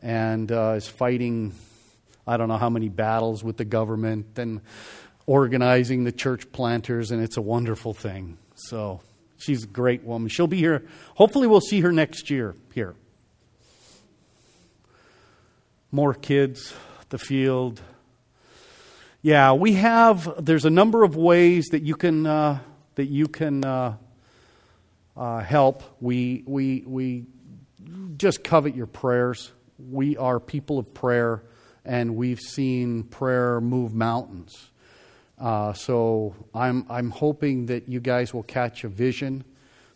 and 0.05 0.52
uh, 0.52 0.74
is 0.76 0.86
fighting, 0.86 1.55
I 2.26 2.36
don't 2.36 2.48
know 2.48 2.59
how 2.59 2.68
many 2.68 2.90
battles 2.90 3.42
with 3.42 3.57
the 3.57 3.64
government 3.64 4.38
and 4.38 4.61
organizing 5.26 6.05
the 6.05 6.12
church 6.12 6.52
planters, 6.52 7.11
and 7.11 7.22
it's 7.22 7.38
a 7.38 7.42
wonderful 7.42 7.94
thing. 7.94 8.36
So 8.55 9.00
she's 9.38 9.64
a 9.64 9.66
great 9.66 10.05
woman. 10.05 10.28
She'll 10.28 10.46
be 10.46 10.59
here. 10.59 10.84
Hopefully, 11.14 11.46
we'll 11.46 11.62
see 11.62 11.80
her 11.80 11.90
next 11.90 12.28
year 12.28 12.55
here. 12.74 12.94
More 15.90 16.12
kids, 16.12 16.74
the 17.09 17.18
field. 17.18 17.80
Yeah, 19.22 19.55
we 19.55 19.72
have. 19.72 20.44
There's 20.44 20.66
a 20.66 20.70
number 20.70 21.02
of 21.02 21.16
ways 21.16 21.68
that 21.68 21.82
you 21.82 21.94
can 21.94 22.26
uh, 22.26 22.59
that 22.96 23.07
you 23.07 23.26
can 23.26 23.64
uh, 23.64 23.96
uh, 25.16 25.40
help. 25.40 25.82
We 26.02 26.42
we 26.46 26.84
we 26.86 27.24
just 28.18 28.44
covet 28.44 28.76
your 28.76 28.86
prayers 28.86 29.50
we 29.78 30.16
are 30.16 30.38
people 30.38 30.78
of 30.78 30.94
prayer, 30.94 31.42
and 31.84 32.16
we've 32.16 32.40
seen 32.40 33.02
prayer 33.04 33.60
move 33.60 33.94
mountains. 33.94 34.70
Uh, 35.38 35.72
so 35.72 36.34
I'm, 36.54 36.86
I'm 36.88 37.10
hoping 37.10 37.66
that 37.66 37.88
you 37.88 38.00
guys 38.00 38.32
will 38.32 38.44
catch 38.44 38.84
a 38.84 38.88
vision 38.88 39.44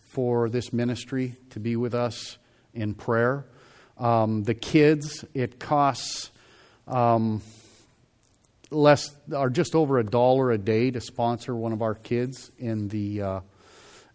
for 0.01 0.49
this 0.49 0.73
ministry 0.73 1.37
to 1.51 1.61
be 1.61 1.77
with 1.77 1.95
us 1.95 2.39
in 2.75 2.95
prayer. 2.95 3.45
Um, 3.99 4.43
the 4.45 4.55
kids, 4.55 5.25
it 5.35 5.61
costs 5.61 6.31
um, 6.87 7.43
less 8.71 9.15
or 9.33 9.51
just 9.51 9.75
over 9.75 9.99
a 9.99 10.05
dollar 10.05 10.51
a 10.51 10.59
day 10.59 10.91
to 10.91 11.01
sponsor 11.01 11.55
one 11.55 11.73
of 11.73 11.83
our 11.83 11.95
kids 11.95 12.51
in 12.59 12.89
the 12.89 13.23
uh, 13.23 13.41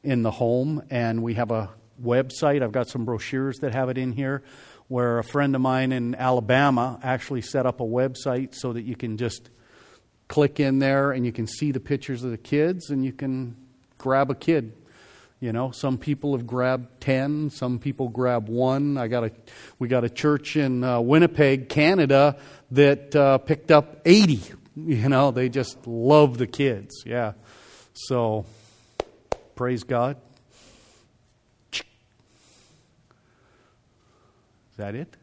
in 0.03 0.21
the 0.23 0.31
home, 0.31 0.83
and 0.89 1.23
we 1.23 1.35
have 1.35 1.51
a 1.51 1.69
website. 2.01 2.61
I've 2.61 2.71
got 2.71 2.89
some 2.89 3.05
brochures 3.05 3.59
that 3.59 3.73
have 3.73 3.89
it 3.89 3.97
in 3.97 4.11
here 4.11 4.43
where 4.93 5.17
a 5.17 5.23
friend 5.23 5.55
of 5.55 5.61
mine 5.61 5.91
in 5.91 6.13
Alabama 6.13 6.99
actually 7.01 7.41
set 7.41 7.65
up 7.65 7.79
a 7.79 7.83
website 7.83 8.53
so 8.53 8.73
that 8.73 8.83
you 8.83 8.95
can 8.95 9.17
just 9.17 9.49
click 10.27 10.59
in 10.59 10.77
there 10.77 11.11
and 11.11 11.25
you 11.25 11.31
can 11.31 11.47
see 11.47 11.71
the 11.71 11.79
pictures 11.79 12.23
of 12.23 12.29
the 12.29 12.37
kids 12.37 12.91
and 12.91 13.03
you 13.03 13.11
can 13.11 13.55
grab 13.97 14.29
a 14.29 14.35
kid. 14.35 14.71
You 15.39 15.51
know, 15.51 15.71
some 15.71 15.97
people 15.97 16.37
have 16.37 16.45
grabbed 16.45 17.01
10, 17.01 17.49
some 17.49 17.79
people 17.79 18.07
grab 18.07 18.47
one. 18.47 18.99
I 18.99 19.07
got 19.07 19.23
a, 19.23 19.31
we 19.79 19.87
got 19.87 20.03
a 20.03 20.11
church 20.11 20.57
in 20.57 20.83
uh, 20.83 21.01
Winnipeg, 21.01 21.69
Canada 21.69 22.37
that 22.69 23.15
uh, 23.15 23.39
picked 23.39 23.71
up 23.71 23.99
80. 24.05 24.41
You 24.75 25.07
know, 25.07 25.29
they 25.29 25.49
just 25.49 25.85
love 25.85 26.39
the 26.39 26.47
kids. 26.47 27.03
Yeah. 27.05 27.33
So, 27.93 28.47
praise 29.55 29.83
God. 29.83 30.17
That 34.83 34.95
it? 34.95 35.15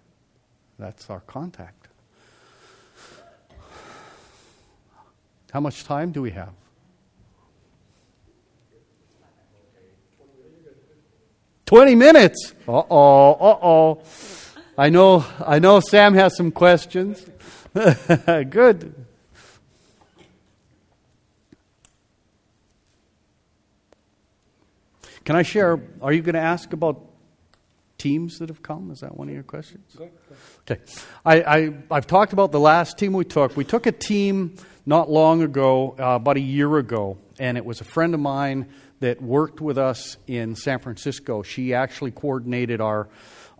That's 0.79 1.11
our 1.11 1.21
contact. 1.21 1.89
How 5.53 5.61
much 5.61 5.85
time 5.85 6.13
do 6.13 6.23
we 6.23 6.31
have? 6.31 6.55
Twenty 11.67 11.95
minutes. 11.95 12.55
Uh 12.67 12.83
oh. 12.91 13.33
Uh 13.33 13.59
oh. 13.63 14.03
I 14.79 14.89
know. 14.89 15.27
I 15.47 15.59
know. 15.59 15.81
Sam 15.81 16.15
has 16.15 16.35
some 16.39 16.51
questions. 16.51 17.27
Good. 17.75 18.95
Can 25.25 25.37
I 25.37 25.43
share? 25.43 25.79
Are 26.01 26.15
you 26.15 26.23
going 26.23 26.35
to 26.35 26.41
ask 26.41 26.73
about 26.73 27.10
teams 28.01 28.39
that 28.39 28.49
have 28.49 28.63
come? 28.63 28.91
Is 28.91 29.01
that 29.01 29.15
one 29.15 29.29
of 29.29 29.35
your 29.35 29.43
questions? 29.43 29.95
Okay. 30.69 30.81
I, 31.25 31.43
I, 31.43 31.75
I've 31.91 32.07
talked 32.07 32.33
about 32.33 32.51
the 32.51 32.59
last 32.59 32.97
team 32.97 33.13
we 33.13 33.27
took. 33.27 33.57
We 33.59 33.65
took 33.65 33.85
a 33.85 33.93
team 33.93 34.57
not 34.87 35.11
long 35.11 35.43
ago, 35.43 35.95
uh, 35.99 36.17
about 36.17 36.39
a 36.39 36.41
year 36.41 36.79
ago, 36.79 37.19
and 37.39 37.59
it 37.59 37.65
was 37.65 37.83
a 37.83 37.85
friend 37.85 38.15
of 38.15 38.21
mine 38.21 38.71
that 39.01 39.21
worked 39.21 39.61
with 39.61 39.77
us 39.77 40.17
in 40.27 40.57
San 40.57 40.79
Francisco. 40.79 41.43
She 41.43 41.75
actually 41.75 42.11
coordinated 42.11 42.81
our 42.81 43.09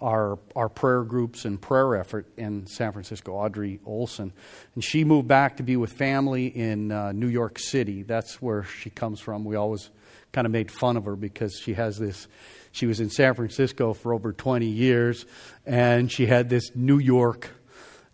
our 0.01 0.39
our 0.57 0.71
prayer 0.71 1.03
groups 1.03 1.45
and 1.45 1.61
prayer 1.61 1.95
effort 1.97 2.27
in 2.39 2.67
San 2.67 2.93
Francisco, 2.93 3.33
Audrey 3.33 3.79
Olson, 3.85 4.33
and 4.75 4.83
she 4.83 5.05
moved 5.05 5.29
back 5.29 5.59
to 5.59 5.63
be 5.63 5.77
with 5.77 5.93
family 5.93 6.47
in 6.47 6.91
uh, 6.91 7.13
New 7.13 7.29
York 7.29 7.59
City. 7.59 8.03
That's 8.03 8.41
where 8.41 8.65
she 8.65 8.89
comes 8.89 9.21
from. 9.21 9.45
We 9.45 9.57
always 9.57 9.91
kind 10.33 10.47
of 10.47 10.53
made 10.53 10.71
fun 10.71 10.97
of 10.97 11.05
her 11.05 11.17
because 11.17 11.61
she 11.63 11.75
has 11.75 11.99
this 11.99 12.27
she 12.73 12.87
was 12.87 13.01
in 13.01 13.11
San 13.11 13.35
Francisco 13.35 13.93
for 13.93 14.15
over 14.15 14.33
20 14.33 14.67
years, 14.67 15.27
and 15.67 16.11
she 16.11 16.27
had 16.27 16.49
this 16.49 16.71
New 16.75 16.99
York 16.99 17.51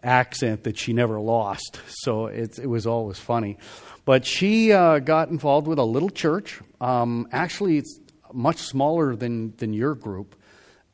accent 0.02 0.64
that 0.64 0.78
she 0.78 0.92
never 0.92 1.20
lost. 1.20 1.80
So 1.88 2.26
it, 2.26 2.58
it 2.58 2.66
was 2.66 2.86
always 2.86 3.18
funny. 3.18 3.58
But 4.04 4.24
she 4.24 4.72
uh, 4.72 5.00
got 5.00 5.28
involved 5.30 5.66
with 5.66 5.78
a 5.78 5.84
little 5.84 6.10
church. 6.10 6.60
Um, 6.80 7.28
actually, 7.32 7.78
it's 7.78 8.00
much 8.32 8.58
smaller 8.58 9.16
than, 9.16 9.54
than 9.56 9.72
your 9.72 9.94
group. 9.94 10.36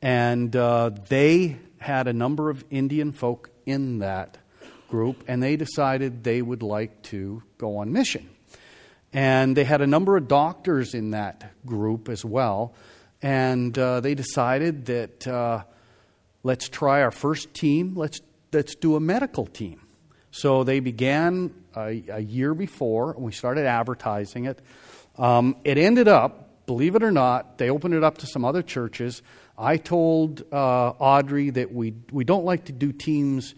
And 0.01 0.53
uh, 0.55 0.91
they 1.09 1.57
had 1.77 2.07
a 2.07 2.13
number 2.13 2.49
of 2.49 2.65
Indian 2.69 3.11
folk 3.11 3.51
in 3.65 3.99
that 3.99 4.37
group, 4.89 5.23
and 5.27 5.41
they 5.41 5.55
decided 5.55 6.23
they 6.23 6.41
would 6.41 6.63
like 6.63 7.01
to 7.03 7.43
go 7.57 7.77
on 7.77 7.91
mission. 7.91 8.29
And 9.13 9.55
they 9.55 9.63
had 9.63 9.81
a 9.81 9.87
number 9.87 10.17
of 10.17 10.27
doctors 10.27 10.93
in 10.93 11.11
that 11.11 11.53
group 11.65 12.09
as 12.09 12.25
well. 12.25 12.73
And 13.23 13.75
uh, 13.79 14.01
they 14.01 14.13
decided 14.13 14.85
that 14.85 15.27
uh, 15.27 15.63
let's 16.43 16.69
try 16.69 17.01
our 17.01 17.09
first 17.09 17.53
team, 17.53 17.95
let's, 17.95 18.21
let's 18.51 18.75
do 18.75 18.95
a 18.95 18.99
medical 18.99 19.47
team. 19.47 19.79
So 20.29 20.63
they 20.63 20.79
began 20.81 21.53
a, 21.75 22.03
a 22.09 22.19
year 22.19 22.53
before, 22.53 23.13
and 23.13 23.23
we 23.23 23.31
started 23.31 23.65
advertising 23.65 24.45
it. 24.45 24.59
Um, 25.17 25.55
it 25.63 25.77
ended 25.77 26.07
up, 26.07 26.65
believe 26.65 26.95
it 26.95 27.03
or 27.03 27.11
not, 27.11 27.57
they 27.57 27.69
opened 27.69 27.93
it 27.93 28.03
up 28.03 28.19
to 28.19 28.27
some 28.27 28.43
other 28.43 28.61
churches. 28.61 29.21
I 29.57 29.77
told 29.77 30.43
uh, 30.51 30.89
Audrey 30.89 31.49
that 31.51 31.73
we, 31.73 31.93
we 32.11 32.25
don't 32.25 32.45
like 32.45 32.65
to 32.65 32.71
do 32.73 32.91
teams 32.91 33.55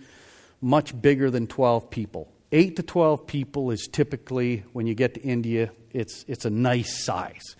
much 0.61 0.99
bigger 1.01 1.29
than 1.31 1.47
12 1.47 1.89
people 1.89 2.31
8 2.51 2.77
to 2.77 2.83
12 2.83 3.27
people 3.27 3.71
is 3.71 3.87
typically, 3.91 4.63
when 4.71 4.87
you 4.87 4.95
get 4.95 5.15
to 5.15 5.21
India, 5.21 5.71
it's, 5.91 6.23
it's 6.27 6.45
a 6.45 6.49
nice 6.49 7.03
size. 7.03 7.55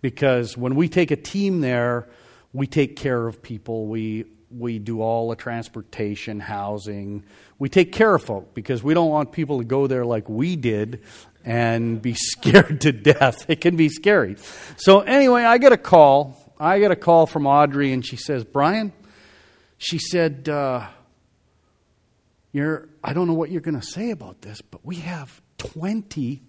Because 0.00 0.56
when 0.56 0.74
we 0.74 0.88
take 0.88 1.10
a 1.10 1.16
team 1.16 1.60
there, 1.60 2.08
we 2.52 2.66
take 2.66 2.96
care 2.96 3.26
of 3.26 3.42
people. 3.42 3.86
We, 3.86 4.24
we 4.50 4.78
do 4.78 5.00
all 5.02 5.30
the 5.30 5.36
transportation, 5.36 6.40
housing. 6.40 7.24
We 7.58 7.68
take 7.68 7.92
care 7.92 8.14
of 8.14 8.22
folk 8.22 8.54
because 8.54 8.82
we 8.82 8.94
don't 8.94 9.10
want 9.10 9.32
people 9.32 9.58
to 9.58 9.64
go 9.64 9.86
there 9.86 10.04
like 10.04 10.28
we 10.28 10.56
did 10.56 11.02
and 11.44 12.00
be 12.00 12.14
scared 12.18 12.80
to 12.82 12.92
death. 12.92 13.48
It 13.48 13.60
can 13.60 13.76
be 13.76 13.88
scary. 13.88 14.36
So, 14.76 15.00
anyway, 15.00 15.44
I 15.44 15.58
get 15.58 15.72
a 15.72 15.78
call. 15.78 16.36
I 16.58 16.78
get 16.78 16.90
a 16.90 16.96
call 16.96 17.26
from 17.26 17.46
Audrey, 17.46 17.92
and 17.92 18.04
she 18.04 18.16
says, 18.16 18.44
Brian, 18.44 18.92
she 19.78 19.98
said, 19.98 20.46
uh, 20.48 20.86
you're, 22.52 22.88
I 23.02 23.14
don't 23.14 23.26
know 23.26 23.34
what 23.34 23.50
you're 23.50 23.62
going 23.62 23.80
to 23.80 23.86
say 23.86 24.10
about 24.10 24.42
this, 24.42 24.60
but 24.60 24.84
we 24.84 24.96
have 24.96 25.40
20 25.58 26.42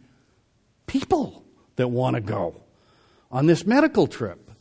people 0.86 1.46
that 1.78 1.88
want 1.88 2.16
to 2.16 2.22
go 2.22 2.62
on 3.32 3.46
this 3.46 3.66
medical 3.66 4.08
trip. 4.08 4.52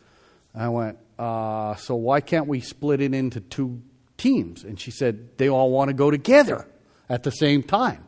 I 0.55 0.69
went, 0.69 0.99
uh, 1.19 1.75
so 1.77 1.95
why 1.97 2.21
can't 2.21 2.47
we 2.47 2.61
split 2.61 3.01
it 3.01 3.15
into 3.15 3.41
two 3.41 3.83
teams? 4.17 4.65
And 4.65 4.79
she 4.79 4.91
said, 4.91 5.37
they 5.39 5.49
all 5.49 5.71
want 5.71 5.89
to 5.89 5.95
go 5.95 6.11
together 6.11 6.67
at 7.09 7.23
the 7.23 7.31
same 7.31 7.63
time. 7.63 8.05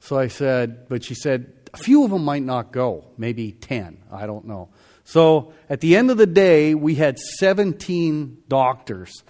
So 0.00 0.18
I 0.18 0.28
said, 0.28 0.88
but 0.88 1.04
she 1.04 1.14
said, 1.14 1.52
a 1.72 1.76
few 1.76 2.04
of 2.04 2.10
them 2.10 2.24
might 2.24 2.42
not 2.42 2.72
go, 2.72 3.06
maybe 3.16 3.52
10, 3.52 3.98
I 4.12 4.26
don't 4.26 4.46
know. 4.46 4.70
So 5.04 5.52
at 5.68 5.80
the 5.80 5.96
end 5.96 6.10
of 6.10 6.18
the 6.18 6.26
day, 6.26 6.74
we 6.74 6.94
had 6.94 7.18
17 7.18 8.42
doctors. 8.48 9.24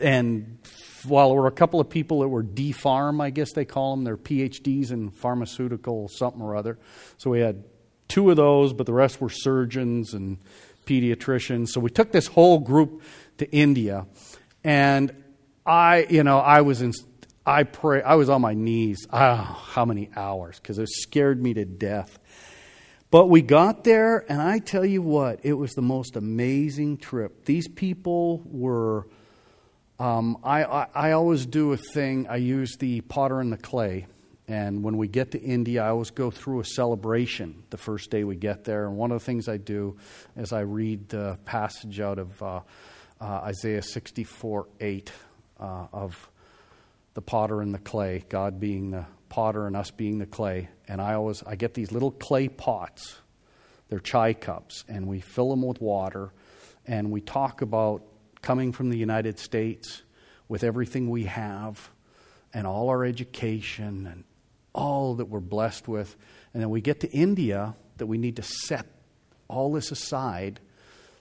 And 0.00 0.58
while 1.06 1.30
there 1.30 1.40
were 1.40 1.46
a 1.46 1.52
couple 1.52 1.80
of 1.80 1.88
people 1.88 2.20
that 2.20 2.28
were 2.28 2.42
D-Pharm, 2.42 3.22
I 3.22 3.30
guess 3.30 3.52
they 3.52 3.64
call 3.64 3.94
them, 3.94 4.04
they're 4.04 4.16
PhDs 4.16 4.90
in 4.90 5.10
pharmaceutical 5.10 6.08
something 6.08 6.42
or 6.42 6.56
other. 6.56 6.78
So 7.18 7.30
we 7.30 7.40
had 7.40 7.62
two 8.08 8.30
of 8.30 8.36
those, 8.36 8.72
but 8.72 8.86
the 8.86 8.92
rest 8.92 9.20
were 9.20 9.30
surgeons 9.30 10.14
and 10.14 10.38
pediatricians. 10.86 11.68
So 11.68 11.80
we 11.80 11.90
took 11.90 12.12
this 12.12 12.26
whole 12.26 12.58
group 12.58 13.02
to 13.38 13.50
India, 13.50 14.06
and 14.64 15.12
I, 15.64 16.06
you 16.08 16.22
know, 16.22 16.38
I 16.38 16.60
was 16.62 16.82
in, 16.82 16.92
I 17.44 17.64
pray, 17.64 18.02
I 18.02 18.14
was 18.14 18.28
on 18.28 18.40
my 18.40 18.54
knees. 18.54 19.06
Oh, 19.12 19.34
how 19.34 19.84
many 19.84 20.10
hours? 20.16 20.58
Because 20.60 20.78
it 20.78 20.88
scared 20.88 21.42
me 21.42 21.54
to 21.54 21.64
death. 21.64 22.18
But 23.10 23.26
we 23.26 23.40
got 23.40 23.84
there, 23.84 24.24
and 24.30 24.42
I 24.42 24.58
tell 24.58 24.84
you 24.84 25.00
what, 25.00 25.40
it 25.44 25.52
was 25.52 25.72
the 25.72 25.82
most 25.82 26.16
amazing 26.16 26.98
trip. 26.98 27.44
These 27.44 27.68
people 27.68 28.42
were. 28.44 29.06
Um, 29.98 30.36
I, 30.44 30.64
I, 30.64 30.86
I 30.94 31.12
always 31.12 31.46
do 31.46 31.72
a 31.72 31.78
thing. 31.78 32.26
I 32.28 32.36
use 32.36 32.76
the 32.76 33.00
potter 33.00 33.40
and 33.40 33.50
the 33.50 33.56
clay. 33.56 34.06
And 34.48 34.84
when 34.84 34.96
we 34.96 35.08
get 35.08 35.32
to 35.32 35.40
India, 35.40 35.82
I 35.82 35.88
always 35.88 36.10
go 36.10 36.30
through 36.30 36.60
a 36.60 36.64
celebration 36.64 37.64
the 37.70 37.76
first 37.76 38.10
day 38.10 38.22
we 38.22 38.36
get 38.36 38.64
there. 38.64 38.86
And 38.86 38.96
one 38.96 39.10
of 39.10 39.18
the 39.18 39.24
things 39.24 39.48
I 39.48 39.56
do 39.56 39.96
is 40.36 40.52
I 40.52 40.60
read 40.60 41.08
the 41.08 41.38
passage 41.44 41.98
out 41.98 42.18
of 42.18 42.42
uh, 42.42 42.60
uh, 43.20 43.24
Isaiah 43.24 43.82
64 43.82 44.68
8 44.78 45.12
uh, 45.58 45.86
of 45.92 46.30
the 47.14 47.22
potter 47.22 47.60
and 47.60 47.74
the 47.74 47.78
clay, 47.78 48.24
God 48.28 48.60
being 48.60 48.90
the 48.90 49.06
potter 49.28 49.66
and 49.66 49.76
us 49.76 49.90
being 49.90 50.18
the 50.18 50.26
clay. 50.26 50.68
And 50.86 51.00
I 51.00 51.14
always 51.14 51.42
I 51.42 51.56
get 51.56 51.74
these 51.74 51.90
little 51.90 52.12
clay 52.12 52.48
pots, 52.48 53.16
they're 53.88 53.98
chai 53.98 54.32
cups, 54.34 54.84
and 54.88 55.08
we 55.08 55.20
fill 55.20 55.50
them 55.50 55.62
with 55.62 55.80
water, 55.80 56.32
and 56.86 57.10
we 57.10 57.20
talk 57.20 57.62
about 57.62 58.04
coming 58.42 58.70
from 58.70 58.90
the 58.90 58.98
United 58.98 59.40
States 59.40 60.02
with 60.46 60.62
everything 60.62 61.10
we 61.10 61.24
have 61.24 61.90
and 62.54 62.64
all 62.64 62.88
our 62.90 63.04
education 63.04 64.06
and 64.06 64.24
all 64.76 65.16
that 65.16 65.24
we're 65.24 65.40
blessed 65.40 65.88
with. 65.88 66.14
And 66.52 66.62
then 66.62 66.70
we 66.70 66.80
get 66.80 67.00
to 67.00 67.10
India 67.10 67.74
that 67.96 68.06
we 68.06 68.18
need 68.18 68.36
to 68.36 68.42
set 68.42 68.86
all 69.48 69.72
this 69.72 69.90
aside, 69.90 70.60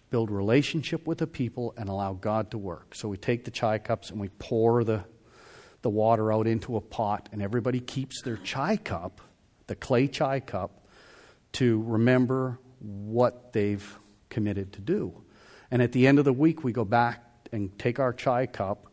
build 0.10 0.30
relationship 0.30 1.08
with 1.08 1.18
the 1.18 1.28
people, 1.28 1.74
and 1.78 1.90
allow 1.90 2.14
God 2.14 2.52
to 2.52 2.58
work. 2.58 2.94
So 2.94 3.08
we 3.10 3.18
take 3.18 3.46
the 3.46 3.52
chai 3.52 3.80
cups 3.80 4.12
and 4.12 4.20
we 4.20 4.30
pour 4.30 4.84
the, 4.84 5.04
the 5.82 5.90
water 5.90 6.32
out 6.32 6.46
into 6.46 6.76
a 6.76 6.82
pot, 6.82 7.30
and 7.32 7.42
everybody 7.42 7.80
keeps 7.80 8.22
their 8.22 8.38
chai 8.38 8.78
cup, 8.78 9.22
the 9.68 9.76
clay 9.76 10.08
chai 10.08 10.40
cup, 10.42 10.86
to 11.54 11.82
remember 11.84 12.60
what 12.80 13.54
they've 13.54 13.98
committed 14.30 14.74
to 14.74 14.82
do. 14.82 15.24
And 15.72 15.82
at 15.82 15.94
the 15.94 16.08
end 16.08 16.20
of 16.20 16.26
the 16.26 16.34
week, 16.34 16.64
we 16.64 16.72
go 16.72 16.86
back 16.86 17.24
and 17.52 17.78
take 17.80 18.00
our 18.00 18.14
chai 18.14 18.46
cup. 18.46 18.92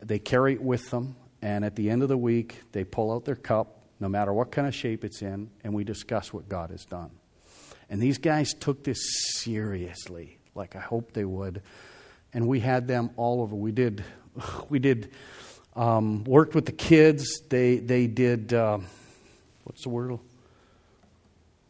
They 0.00 0.18
carry 0.18 0.52
it 0.52 0.62
with 0.62 0.90
them. 0.90 1.16
And 1.42 1.64
at 1.64 1.76
the 1.76 1.90
end 1.90 2.02
of 2.02 2.08
the 2.08 2.16
week, 2.16 2.62
they 2.72 2.84
pull 2.84 3.12
out 3.12 3.24
their 3.24 3.36
cup, 3.36 3.73
no 4.00 4.08
matter 4.08 4.32
what 4.32 4.50
kind 4.50 4.66
of 4.66 4.74
shape 4.74 5.04
it's 5.04 5.22
in, 5.22 5.50
and 5.62 5.72
we 5.72 5.84
discuss 5.84 6.32
what 6.32 6.48
God 6.48 6.70
has 6.70 6.84
done. 6.84 7.10
And 7.88 8.00
these 8.00 8.18
guys 8.18 8.52
took 8.54 8.84
this 8.84 8.98
seriously, 9.34 10.38
like 10.54 10.76
I 10.76 10.80
hope 10.80 11.12
they 11.12 11.24
would. 11.24 11.62
And 12.32 12.48
we 12.48 12.60
had 12.60 12.88
them 12.88 13.10
all 13.16 13.42
over. 13.42 13.54
We 13.54 13.72
did, 13.72 14.04
we 14.68 14.78
did, 14.78 15.12
um, 15.76 16.24
worked 16.24 16.54
with 16.54 16.66
the 16.66 16.72
kids. 16.72 17.40
They, 17.48 17.76
they 17.76 18.06
did, 18.06 18.52
uh, 18.52 18.78
what's 19.64 19.82
the 19.82 19.90
word? 19.90 20.18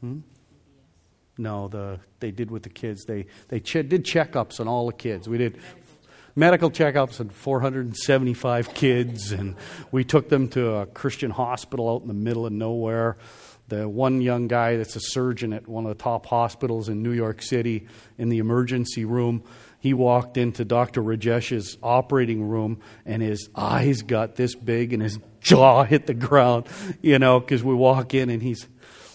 Hmm? 0.01 0.21
No, 1.37 1.69
the 1.69 1.99
they 2.21 2.31
did 2.31 2.51
with 2.51 2.63
the 2.63 2.69
kids. 2.69 3.05
They 3.05 3.27
they 3.49 3.61
ch- 3.61 3.73
did 3.73 4.05
checkups 4.05 4.61
on 4.61 4.69
all 4.69 4.87
the 4.87 4.93
kids. 4.93 5.29
We 5.29 5.39
did 5.39 5.59
medical 6.37 6.71
checkups 6.71 7.21
and 7.21 7.33
475 7.33 8.75
kids, 8.75 9.33
and 9.33 9.57
we 9.93 10.05
took 10.05 10.29
them 10.29 10.49
to 10.49 10.77
a 10.77 10.87
Christian 10.87 11.31
hospital 11.31 11.89
out 11.89 12.03
in 12.03 12.09
the 12.09 12.15
middle 12.15 12.47
of 12.47 12.53
nowhere. 12.53 13.17
The 13.69 13.89
one 13.89 14.21
young 14.21 14.47
guy 14.47 14.77
that's 14.77 14.97
a 14.97 15.01
surgeon 15.01 15.53
at 15.53 15.67
one 15.67 15.87
of 15.87 15.97
the 15.97 16.03
top 16.03 16.27
hospitals 16.27 16.89
in 16.89 17.03
New 17.03 17.13
York 17.13 17.41
City 17.41 17.87
in 18.19 18.29
the 18.29 18.39
emergency 18.39 19.05
room, 19.05 19.43
he 19.81 19.95
walked 19.95 20.37
into 20.37 20.65
Dr. 20.65 21.03
Rajesh's 21.03 21.79
operating 21.83 22.47
room, 22.49 22.81
and 23.07 23.23
his 23.23 23.49
eyes 23.55 24.03
got 24.03 24.37
this 24.37 24.55
big, 24.55 24.93
and 24.93 25.03
his 25.03 25.19
jaw 25.41 25.85
hit 25.85 26.07
the 26.07 26.15
ground, 26.15 26.67
you 27.01 27.19
know, 27.19 27.41
because 27.41 27.63
we 27.63 27.75
walk 27.75 28.13
in 28.13 28.29
and 28.29 28.43
he's, 28.43 28.67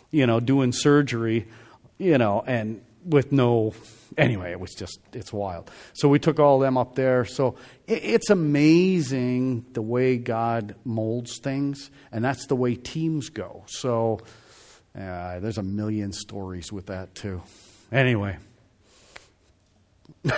you 0.10 0.26
know, 0.26 0.40
doing 0.40 0.72
surgery, 0.72 1.48
you 1.98 2.18
know, 2.18 2.44
and 2.46 2.82
with 3.06 3.32
no 3.32 3.74
anyway, 4.18 4.52
it 4.52 4.60
was 4.60 4.74
just, 4.74 5.00
it's 5.14 5.32
wild. 5.34 5.72
So 5.94 6.10
we 6.10 6.20
took 6.20 6.40
all 6.40 6.60
them 6.60 6.78
up 6.78 6.96
there. 6.96 7.26
So 7.26 7.56
it, 7.88 8.04
it's 8.04 8.30
amazing 8.30 9.66
the 9.74 9.82
way 9.82 10.18
God 10.18 10.76
molds 10.84 11.40
things, 11.40 11.90
and 12.12 12.24
that's 12.24 12.48
the 12.48 12.56
way 12.56 12.76
teams 12.76 13.30
go. 13.30 13.64
So 13.68 14.20
uh, 14.96 15.40
there's 15.40 15.58
a 15.58 15.64
million 15.64 16.12
stories 16.12 16.72
with 16.72 16.88
that, 16.88 17.16
too. 17.16 17.42
Anyway. 17.92 18.38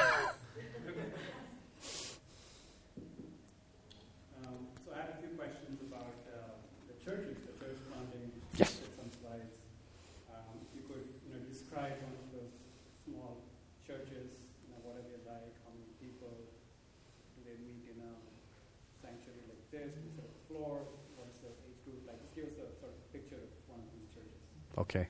Okay. 24.81 25.07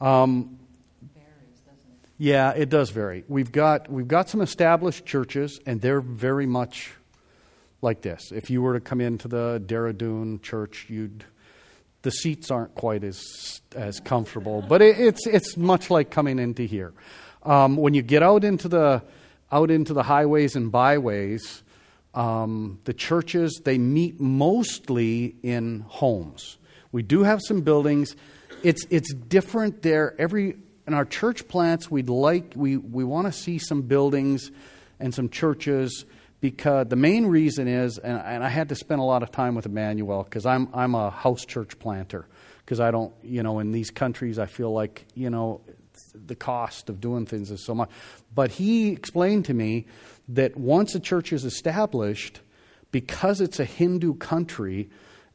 Um, 0.00 0.58
varies, 1.14 1.60
doesn't 1.64 1.90
it? 1.90 2.10
yeah, 2.18 2.50
it 2.50 2.68
does 2.68 2.90
vary. 2.90 3.24
We've 3.28 3.50
got 3.50 3.90
we've 3.90 4.08
got 4.08 4.28
some 4.28 4.42
established 4.42 5.06
churches, 5.06 5.58
and 5.64 5.80
they're 5.80 6.02
very 6.02 6.44
much 6.44 6.92
like 7.80 8.02
this. 8.02 8.32
If 8.32 8.50
you 8.50 8.60
were 8.60 8.74
to 8.74 8.80
come 8.80 9.00
into 9.00 9.26
the 9.26 9.62
Dehradun 9.64 10.42
church, 10.42 10.86
you'd 10.88 11.24
the 12.02 12.10
seats 12.10 12.50
aren't 12.50 12.74
quite 12.74 13.04
as 13.04 13.62
as 13.74 14.00
comfortable, 14.00 14.62
but 14.68 14.82
it, 14.82 15.00
it's 15.00 15.26
it's 15.26 15.56
much 15.56 15.88
like 15.88 16.10
coming 16.10 16.38
into 16.38 16.64
here. 16.64 16.92
Um, 17.42 17.76
when 17.76 17.94
you 17.94 18.02
get 18.02 18.22
out 18.22 18.44
into 18.44 18.68
the 18.68 19.02
out 19.50 19.70
into 19.70 19.94
the 19.94 20.02
highways 20.02 20.56
and 20.56 20.70
byways, 20.70 21.62
um, 22.16 22.80
the 22.84 22.94
churches 22.94 23.60
they 23.62 23.78
meet 23.78 24.18
mostly 24.18 25.36
in 25.42 25.84
homes. 25.86 26.58
We 26.90 27.02
do 27.02 27.22
have 27.22 27.40
some 27.42 27.60
buildings. 27.60 28.16
It's, 28.62 28.84
it's 28.90 29.12
different 29.12 29.82
there. 29.82 30.18
Every, 30.18 30.56
in 30.86 30.94
our 30.94 31.04
church 31.04 31.46
plants, 31.46 31.90
we'd 31.90 32.08
like, 32.08 32.54
we, 32.56 32.78
we 32.78 33.04
want 33.04 33.26
to 33.26 33.32
see 33.32 33.58
some 33.58 33.82
buildings 33.82 34.50
and 34.98 35.14
some 35.14 35.28
churches 35.28 36.06
because 36.40 36.86
the 36.88 36.96
main 36.96 37.26
reason 37.26 37.68
is, 37.68 37.98
and, 37.98 38.18
and 38.18 38.42
I 38.42 38.48
had 38.48 38.70
to 38.70 38.74
spend 38.74 39.00
a 39.00 39.04
lot 39.04 39.22
of 39.22 39.30
time 39.30 39.54
with 39.54 39.66
Emmanuel 39.66 40.22
because 40.22 40.46
I'm, 40.46 40.68
I'm 40.72 40.94
a 40.94 41.10
house 41.10 41.44
church 41.44 41.78
planter 41.78 42.26
because 42.64 42.80
I 42.80 42.90
don't, 42.90 43.12
you 43.22 43.42
know, 43.42 43.58
in 43.58 43.72
these 43.72 43.90
countries, 43.90 44.38
I 44.38 44.46
feel 44.46 44.72
like, 44.72 45.04
you 45.14 45.28
know, 45.28 45.60
the 46.14 46.34
cost 46.34 46.88
of 46.88 47.00
doing 47.00 47.26
things 47.26 47.50
is 47.50 47.62
so 47.62 47.74
much. 47.74 47.90
But 48.34 48.50
he 48.50 48.88
explained 48.88 49.46
to 49.46 49.54
me 49.54 49.86
that 50.28 50.56
once 50.56 50.94
a 50.94 51.00
church 51.00 51.32
is 51.32 51.44
established, 51.44 52.40
because 52.90 53.40
it's 53.40 53.60
a 53.60 53.64
Hindu 53.64 54.14
country, 54.14 54.88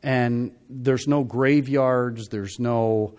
And 0.04 0.52
there's 0.70 1.08
no 1.08 1.24
graveyards, 1.24 2.30
there's 2.30 2.60
no 2.60 3.16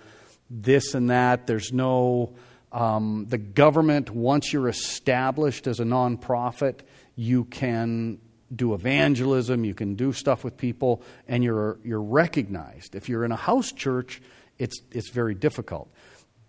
this 0.50 0.94
and 0.94 1.10
that, 1.10 1.46
there's 1.46 1.72
no. 1.72 2.34
Um, 2.72 3.26
the 3.28 3.38
government, 3.38 4.10
once 4.10 4.52
you're 4.52 4.68
established 4.68 5.66
as 5.66 5.78
a 5.78 5.84
nonprofit, 5.84 6.80
you 7.16 7.44
can 7.44 8.18
do 8.54 8.72
evangelism, 8.72 9.64
you 9.64 9.74
can 9.74 9.94
do 9.94 10.12
stuff 10.14 10.42
with 10.42 10.56
people, 10.56 11.02
and 11.28 11.44
you're, 11.44 11.78
you're 11.84 12.00
recognized. 12.00 12.94
If 12.94 13.10
you're 13.10 13.26
in 13.26 13.32
a 13.32 13.36
house 13.36 13.72
church, 13.72 14.22
it's, 14.58 14.80
it's 14.90 15.10
very 15.10 15.34
difficult. 15.34 15.92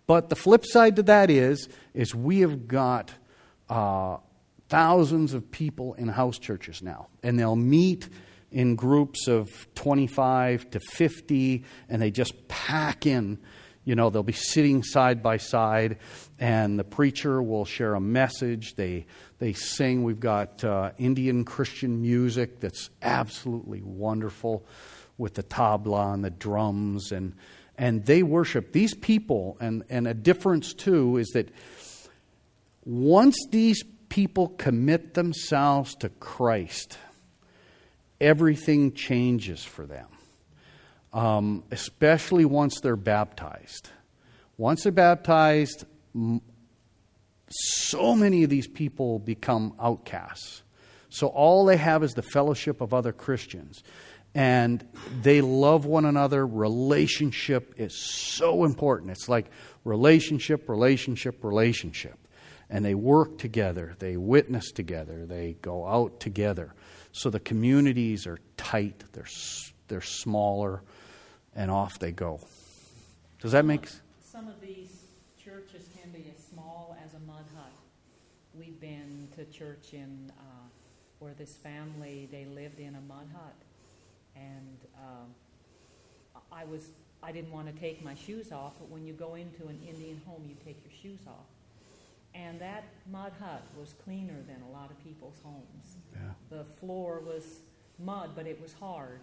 But 0.06 0.30
the 0.30 0.36
flip 0.36 0.64
side 0.64 0.96
to 0.96 1.02
that 1.04 1.30
is, 1.30 1.68
is 1.92 2.14
we 2.14 2.40
have 2.40 2.68
got 2.68 3.12
uh, 3.68 4.16
thousands 4.68 5.34
of 5.34 5.50
people 5.50 5.94
in 5.94 6.08
house 6.08 6.38
churches 6.38 6.82
now, 6.82 7.08
and 7.22 7.38
they'll 7.38 7.56
meet 7.56 8.08
in 8.50 8.76
groups 8.76 9.26
of 9.26 9.50
25 9.74 10.70
to 10.70 10.80
50, 10.80 11.64
and 11.88 12.00
they 12.00 12.10
just 12.10 12.48
pack 12.48 13.06
in 13.06 13.38
you 13.84 13.94
know, 13.94 14.10
they'll 14.10 14.22
be 14.22 14.32
sitting 14.32 14.82
side 14.82 15.22
by 15.22 15.36
side, 15.36 15.98
and 16.38 16.78
the 16.78 16.84
preacher 16.84 17.42
will 17.42 17.66
share 17.66 17.94
a 17.94 18.00
message. 18.00 18.74
They, 18.76 19.06
they 19.38 19.52
sing. 19.52 20.02
We've 20.04 20.20
got 20.20 20.64
uh, 20.64 20.92
Indian 20.96 21.44
Christian 21.44 22.00
music 22.00 22.60
that's 22.60 22.88
absolutely 23.02 23.82
wonderful 23.82 24.64
with 25.18 25.34
the 25.34 25.42
tabla 25.42 26.14
and 26.14 26.24
the 26.24 26.30
drums, 26.30 27.12
and, 27.12 27.34
and 27.76 28.04
they 28.06 28.22
worship. 28.22 28.72
These 28.72 28.94
people, 28.94 29.58
and, 29.60 29.84
and 29.90 30.08
a 30.08 30.14
difference 30.14 30.72
too, 30.72 31.18
is 31.18 31.28
that 31.34 31.50
once 32.86 33.36
these 33.50 33.82
people 34.14 34.48
commit 34.48 35.14
themselves 35.14 35.94
to 35.96 36.08
Christ, 36.08 36.98
everything 38.20 38.92
changes 38.92 39.64
for 39.64 39.86
them 39.86 40.06
um, 41.14 41.62
especially 41.70 42.44
once 42.44 42.80
they're 42.80 42.96
baptized. 42.96 43.88
Once 44.58 44.82
they're 44.82 44.92
baptized, 44.92 45.84
so 47.48 48.14
many 48.14 48.42
of 48.42 48.50
these 48.50 48.66
people 48.66 49.20
become 49.20 49.74
outcasts. 49.80 50.62
So 51.08 51.28
all 51.28 51.64
they 51.64 51.76
have 51.76 52.02
is 52.02 52.14
the 52.14 52.22
fellowship 52.22 52.80
of 52.80 52.92
other 52.92 53.12
Christians. 53.12 53.84
And 54.34 54.84
they 55.22 55.40
love 55.40 55.86
one 55.86 56.04
another. 56.04 56.44
Relationship 56.44 57.74
is 57.76 57.96
so 57.96 58.64
important. 58.64 59.12
It's 59.12 59.28
like 59.28 59.46
relationship, 59.84 60.68
relationship, 60.68 61.44
relationship. 61.44 62.18
And 62.74 62.84
they 62.84 62.96
work 62.96 63.38
together, 63.38 63.94
they 64.00 64.16
witness 64.16 64.72
together, 64.72 65.26
they 65.26 65.56
go 65.62 65.86
out 65.86 66.18
together. 66.18 66.74
So 67.12 67.30
the 67.30 67.38
communities 67.38 68.26
are 68.26 68.40
tight, 68.56 69.04
they're, 69.12 69.28
they're 69.86 70.00
smaller 70.00 70.82
and 71.54 71.70
off 71.70 72.00
they 72.00 72.10
go. 72.10 72.40
Does 73.40 73.52
that 73.52 73.64
make 73.64 73.86
sense? 73.86 74.02
Some 74.24 74.48
of 74.48 74.60
these 74.60 75.04
churches 75.38 75.88
can 75.96 76.10
be 76.10 76.28
as 76.36 76.44
small 76.44 76.96
as 77.04 77.14
a 77.14 77.20
mud 77.20 77.44
hut. 77.54 77.70
We've 78.58 78.80
been 78.80 79.28
to 79.36 79.44
church 79.44 79.92
in 79.92 80.32
uh, 80.36 80.42
where 81.20 81.34
this 81.34 81.54
family 81.54 82.28
they 82.32 82.44
lived 82.44 82.80
in 82.80 82.96
a 82.96 83.00
mud 83.02 83.28
hut, 83.32 83.54
and 84.34 84.78
uh, 84.96 86.40
I 86.50 86.64
was 86.64 86.88
I 87.22 87.30
didn't 87.30 87.52
want 87.52 87.72
to 87.72 87.80
take 87.80 88.02
my 88.04 88.16
shoes 88.16 88.50
off, 88.50 88.72
but 88.80 88.90
when 88.90 89.06
you 89.06 89.12
go 89.12 89.36
into 89.36 89.68
an 89.68 89.78
Indian 89.88 90.20
home, 90.26 90.44
you 90.48 90.56
take 90.64 90.78
your 90.84 90.92
shoes 91.00 91.20
off. 91.28 91.46
And 92.34 92.60
that 92.60 92.84
mud 93.10 93.32
hut 93.40 93.62
was 93.78 93.94
cleaner 94.04 94.42
than 94.46 94.62
a 94.68 94.70
lot 94.72 94.90
of 94.90 95.02
people's 95.04 95.40
homes. 95.44 95.96
Yeah. 96.12 96.20
The 96.58 96.64
floor 96.64 97.22
was 97.24 97.60
mud, 97.98 98.30
but 98.34 98.46
it 98.46 98.60
was 98.60 98.72
hard 98.72 99.20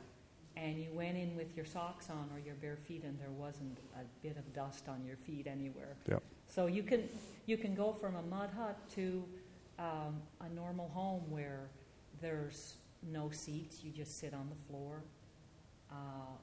and 0.57 0.77
you 0.77 0.89
went 0.93 1.17
in 1.17 1.35
with 1.35 1.55
your 1.55 1.65
socks 1.65 2.09
on 2.09 2.29
or 2.33 2.39
your 2.39 2.55
bare 2.55 2.75
feet 2.75 3.03
and 3.03 3.17
there 3.19 3.31
wasn't 3.31 3.77
a 3.95 4.03
bit 4.25 4.37
of 4.37 4.53
dust 4.53 4.87
on 4.89 5.03
your 5.05 5.15
feet 5.15 5.47
anywhere. 5.47 5.95
Yep. 6.09 6.23
So 6.47 6.67
you 6.67 6.83
can 6.83 7.07
you 7.45 7.57
can 7.57 7.73
go 7.73 7.93
from 7.93 8.15
a 8.15 8.21
mud 8.23 8.49
hut 8.57 8.77
to 8.95 9.23
um, 9.79 10.21
a 10.41 10.49
normal 10.53 10.89
home 10.89 11.23
where 11.29 11.69
there's 12.21 12.75
no 13.11 13.29
seats, 13.31 13.83
you 13.83 13.91
just 13.91 14.19
sit 14.19 14.33
on 14.33 14.47
the 14.49 14.67
floor. 14.67 15.03
Uh, 15.91 16.35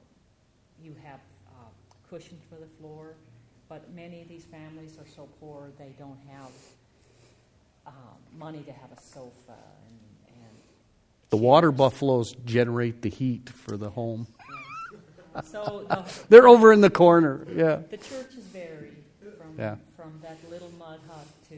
you 0.82 0.94
have 1.04 1.20
uh, 1.48 1.68
cushions 2.08 2.42
for 2.48 2.56
the 2.56 2.66
floor, 2.78 3.14
but 3.68 3.92
many 3.94 4.22
of 4.22 4.28
these 4.28 4.44
families 4.44 4.98
are 4.98 5.06
so 5.14 5.28
poor 5.40 5.70
they 5.78 5.94
don't 5.98 6.18
have 6.28 6.50
uh, 7.86 7.90
money 8.36 8.62
to 8.62 8.72
have 8.72 8.90
a 8.92 9.00
sofa 9.00 9.54
the 11.30 11.36
water 11.36 11.70
buffaloes 11.70 12.34
generate 12.44 13.02
the 13.02 13.10
heat 13.10 13.50
for 13.50 13.76
the 13.76 13.90
home. 13.90 14.26
So 15.44 15.84
the, 15.88 16.04
they're 16.28 16.48
over 16.48 16.72
in 16.72 16.80
the 16.80 16.90
corner. 16.90 17.46
Yeah. 17.54 17.80
The 17.90 17.98
churches 17.98 18.44
vary 18.52 18.92
from 19.20 19.54
yeah. 19.58 19.76
from 19.96 20.18
that 20.22 20.38
little 20.50 20.70
mud 20.78 21.00
hut 21.08 21.26
to 21.50 21.56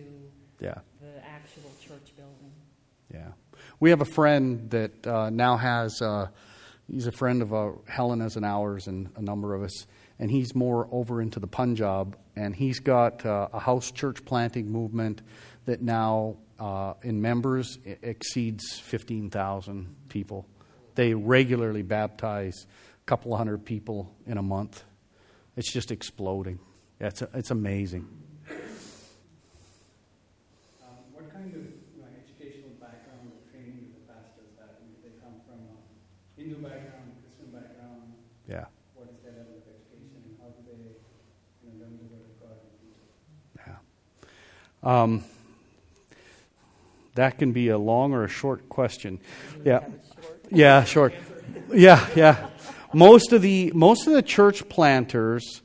yeah. 0.58 0.74
the 1.00 1.24
actual 1.24 1.70
church 1.80 2.12
building. 2.16 2.52
Yeah. 3.12 3.28
We 3.78 3.90
have 3.90 4.00
a 4.00 4.06
friend 4.06 4.68
that 4.70 5.06
uh, 5.06 5.30
now 5.30 5.56
has. 5.56 6.02
Uh, 6.02 6.28
he's 6.90 7.06
a 7.06 7.12
friend 7.12 7.40
of 7.40 7.54
uh, 7.54 7.70
Helena's 7.86 8.36
and 8.36 8.44
ours, 8.44 8.88
and 8.88 9.08
a 9.16 9.22
number 9.22 9.54
of 9.54 9.62
us. 9.62 9.86
And 10.20 10.30
he's 10.30 10.54
more 10.54 10.86
over 10.92 11.20
into 11.20 11.40
the 11.40 11.48
Punjab, 11.48 12.16
and 12.36 12.54
he's 12.54 12.78
got 12.78 13.26
uh, 13.26 13.48
a 13.52 13.58
house 13.58 13.90
church 13.90 14.24
planting 14.24 14.70
movement 14.70 15.22
that 15.64 15.82
now 15.82 16.36
uh, 16.60 16.94
in 17.02 17.20
members 17.20 17.78
exceeds 18.02 18.78
15,000 18.78 19.96
people. 20.08 20.46
They 20.94 21.14
regularly 21.14 21.82
baptize 21.82 22.66
a 23.02 23.06
couple 23.06 23.34
hundred 23.36 23.64
people 23.64 24.14
in 24.26 24.36
a 24.36 24.42
month. 24.42 24.84
It's 25.56 25.72
just 25.72 25.90
exploding. 25.90 26.58
It's, 27.00 27.22
it's 27.32 27.50
amazing. 27.50 28.06
Um, 30.82 31.00
what 31.12 31.32
kind 31.32 31.48
of 31.54 31.62
uh, 31.96 32.04
educational 32.12 32.76
background 32.76 33.32
or 33.32 33.40
training 33.50 33.80
do 33.80 33.86
the 33.96 34.04
pastors 34.12 34.52
have? 34.60 34.68
I 34.68 34.84
mean, 34.84 35.00
they 35.00 35.16
come 35.24 35.40
from 35.48 35.64
a 35.64 35.80
Hindu 36.36 36.60
background, 36.60 37.16
Christian 37.24 37.48
background. 37.56 38.12
Yeah. 38.44 38.68
What 38.92 39.08
is 39.08 39.16
their 39.24 39.32
level 39.32 39.64
of 39.64 39.64
education 39.64 40.20
and 40.28 40.36
how 40.36 40.52
do 40.52 40.60
they 40.68 40.92
you 41.64 41.72
know, 41.72 41.80
learn 41.80 41.96
the 41.96 42.08
Word 42.12 42.28
of 42.28 42.36
God 42.36 42.60
and 42.60 42.72
teach 42.84 43.00
it? 43.00 43.08
Yeah. 43.64 43.80
Um, 44.82 45.24
that 47.14 47.38
can 47.38 47.52
be 47.52 47.68
a 47.68 47.78
long 47.78 48.12
or 48.12 48.24
a 48.24 48.28
short 48.28 48.68
question. 48.68 49.20
Yeah. 49.64 49.84
Yeah, 50.50 50.84
short. 50.84 51.14
Yeah, 51.72 52.06
yeah. 52.16 52.48
Most 52.92 53.32
of 53.32 53.42
the 53.42 53.70
most 53.74 54.06
of 54.06 54.14
the 54.14 54.22
church 54.22 54.68
planters 54.68 55.62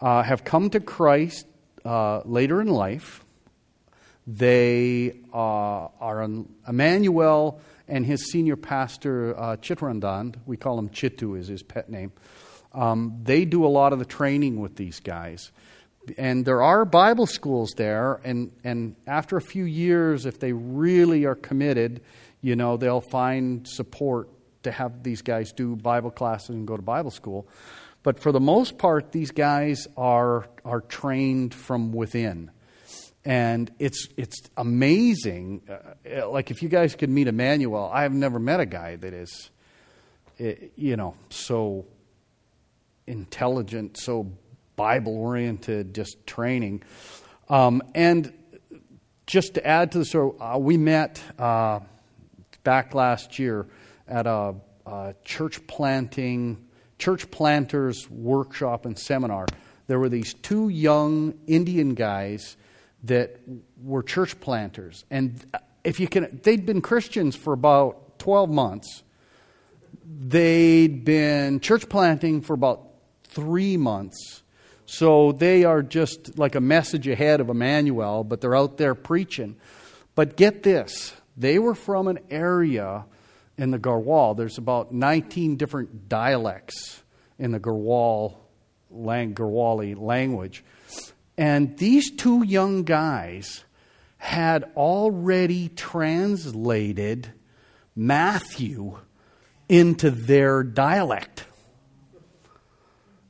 uh, 0.00 0.22
have 0.22 0.44
come 0.44 0.70
to 0.70 0.80
Christ 0.80 1.46
uh, 1.84 2.20
later 2.24 2.60
in 2.60 2.68
life. 2.68 3.24
They 4.26 5.20
uh, 5.32 5.88
are 6.00 6.22
an, 6.22 6.52
Emmanuel 6.66 7.60
and 7.86 8.06
his 8.06 8.30
senior 8.30 8.56
pastor 8.56 9.38
uh, 9.38 9.56
Chitrandand. 9.56 10.36
We 10.46 10.56
call 10.56 10.78
him 10.78 10.88
Chitu, 10.88 11.38
is 11.38 11.48
his 11.48 11.62
pet 11.62 11.90
name. 11.90 12.12
Um, 12.72 13.20
they 13.22 13.44
do 13.44 13.64
a 13.64 13.68
lot 13.68 13.92
of 13.92 13.98
the 13.98 14.04
training 14.04 14.60
with 14.60 14.76
these 14.76 15.00
guys. 15.00 15.52
And 16.18 16.44
there 16.44 16.62
are 16.62 16.84
Bible 16.84 17.26
schools 17.26 17.72
there, 17.76 18.20
and, 18.24 18.52
and 18.62 18.96
after 19.06 19.36
a 19.36 19.40
few 19.40 19.64
years, 19.64 20.26
if 20.26 20.38
they 20.38 20.52
really 20.52 21.24
are 21.24 21.34
committed, 21.34 22.02
you 22.40 22.56
know, 22.56 22.76
they'll 22.76 23.00
find 23.00 23.66
support 23.66 24.28
to 24.64 24.70
have 24.70 25.02
these 25.02 25.22
guys 25.22 25.52
do 25.52 25.76
Bible 25.76 26.10
classes 26.10 26.50
and 26.50 26.66
go 26.66 26.76
to 26.76 26.82
Bible 26.82 27.10
school. 27.10 27.48
But 28.02 28.20
for 28.20 28.32
the 28.32 28.40
most 28.40 28.76
part, 28.76 29.12
these 29.12 29.30
guys 29.30 29.86
are, 29.96 30.46
are 30.64 30.82
trained 30.82 31.54
from 31.54 31.92
within. 31.92 32.50
And 33.24 33.70
it's, 33.78 34.08
it's 34.18 34.42
amazing. 34.58 35.62
Uh, 35.68 36.28
like, 36.28 36.50
if 36.50 36.62
you 36.62 36.68
guys 36.68 36.94
could 36.94 37.08
meet 37.08 37.26
Emmanuel, 37.26 37.90
I 37.90 38.02
have 38.02 38.12
never 38.12 38.38
met 38.38 38.60
a 38.60 38.66
guy 38.66 38.96
that 38.96 39.14
is, 39.14 39.50
eh, 40.38 40.54
you 40.76 40.96
know, 40.96 41.14
so 41.30 41.86
intelligent, 43.06 43.96
so 43.96 44.30
Bible 44.76 45.16
oriented, 45.16 45.94
just 45.94 46.26
training. 46.26 46.82
Um, 47.48 47.82
and 47.94 48.32
just 49.26 49.54
to 49.54 49.66
add 49.66 49.92
to 49.92 49.98
the 49.98 50.04
story, 50.04 50.32
uh, 50.40 50.58
we 50.58 50.76
met 50.76 51.22
uh, 51.38 51.80
back 52.62 52.94
last 52.94 53.38
year 53.38 53.66
at 54.08 54.26
a, 54.26 54.54
a, 54.86 55.14
church 55.24 55.66
planting, 55.66 56.66
church 56.98 57.30
planters 57.30 58.08
workshop 58.10 58.86
and 58.86 58.98
seminar. 58.98 59.46
There 59.86 59.98
were 59.98 60.08
these 60.08 60.34
two 60.34 60.68
young 60.68 61.34
Indian 61.46 61.94
guys 61.94 62.56
that 63.04 63.38
were 63.82 64.02
church 64.02 64.40
planters, 64.40 65.04
and 65.10 65.44
if 65.84 66.00
you 66.00 66.08
can, 66.08 66.40
they'd 66.42 66.64
been 66.64 66.80
Christians 66.80 67.36
for 67.36 67.52
about 67.52 68.18
twelve 68.18 68.48
months. 68.48 69.02
They'd 70.06 71.04
been 71.04 71.60
church 71.60 71.88
planting 71.88 72.40
for 72.40 72.54
about 72.54 72.88
three 73.24 73.76
months 73.76 74.43
so 74.86 75.32
they 75.32 75.64
are 75.64 75.82
just 75.82 76.38
like 76.38 76.54
a 76.54 76.60
message 76.60 77.08
ahead 77.08 77.40
of 77.40 77.48
Emmanuel, 77.48 78.24
but 78.24 78.40
they're 78.40 78.56
out 78.56 78.76
there 78.76 78.94
preaching. 78.94 79.56
But 80.14 80.36
get 80.36 80.62
this 80.62 81.14
they 81.36 81.58
were 81.58 81.74
from 81.74 82.08
an 82.08 82.20
area 82.30 83.06
in 83.56 83.70
the 83.70 83.78
Garhwal. 83.78 84.36
There's 84.36 84.58
about 84.58 84.92
19 84.92 85.56
different 85.56 86.08
dialects 86.08 87.02
in 87.38 87.52
the 87.52 87.60
Garhwal 87.60 88.36
lang- 88.90 89.34
Garhwali 89.34 89.98
language. 89.98 90.64
And 91.36 91.76
these 91.78 92.10
two 92.12 92.44
young 92.44 92.84
guys 92.84 93.64
had 94.18 94.64
already 94.76 95.68
translated 95.68 97.32
Matthew 97.96 98.98
into 99.68 100.10
their 100.10 100.62
dialect. 100.62 101.44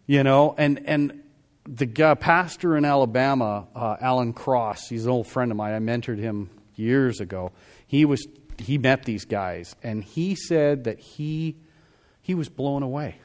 You 0.07 0.23
know, 0.23 0.55
and, 0.59 0.83
and 0.87 1.24
the 1.67 2.17
pastor 2.17 2.77
in 2.77 2.85
Alabama, 2.85 3.67
uh, 3.75 3.97
Alan 4.01 4.33
Cross, 4.33 4.89
he's 4.89 5.07
an 5.07 5.11
old 5.11 5.27
friend 5.27 5.51
of 5.51 5.57
mine. 5.57 5.75
I 5.75 5.79
mentored 5.79 6.19
him 6.19 6.51
years 6.77 7.21
ago. 7.21 7.53
He 7.87 8.05
was 8.05 8.27
he 8.59 8.79
met 8.79 9.05
these 9.05 9.25
guys, 9.25 9.75
and 9.83 10.05
he 10.05 10.35
said 10.35 10.85
that 10.85 10.99
he 10.99 11.57
he 12.23 12.35
was 12.35 12.49
blown 12.49 12.83
away. 12.83 13.17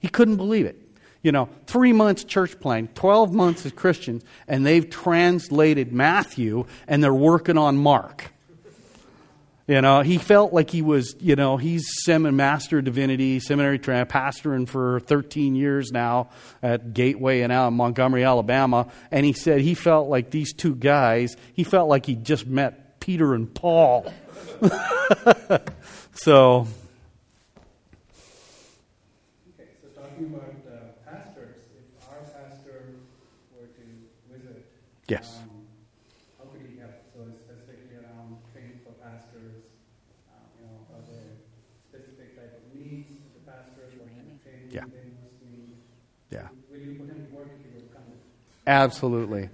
He 0.00 0.08
couldn't 0.08 0.36
believe 0.36 0.66
it. 0.66 0.78
You 1.22 1.30
know, 1.30 1.48
three 1.66 1.92
months 1.92 2.24
church 2.24 2.58
plan, 2.58 2.88
12 2.94 3.32
months 3.32 3.64
as 3.64 3.72
Christians, 3.72 4.24
and 4.48 4.66
they've 4.66 4.88
translated 4.88 5.92
Matthew 5.92 6.66
and 6.88 7.02
they're 7.02 7.14
working 7.14 7.56
on 7.56 7.76
Mark. 7.76 8.31
You 9.72 9.80
know, 9.80 10.02
he 10.02 10.18
felt 10.18 10.52
like 10.52 10.68
he 10.68 10.82
was, 10.82 11.16
you 11.18 11.34
know, 11.34 11.56
he's 11.56 11.88
semin 12.06 12.34
master 12.34 12.80
of 12.80 12.84
divinity, 12.84 13.40
seminary 13.40 13.78
tra- 13.78 14.04
pastoring 14.04 14.68
for 14.68 15.00
13 15.00 15.54
years 15.54 15.90
now 15.90 16.28
at 16.62 16.92
Gateway 16.92 17.40
and 17.40 17.50
out 17.50 17.68
in 17.68 17.74
Montgomery, 17.74 18.22
Alabama. 18.22 18.88
And 19.10 19.24
he 19.24 19.32
said 19.32 19.62
he 19.62 19.72
felt 19.72 20.10
like 20.10 20.30
these 20.30 20.52
two 20.52 20.74
guys, 20.74 21.38
he 21.54 21.64
felt 21.64 21.88
like 21.88 22.04
he 22.04 22.16
just 22.16 22.46
met 22.46 23.00
Peter 23.00 23.32
and 23.32 23.54
Paul. 23.54 24.12
so. 26.12 26.66
Okay, 29.58 29.70
so 29.80 29.88
talking 29.98 30.26
about 30.34 30.52
uh, 30.68 31.10
pastors, 31.10 31.56
if 31.78 32.08
our 32.10 32.18
pastor 32.18 32.90
were 33.58 33.68
to 33.68 34.36
visit, 34.36 34.66
Yes. 35.08 35.40
um, 35.44 35.48
how 36.36 36.44
could 36.52 36.60
he 36.68 36.78
help? 36.78 36.92
So 37.16 37.24
specifically 37.32 37.96
around 37.96 38.36
training 38.52 38.78
for 38.84 38.92
pastors, 39.02 39.64
um, 40.30 40.46
you 40.60 40.64
know, 40.66 40.78
are 40.94 41.02
there 41.10 41.34
specific 41.90 42.36
type 42.36 42.54
of 42.54 42.62
needs 42.78 43.10
the 43.34 43.42
pastors 43.50 43.92
or 43.98 44.06
kind 44.14 44.30
of 44.30 44.38
training 44.42 44.68
Yeah. 44.70 44.86
they 44.86 45.10
must 45.18 45.36
need? 45.42 45.74
Yeah. 46.30 46.48
Will 46.70 46.78
you 46.78 46.94
put 46.98 47.08
him 47.10 47.26
to 47.26 47.34
work 47.34 47.50
if 47.58 47.66
he 47.66 47.74
would 47.76 47.90
come? 47.92 48.06
Absolutely. 48.66 49.48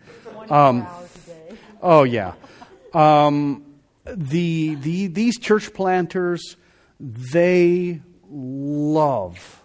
Um, 0.50 0.82
hours 0.82 1.10
a 1.16 1.30
day. 1.30 1.58
Oh 1.82 2.02
yeah. 2.04 2.34
Um, 2.92 3.64
the 4.04 4.74
the 4.76 5.06
these 5.08 5.38
church 5.38 5.72
planters, 5.74 6.56
they 7.00 8.00
love 8.30 9.62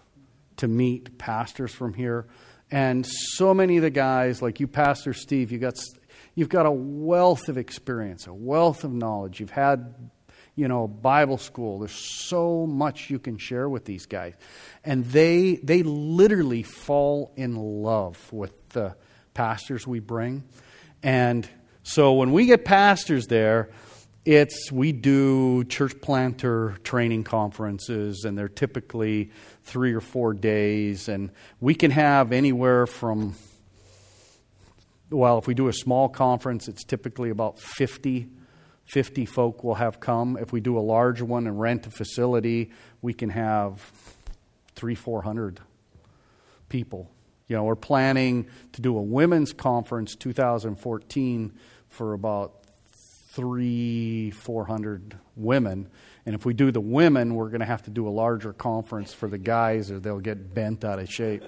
to 0.57 0.67
meet 0.67 1.17
pastors 1.17 1.73
from 1.73 1.93
here, 1.93 2.25
and 2.71 3.05
so 3.05 3.53
many 3.53 3.77
of 3.77 3.83
the 3.83 3.89
guys, 3.89 4.41
like 4.41 4.59
you, 4.59 4.67
Pastor 4.67 5.13
Steve, 5.13 5.51
you 5.51 5.59
got 5.59 5.75
you've 6.35 6.49
got 6.49 6.65
a 6.65 6.71
wealth 6.71 7.49
of 7.49 7.57
experience, 7.57 8.27
a 8.27 8.33
wealth 8.33 8.83
of 8.83 8.93
knowledge. 8.93 9.39
You've 9.39 9.51
had 9.51 9.93
you 10.55 10.67
know 10.67 10.87
bible 10.87 11.39
school 11.39 11.79
there's 11.79 11.91
so 11.91 12.67
much 12.67 13.09
you 13.09 13.17
can 13.17 13.39
share 13.39 13.67
with 13.67 13.85
these 13.85 14.05
guys 14.05 14.35
and 14.83 15.03
they 15.05 15.55
they 15.63 15.81
literally 15.81 16.61
fall 16.61 17.33
in 17.35 17.55
love 17.55 18.31
with 18.31 18.69
the 18.69 18.95
pastors 19.33 19.87
we 19.87 19.99
bring 19.99 20.43
and 21.01 21.47
so 21.83 22.13
when 22.13 22.31
we 22.31 22.45
get 22.45 22.65
pastors 22.65 23.27
there 23.27 23.69
it's 24.25 24.71
we 24.71 24.91
do 24.91 25.63
church 25.65 25.99
planter 26.01 26.77
training 26.83 27.23
conferences 27.23 28.23
and 28.23 28.37
they're 28.37 28.47
typically 28.47 29.31
three 29.63 29.93
or 29.93 30.01
four 30.01 30.33
days 30.33 31.09
and 31.09 31.29
we 31.59 31.75
can 31.75 31.91
have 31.91 32.31
anywhere 32.31 32.85
from 32.85 33.35
well 35.09 35.37
if 35.37 35.47
we 35.47 35.53
do 35.53 35.67
a 35.67 35.73
small 35.73 36.07
conference 36.07 36.67
it's 36.67 36.83
typically 36.83 37.29
about 37.29 37.59
50 37.59 38.29
50 38.85 39.25
folk 39.25 39.63
will 39.63 39.75
have 39.75 39.99
come. 39.99 40.37
If 40.37 40.51
we 40.51 40.59
do 40.59 40.77
a 40.77 40.81
large 40.81 41.21
one 41.21 41.47
and 41.47 41.59
rent 41.59 41.87
a 41.87 41.91
facility, 41.91 42.71
we 43.01 43.13
can 43.13 43.29
have 43.29 43.91
three, 44.75 44.95
four 44.95 45.21
hundred 45.21 45.59
people. 46.69 47.09
You 47.47 47.55
know, 47.57 47.63
we're 47.63 47.75
planning 47.75 48.47
to 48.73 48.81
do 48.81 48.97
a 48.97 49.01
women's 49.01 49.53
conference 49.53 50.15
2014 50.15 51.53
for 51.89 52.13
about 52.13 52.53
three, 52.87 54.31
four 54.31 54.65
hundred 54.65 55.15
women. 55.35 55.89
And 56.25 56.35
if 56.35 56.45
we 56.45 56.53
do 56.53 56.71
the 56.71 56.79
women, 56.81 57.35
we're 57.35 57.49
going 57.49 57.59
to 57.59 57.65
have 57.65 57.83
to 57.83 57.89
do 57.89 58.07
a 58.07 58.09
larger 58.11 58.53
conference 58.53 59.13
for 59.13 59.27
the 59.27 59.37
guys, 59.37 59.91
or 59.91 59.99
they'll 59.99 60.19
get 60.19 60.53
bent 60.53 60.85
out 60.85 60.99
of 60.99 61.09
shape. 61.09 61.43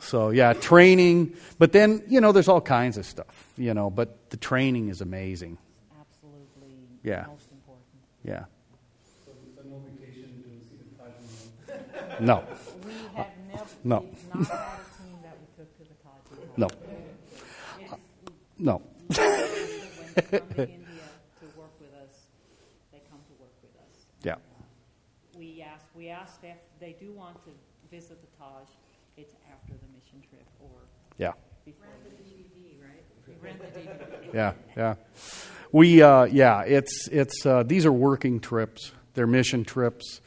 So 0.00 0.30
yeah, 0.30 0.52
training. 0.52 1.34
But 1.58 1.72
then 1.72 2.02
you 2.08 2.20
know, 2.20 2.32
there's 2.32 2.48
all 2.48 2.60
kinds 2.60 2.98
of 2.98 3.06
stuff. 3.06 3.48
You 3.56 3.72
know, 3.72 3.88
but 3.88 4.30
the 4.30 4.36
training 4.36 4.88
is 4.88 5.00
amazing. 5.00 5.58
Absolutely 5.98 6.76
Yeah. 7.04 7.26
most 7.28 7.48
important. 7.52 7.86
Yeah. 8.24 8.44
So, 9.24 9.32
so 9.56 9.62
no 9.68 9.78
vacation 9.98 10.42
to 10.42 10.48
see 10.68 10.76
the 10.76 10.96
Taj 10.98 11.12
Mahal. 12.10 12.20
No. 12.20 12.44
We 12.84 12.92
have 13.14 13.26
never, 13.48 13.64
No. 13.84 14.00
we've 14.00 14.34
not 14.34 14.46
had 14.48 14.80
a 14.80 15.02
team 15.02 15.16
that 15.22 15.36
we 15.40 15.46
took 15.56 15.70
to 15.78 15.84
the 15.84 15.94
Taj 16.02 16.20
Mahal. 16.32 16.41
No. 16.56 16.68
It's 17.80 17.92
No. 18.58 18.82
they 19.08 19.16
come 19.16 20.86
to 21.40 21.46
work 21.58 21.72
with 21.80 21.94
us, 21.94 22.14
they 22.92 23.00
come 23.10 23.20
to 23.26 23.34
work 23.40 23.54
with 23.62 23.74
us. 23.80 24.06
Yeah. 24.22 24.36
We 25.36 25.62
ask, 25.62 25.84
we 25.94 26.08
ask 26.08 26.38
if 26.42 26.56
they 26.80 26.94
do 27.00 27.12
want 27.12 27.36
to 27.44 27.50
visit 27.90 28.20
the 28.20 28.26
Taj, 28.38 28.66
it's 29.16 29.34
after 29.52 29.72
the 29.74 29.86
mission 29.96 30.22
trip 30.28 30.46
or 30.60 30.70
Yeah. 31.18 31.32
before. 31.64 31.86
Rent 31.88 32.04
the 32.04 32.22
DVD, 32.22 32.76
right? 32.82 33.42
Rent 33.42 33.60
the 33.60 33.80
DVD. 33.80 34.32
Yeah. 34.34 34.52
Yeah. 34.76 34.94
We 35.72 36.02
uh, 36.02 36.24
yeah, 36.24 36.62
it's 36.62 37.08
it's 37.08 37.44
uh, 37.46 37.62
these 37.64 37.84
are 37.86 37.92
working 37.92 38.40
trips. 38.40 38.92
They're 39.14 39.26
mission 39.26 39.64
trips. 39.64 40.20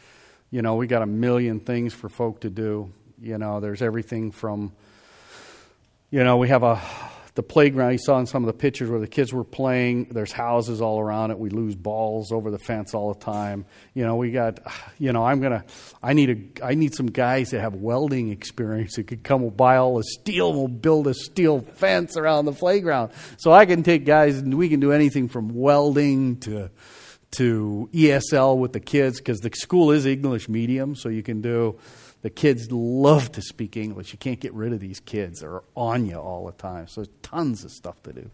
You 0.52 0.62
know, 0.62 0.76
we 0.76 0.86
got 0.88 1.02
a 1.02 1.06
million 1.08 1.60
things 1.60 1.94
for 1.94 2.08
folk 2.10 2.42
to 2.42 2.50
do. 2.50 2.92
You 3.22 3.38
know, 3.40 3.60
there's 3.60 3.82
everything 3.82 4.32
from 4.32 4.72
you 6.16 6.24
know, 6.24 6.38
we 6.38 6.47
have 6.47 6.63
a 6.63 6.82
the 7.34 7.43
playground 7.43 7.91
you 7.91 7.97
saw 7.97 8.18
in 8.18 8.26
some 8.26 8.41
of 8.41 8.47
the 8.47 8.53
pictures 8.53 8.89
where 8.89 9.01
the 9.01 9.07
kids 9.07 9.34
were 9.34 9.43
playing 9.43 10.05
there's 10.11 10.32
houses 10.32 10.80
all 10.80 10.97
around 10.97 11.32
it. 11.32 11.38
We 11.38 11.49
lose 11.49 11.76
balls 11.76 12.32
over 12.32 12.49
the 12.49 12.57
fence 12.57 12.93
all 12.93 13.13
the 13.13 13.20
time. 13.20 13.66
You 13.93 14.05
know 14.05 14.16
we 14.16 14.32
got 14.32 14.59
you 14.97 15.11
know 15.11 15.26
i'm 15.26 15.41
gonna 15.41 15.66
i 16.01 16.13
need 16.13 16.30
a 16.30 16.66
i 16.66 16.74
need 16.74 16.95
some 16.95 17.07
guys 17.07 17.49
that 17.49 17.59
have 17.59 17.76
welding 17.76 18.30
experience 18.30 18.95
that 18.95 19.07
could 19.07 19.26
come 19.26 19.41
and 19.41 19.57
buy 19.57 19.76
all 19.76 19.97
the 19.97 20.05
steel 20.05 20.53
we'll 20.53 20.70
build 20.70 21.07
a 21.07 21.13
steel 21.13 21.59
fence 21.59 22.16
around 22.16 22.45
the 22.45 22.53
playground. 22.53 23.11
So 23.36 23.51
i 23.51 23.66
can 23.66 23.84
take 23.84 24.05
guys 24.05 24.38
and 24.38 24.53
we 24.53 24.70
can 24.70 24.80
do 24.80 24.93
anything 24.93 25.28
from 25.28 25.49
welding 25.49 26.39
to 26.41 26.70
to 27.32 27.89
esl 27.93 28.57
with 28.57 28.72
the 28.72 28.80
kids 28.80 29.18
because 29.18 29.39
the 29.39 29.51
school 29.53 29.91
is 29.91 30.05
english 30.05 30.47
medium 30.47 30.95
so 30.95 31.09
you 31.09 31.24
can 31.24 31.41
do 31.41 31.78
the 32.22 32.30
kids 32.30 32.72
love 32.72 33.32
to 33.34 33.41
speak 33.41 33.78
English. 33.78 34.11
You 34.11 34.18
can't 34.18 34.39
get 34.39 34.53
rid 34.53 34.74
of 34.74 34.80
these 34.80 34.99
kids. 34.99 35.41
They're 35.41 35.61
on 35.76 36.05
you 36.05 36.18
all 36.18 36.45
the 36.45 36.53
time. 36.53 36.88
So 36.88 37.01
there's 37.01 37.16
tons 37.22 37.63
of 37.63 37.72
stuff 37.72 38.01
to 38.03 38.13
do. 38.13 38.32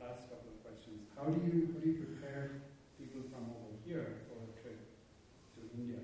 Last 0.00 0.28
couple 0.30 0.50
of 0.50 0.62
questions. 0.64 1.08
How 1.16 1.24
do 1.24 1.32
you, 1.32 1.68
how 1.74 1.80
do 1.80 1.88
you 1.88 1.94
prepare 1.94 2.50
people 2.98 3.22
from 3.32 3.50
over 3.50 3.76
here 3.84 4.18
for 4.28 4.38
a 4.38 4.62
trip 4.62 4.78
to 5.56 5.80
India? 5.80 5.98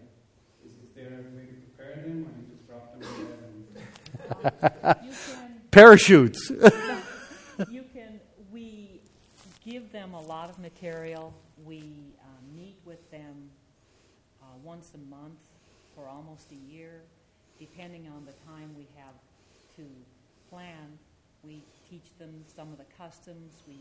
Is, 0.64 0.72
is 0.72 0.94
there 0.94 1.20
a 1.20 1.36
way 1.36 1.46
to 1.46 1.54
prepare 1.54 2.02
them 2.02 2.26
or 2.26 2.32
you 2.34 2.46
just 2.50 2.66
drop 2.66 2.98
them 2.98 3.08
there 3.16 3.36
and 4.96 5.06
Parachutes. 5.70 6.50
you 7.70 7.84
can, 7.92 8.18
we 8.50 9.00
give 9.64 9.92
them 9.92 10.14
a 10.14 10.20
lot 10.20 10.48
of 10.50 10.58
material. 10.58 11.34
We 11.64 12.14
uh, 12.20 12.56
meet 12.56 12.76
with 12.84 13.10
them 13.10 13.50
uh, 14.42 14.46
once 14.64 14.90
a 14.94 14.98
month 15.10 15.38
for 15.96 16.06
almost 16.06 16.52
a 16.52 16.72
year, 16.72 17.00
depending 17.58 18.06
on 18.06 18.24
the 18.26 18.34
time 18.46 18.70
we 18.76 18.86
have 18.96 19.14
to 19.76 19.82
plan. 20.50 20.98
We 21.42 21.62
teach 21.88 22.16
them 22.18 22.44
some 22.54 22.70
of 22.70 22.78
the 22.78 22.86
customs. 22.98 23.62
We 23.66 23.78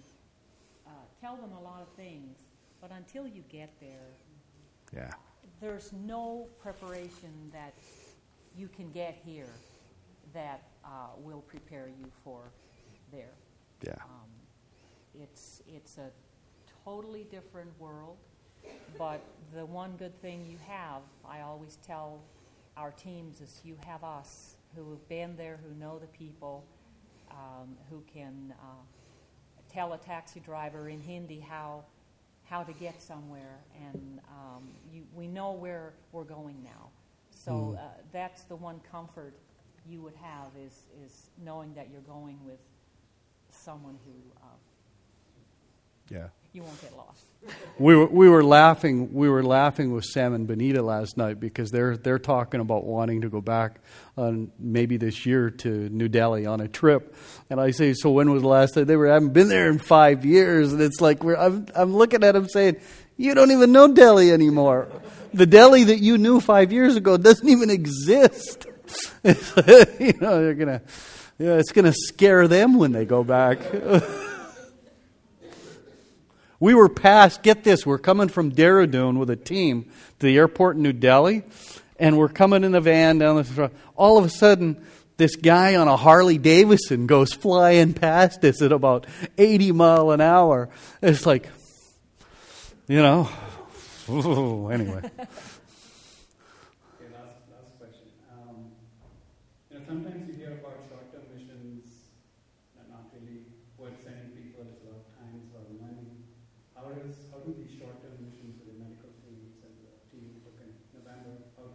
uh, 0.88 0.92
tell 1.22 1.36
them 1.36 1.52
a 1.52 1.62
lot 1.62 1.82
of 1.82 1.90
things. 1.96 2.38
But 2.82 2.92
until 2.92 3.28
you 3.28 3.44
get 3.50 3.70
there, 3.82 4.08
yeah. 4.96 5.12
there's 5.60 5.92
no 6.06 6.48
preparation 6.62 7.52
that 7.52 7.74
you 8.58 8.70
can 8.70 8.92
get 8.92 9.20
here 9.26 9.50
that 10.34 10.64
uh, 10.84 10.88
will 11.18 11.42
prepare 11.42 11.88
you 11.88 12.10
for 12.24 12.52
there. 13.12 13.34
Yeah. 13.86 13.94
Um, 14.04 14.30
it's 15.20 15.62
it's 15.68 15.98
a 15.98 16.10
totally 16.84 17.26
different 17.32 17.70
world, 17.80 18.18
but 18.98 19.22
the 19.54 19.66
one 19.66 19.96
good 19.98 20.20
thing 20.22 20.46
you 20.46 20.58
have, 20.68 21.02
I 21.28 21.42
always 21.42 21.78
tell 21.86 22.22
our 22.78 22.92
teams, 22.92 23.42
is 23.42 23.62
you 23.64 23.78
have 23.86 24.04
us 24.04 24.56
who 24.76 24.92
have 24.92 25.08
been 25.08 25.36
there, 25.38 25.60
who 25.68 25.74
know 25.76 25.98
the 26.00 26.08
people, 26.08 26.66
um, 27.32 27.76
who 27.90 28.04
can 28.14 28.54
uh, 28.60 28.84
tell 29.72 29.94
a 29.94 29.98
taxi 29.98 30.40
driver 30.40 30.90
in 30.90 31.00
Hindi 31.02 31.40
how 31.40 31.84
how 32.44 32.62
to 32.64 32.74
get 32.74 33.02
somewhere, 33.02 33.58
and 33.88 34.20
um, 34.30 34.70
you, 34.94 35.02
we 35.16 35.28
know 35.28 35.54
where 35.54 35.94
we're 36.12 36.24
going 36.24 36.62
now. 36.64 36.90
So 37.32 37.52
Mm. 37.52 37.78
uh, 37.78 37.82
that's 38.12 38.44
the 38.44 38.56
one 38.56 38.80
comfort 38.92 39.34
you 39.88 40.02
would 40.02 40.14
have 40.16 40.48
is 40.64 40.88
is 41.04 41.30
knowing 41.44 41.74
that 41.74 41.90
you're 41.92 42.02
going 42.02 42.40
with 42.46 42.60
someone 43.50 43.98
who 44.06 44.14
uh, 44.44 44.48
Yeah. 46.10 46.28
You 46.56 46.64
won't 46.64 46.82
get 46.82 46.96
lost. 46.96 47.26
We 47.78 47.96
were, 47.96 48.06
we 48.06 48.30
were 48.30 48.44
laughing 48.44 49.14
we 49.14 49.28
were 49.28 49.44
laughing 49.44 49.92
with 49.92 50.06
Sam 50.06 50.34
and 50.34 50.48
Benita 50.48 50.82
last 50.82 51.18
night 51.18 51.38
because 51.38 51.70
they're 51.70 51.98
they're 51.98 52.18
talking 52.18 52.62
about 52.62 52.86
wanting 52.86 53.22
to 53.22 53.30
go 53.30 53.42
back 53.42 53.82
on 54.18 54.52
maybe 54.58 54.96
this 54.96 55.26
year 55.26 55.50
to 55.50 55.70
New 55.90 56.08
Delhi 56.08 56.46
on 56.46 56.62
a 56.62 56.70
trip, 56.70 57.14
and 57.50 57.60
I 57.60 57.72
say, 57.72 57.94
so 57.94 58.10
when 58.10 58.32
was 58.32 58.42
the 58.42 58.48
last 58.48 58.74
time 58.74 58.86
they 58.86 58.96
were? 58.96 59.10
I 59.10 59.16
haven't 59.16 59.34
been 59.34 59.50
there 59.50 59.70
in 59.70 59.80
five 59.80 60.24
years, 60.24 60.72
and 60.72 60.82
it's 60.82 61.02
like 61.02 61.24
I'm 61.26 61.68
I'm 61.76 61.94
looking 61.94 62.24
at 62.24 62.32
them 62.32 62.48
saying, 62.48 62.78
you 63.18 63.36
don't 63.36 63.52
even 63.52 63.74
know 63.74 63.94
Delhi 63.94 64.32
anymore. 64.32 64.88
The 65.34 65.46
Delhi 65.46 65.84
that 65.84 66.00
you 66.00 66.18
knew 66.18 66.40
five 66.40 66.72
years 66.72 66.96
ago 66.96 67.18
doesn't 67.18 67.48
even 67.48 67.70
exist. 67.70 68.66
you 69.24 70.14
know 70.22 70.42
they're 70.42 70.54
gonna, 70.54 70.82
yeah, 71.38 71.56
it's 71.56 71.74
gonna 71.74 71.94
scare 71.94 72.48
them 72.48 72.78
when 72.78 72.94
they 72.94 73.06
go 73.06 73.26
back. 73.26 73.60
We 76.60 76.74
were 76.74 76.90
past, 76.90 77.44
get 77.44 77.64
this, 77.64 77.86
we're 77.86 77.98
coming 77.98 78.30
from 78.30 78.52
Dehradun 78.52 79.18
with 79.18 79.30
a 79.30 79.36
team 79.36 79.92
to 80.20 80.26
the 80.26 80.38
airport 80.38 80.78
in 80.78 80.84
New 80.84 80.94
Delhi, 80.94 81.44
and 82.00 82.18
we're 82.18 82.30
coming 82.30 82.64
in 82.64 82.72
the 82.72 82.82
van 82.82 83.18
down 83.18 83.36
the 83.36 83.44
road. 83.54 83.72
All 83.96 84.18
of 84.18 84.26
a 84.26 84.30
sudden, 84.30 84.82
this 85.18 85.36
guy 85.36 85.76
on 85.76 85.88
a 85.88 85.96
Harley 85.96 86.38
Davidson 86.38 87.08
goes 87.08 87.34
flying 87.34 87.94
past 87.94 88.44
us 88.44 88.62
at 88.62 88.72
about 88.72 89.08
80 89.38 89.72
mile 89.72 90.12
an 90.12 90.22
hour. 90.22 90.70
It's 91.02 91.26
like, 91.26 91.50
you 92.88 93.02
know, 93.02 93.30
anyway. 94.72 95.00
Okay, 95.00 95.10
last, 97.10 97.48
last 97.50 97.72
question. 97.80 98.12
Um, 98.30 98.76
you 99.72 99.80
know, 99.80 99.86
sometimes 99.88 100.28
you 100.28 100.36
hear 100.36 100.60
about 100.60 100.84
short-term 100.92 101.26
missions 101.32 102.12
that 102.76 102.92
not 102.92 103.08
really 103.16 103.48
worth 103.80 103.98
sending 104.04 104.36
people. 104.36 104.68
It's 104.68 104.84
a 104.84 104.92
lot 104.92 105.00
of 105.00 105.08
time, 105.16 105.42
it's 105.42 105.50
a 105.50 105.58
lot 105.58 105.66
of 105.72 105.80
money. 105.80 106.28
How 106.76 106.92
does 106.92 107.18
how 107.32 107.40
do 107.40 107.56
these 107.56 107.72
short-term 107.80 108.20
missions 108.20 108.60
with 108.62 108.68
the 108.68 108.78
medical 108.84 109.16
teams 109.24 109.64
and 109.64 109.74
the 109.80 109.96
team 110.12 110.28
we 110.28 110.44
took 110.44 110.60
in 110.60 110.76
November? 110.92 111.40
How 111.56 111.66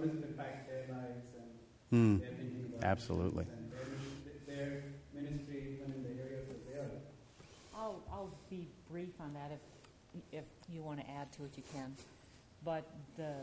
do 0.00 0.08
how 0.08 0.12
does 0.12 0.22
it 0.22 0.28
impact 0.30 0.66
their 0.66 0.84
lives 0.88 1.26
and 1.36 1.50
Hmm, 1.90 2.16
their 2.22 2.36
thinking 2.38 2.64
about 2.72 2.84
absolutely. 2.90 3.44
missions 3.44 3.72
and 3.72 4.46
their, 4.46 4.56
their 4.56 4.70
ministry 5.14 5.76
even 5.76 5.92
in 5.92 6.02
the 6.06 6.14
areas 6.22 6.46
that 6.48 6.60
they 6.66 6.76
are? 6.78 6.90
I'll, 7.74 8.00
I'll 8.12 8.30
be 8.50 8.68
brief 8.90 9.12
on 9.20 9.32
that. 9.34 9.50
If, 9.52 9.60
if 10.32 10.44
you 10.68 10.82
want 10.82 11.00
to 11.00 11.10
add 11.10 11.32
to 11.32 11.44
it, 11.44 11.50
you 11.56 11.62
can. 11.72 11.94
But 12.64 12.84
the, 13.16 13.34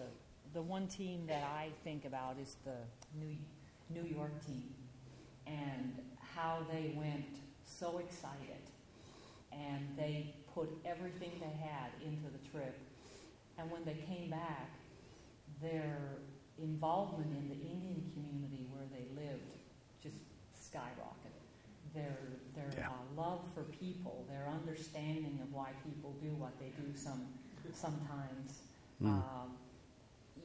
the 0.53 0.61
one 0.61 0.87
team 0.87 1.25
that 1.27 1.43
I 1.43 1.69
think 1.83 2.05
about 2.05 2.37
is 2.41 2.55
the 2.65 2.77
New, 3.19 3.35
New 3.89 4.07
York 4.07 4.31
team 4.45 4.63
and 5.47 5.93
how 6.19 6.65
they 6.71 6.93
went 6.95 7.25
so 7.65 7.97
excited 7.99 8.61
and 9.51 9.87
they 9.97 10.33
put 10.53 10.69
everything 10.85 11.31
they 11.39 11.57
had 11.65 11.89
into 12.05 12.27
the 12.31 12.49
trip. 12.51 12.75
And 13.57 13.71
when 13.71 13.83
they 13.85 13.95
came 14.07 14.29
back, 14.29 14.69
their 15.61 15.97
involvement 16.61 17.31
in 17.37 17.47
the 17.49 17.55
Indian 17.55 18.11
community 18.13 18.65
where 18.71 18.85
they 18.91 19.05
lived 19.15 19.43
just 20.01 20.17
skyrocketed. 20.55 21.45
Their, 21.93 22.17
their 22.55 22.71
Yeah. 22.77 22.89
uh, 22.89 22.93
love 23.15 23.41
for 23.53 23.63
people, 23.63 24.25
their 24.29 24.47
understanding 24.47 25.39
of 25.41 25.53
why 25.53 25.71
people 25.83 26.13
do 26.21 26.29
what 26.35 26.57
they 26.59 26.69
do 26.81 26.95
some, 26.95 27.27
sometimes. 27.73 28.61
Mm. 29.01 29.07
Um, 29.07 29.57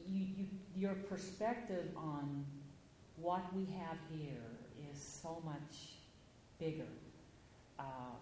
you, 0.07 0.25
you, 0.37 0.47
your 0.75 0.95
perspective 0.95 1.89
on 1.95 2.45
what 3.17 3.53
we 3.55 3.65
have 3.65 3.97
here 4.09 4.41
is 4.91 5.01
so 5.01 5.41
much 5.45 5.93
bigger. 6.59 6.87
Um, 7.79 8.17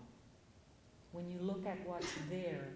when 1.11 1.29
you 1.29 1.39
look 1.41 1.65
at 1.65 1.85
what's 1.85 2.11
there, 2.29 2.67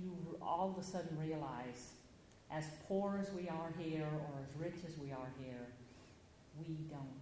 you 0.00 0.12
all 0.42 0.74
of 0.76 0.82
a 0.82 0.86
sudden 0.86 1.16
realize, 1.18 1.92
as 2.56 2.64
poor 2.88 3.18
as 3.20 3.32
we 3.32 3.48
are 3.48 3.72
here 3.78 4.06
or 4.06 4.32
as 4.42 4.54
rich 4.60 4.80
as 4.86 4.96
we 4.98 5.10
are 5.10 5.28
here, 5.42 5.66
we 6.58 6.74
don't 6.88 7.18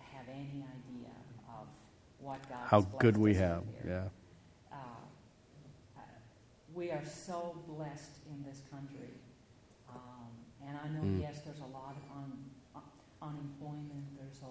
have 0.00 0.26
any 0.28 0.64
idea 0.64 1.12
of 1.48 1.66
what 2.18 2.40
God 2.48 2.58
How 2.66 2.80
good 2.98 3.16
we 3.16 3.34
have, 3.34 3.62
here. 3.82 4.10
yeah. 4.72 4.76
Uh, 4.76 4.76
uh, 5.98 6.00
we 6.74 6.90
are 6.90 7.04
so 7.04 7.60
blessed 7.68 8.16
in 8.30 8.42
this 8.42 8.62
country. 8.70 9.12
Um, 9.90 10.32
and 10.66 10.78
I 10.82 10.88
know, 10.88 11.02
Mm. 11.02 11.20
yes, 11.20 11.40
there's 11.44 11.60
a 11.60 11.66
lot 11.66 11.94
of 11.96 12.16
un, 12.16 12.50
un- 12.74 12.82
unemployment, 13.20 14.16
there's 14.18 14.40
a, 14.42 14.46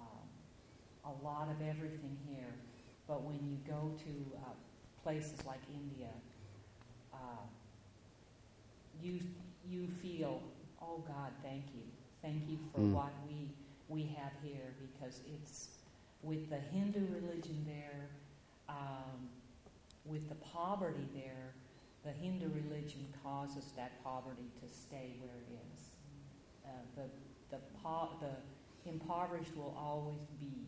um, 0.00 0.26
a 1.04 1.12
lot 1.22 1.48
of 1.50 1.60
everything 1.60 2.16
here. 2.26 2.54
But 3.06 3.22
when 3.22 3.36
you 3.46 3.58
go 3.70 3.92
to 4.04 4.36
uh, 4.38 4.48
places 5.02 5.44
like 5.44 5.60
India, 5.70 6.08
uh, 6.08 6.33
you, 9.04 9.20
you 9.68 9.86
feel, 10.02 10.42
oh 10.80 11.02
God, 11.06 11.30
thank 11.42 11.64
you. 11.74 11.82
Thank 12.22 12.48
you 12.48 12.58
for 12.72 12.80
Mm. 12.80 12.92
what 12.92 13.12
we, 13.28 13.50
we 13.88 14.02
have 14.16 14.32
here 14.42 14.74
because 14.80 15.20
it's 15.26 15.68
with 16.22 16.48
the 16.48 16.56
Hindu 16.58 17.06
religion 17.12 17.64
there, 17.66 18.08
um, 18.68 19.28
with 20.06 20.26
the 20.30 20.34
poverty 20.36 21.06
there, 21.14 21.52
the 22.02 22.10
Hindu 22.12 22.48
religion 22.54 23.06
causes 23.22 23.72
that 23.76 24.02
poverty 24.02 24.48
to 24.62 24.68
stay 24.68 25.12
where 25.20 25.36
it 25.36 25.58
is. 25.74 25.90
Uh, 26.64 26.68
the, 26.96 27.56
the, 27.56 27.62
po- 27.82 28.08
the 28.20 28.90
impoverished 28.90 29.54
will 29.56 29.74
always 29.78 30.26
be 30.40 30.66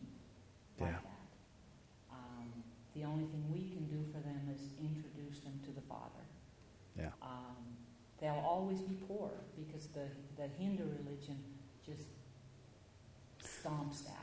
like 0.79 0.91
Yeah. 0.91 0.99
that. 1.03 1.27
Um, 2.11 2.63
the 2.93 3.03
only 3.03 3.25
thing 3.25 3.43
we 3.51 3.69
can 3.73 3.85
do 3.87 4.05
for 4.11 4.19
them 4.19 4.49
is 4.53 4.61
introduce 4.79 5.39
them 5.41 5.59
to 5.65 5.71
the 5.71 5.81
Father. 5.81 6.25
Yeah. 6.97 7.09
Um, 7.21 7.57
they'll 8.19 8.43
always 8.45 8.81
be 8.81 8.95
poor 9.07 9.29
because 9.55 9.87
the, 9.87 10.05
the 10.37 10.47
Hindu 10.59 10.83
religion 10.83 11.37
just 11.85 12.03
stomps 13.43 14.05
that. 14.05 14.13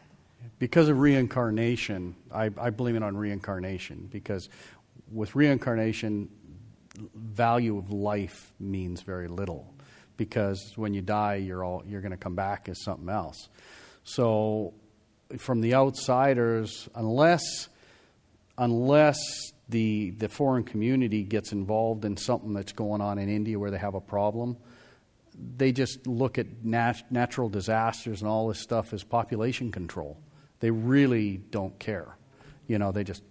Because 0.59 0.89
of 0.89 0.99
reincarnation, 0.99 2.15
I, 2.33 2.51
I 2.59 2.71
blame 2.71 2.97
it 2.97 3.03
on 3.03 3.17
reincarnation 3.17 4.09
because 4.13 4.49
with 5.11 5.35
reincarnation, 5.35 6.29
value 7.15 7.79
of 7.79 7.91
life 7.91 8.53
means 8.61 9.03
very 9.03 9.29
little 9.29 9.75
because 10.17 10.73
when 10.77 10.95
you 10.95 11.03
die, 11.03 11.37
you're 11.37 11.65
all 11.65 11.83
you're 11.87 12.01
going 12.01 12.13
to 12.13 12.17
come 12.17 12.37
back 12.37 12.69
as 12.69 12.83
something 12.83 13.09
else. 13.09 13.49
So, 14.05 14.75
from 15.39 15.61
the 15.61 15.75
outsiders, 15.75 16.89
unless 16.95 17.69
unless 18.59 19.19
the 19.69 20.11
the 20.11 20.29
foreign 20.29 20.65
community 20.65 21.23
gets 21.23 21.53
involved 21.53 22.05
in 22.05 22.17
something 22.17 22.53
that's 22.53 22.73
going 22.73 23.01
on 23.01 23.19
in 23.19 23.29
India 23.29 23.59
where 23.59 23.71
they 23.71 23.79
have 23.79 23.95
a 23.95 24.01
problem, 24.01 24.57
they 25.57 25.73
just 25.73 26.07
look 26.07 26.39
at 26.39 26.65
nat- 26.65 27.11
natural 27.11 27.49
disasters 27.49 28.21
and 28.21 28.29
all 28.29 28.49
this 28.49 28.61
stuff 28.61 28.93
as 28.93 29.03
population 29.03 29.73
control. 29.73 30.19
They 30.61 30.71
really 30.71 31.39
don't 31.39 31.79
care. 31.79 32.17
You 32.67 32.79
know, 32.79 32.93
they 32.93 33.05
just 33.05 33.23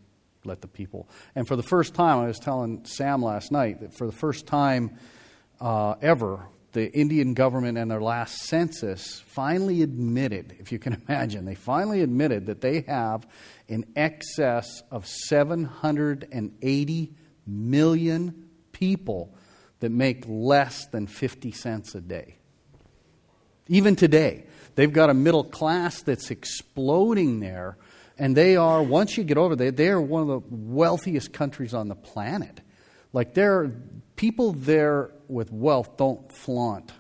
let 0.46 0.62
the 0.62 0.68
people. 0.68 1.08
And 1.36 1.48
for 1.48 1.56
the 1.56 1.64
first 1.64 1.94
time, 1.94 2.20
I 2.20 2.28
was 2.28 2.40
telling 2.40 2.86
Sam 2.86 3.22
last 3.22 3.52
night 3.52 3.82
that 3.82 3.94
for 3.94 4.06
the 4.06 4.12
first 4.12 4.46
time 4.46 4.98
uh, 5.62 5.96
ever, 6.02 6.48
the 6.74 6.92
Indian 6.92 7.34
government 7.34 7.78
and 7.78 7.90
their 7.90 8.02
last 8.02 8.42
census 8.42 9.22
finally 9.28 9.82
admitted, 9.82 10.56
if 10.60 10.72
you 10.72 10.80
can 10.80 11.02
imagine, 11.08 11.46
they 11.46 11.56
finally 11.56 12.02
admitted 12.02 12.48
that 12.48 12.62
they 12.62 12.82
have 12.82 13.26
in 13.68 13.86
excess 13.96 14.84
of 14.92 15.08
780 15.08 17.14
million 17.46 18.50
people 18.72 19.36
that 19.80 19.92
make 19.92 20.24
less 20.28 20.86
than 20.88 21.08
50 21.08 21.52
cents 21.52 21.96
a 21.96 22.02
day. 22.02 22.36
Even 23.68 23.96
today, 23.96 24.46
they've 24.76 24.92
got 24.92 25.10
a 25.10 25.14
middle 25.14 25.44
class 25.44 26.02
that's 26.02 26.32
exploding 26.32 27.40
there, 27.40 27.78
and 28.18 28.36
they 28.36 28.56
are, 28.56 28.84
once 28.84 29.18
you 29.18 29.24
get 29.24 29.38
over 29.38 29.56
there, 29.56 29.72
they 29.72 29.90
are 29.90 30.02
one 30.02 30.22
of 30.22 30.28
the 30.28 30.42
wealthiest 30.50 31.34
countries 31.34 31.74
on 31.74 31.88
the 31.88 31.96
planet. 31.96 32.62
Like, 33.14 33.34
they're, 33.34 33.72
people 34.16 34.54
there 34.54 35.12
with 35.28 35.52
wealth 35.52 35.98
don't 35.98 36.32
flaunt 36.32 36.92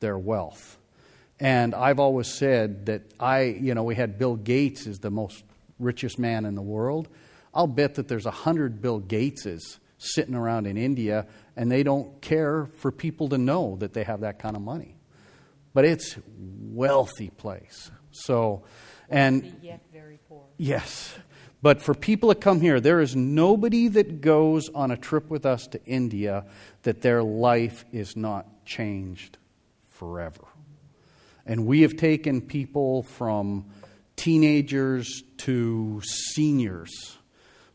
their 0.00 0.18
wealth. 0.18 0.78
And 1.40 1.74
I've 1.74 1.98
always 1.98 2.28
said 2.28 2.86
that 2.86 3.02
I, 3.18 3.42
you 3.42 3.74
know, 3.74 3.82
we 3.82 3.94
had 3.94 4.18
Bill 4.18 4.36
Gates 4.36 4.86
as 4.86 5.00
the 5.00 5.10
most 5.10 5.42
richest 5.78 6.18
man 6.18 6.44
in 6.44 6.54
the 6.54 6.62
world. 6.62 7.08
I'll 7.54 7.66
bet 7.66 7.96
that 7.96 8.08
there's 8.08 8.26
a 8.26 8.30
hundred 8.30 8.80
Bill 8.80 9.00
Gateses 9.00 9.78
sitting 9.98 10.34
around 10.34 10.66
in 10.66 10.76
India, 10.76 11.26
and 11.56 11.70
they 11.70 11.82
don't 11.82 12.20
care 12.20 12.66
for 12.78 12.90
people 12.90 13.28
to 13.30 13.38
know 13.38 13.76
that 13.76 13.92
they 13.92 14.04
have 14.04 14.20
that 14.20 14.38
kind 14.38 14.56
of 14.56 14.62
money. 14.62 14.96
But 15.74 15.84
it's 15.84 16.16
wealthy 16.36 17.30
place. 17.30 17.90
So, 18.10 18.64
and 19.08 19.56
yet 19.62 19.80
very 19.92 20.18
poor. 20.28 20.44
Yes. 20.58 21.14
But 21.62 21.80
for 21.80 21.94
people 21.94 22.30
that 22.30 22.40
come 22.40 22.60
here, 22.60 22.80
there 22.80 23.00
is 23.00 23.14
nobody 23.14 23.86
that 23.88 24.20
goes 24.20 24.68
on 24.68 24.90
a 24.90 24.96
trip 24.96 25.30
with 25.30 25.46
us 25.46 25.68
to 25.68 25.84
India 25.86 26.44
that 26.82 27.02
their 27.02 27.22
life 27.22 27.84
is 27.92 28.16
not 28.16 28.66
changed 28.66 29.38
forever. 29.88 30.44
And 31.46 31.66
we 31.66 31.82
have 31.82 31.96
taken 31.96 32.40
people 32.40 33.04
from 33.04 33.66
teenagers 34.16 35.22
to 35.38 36.00
seniors. 36.04 37.16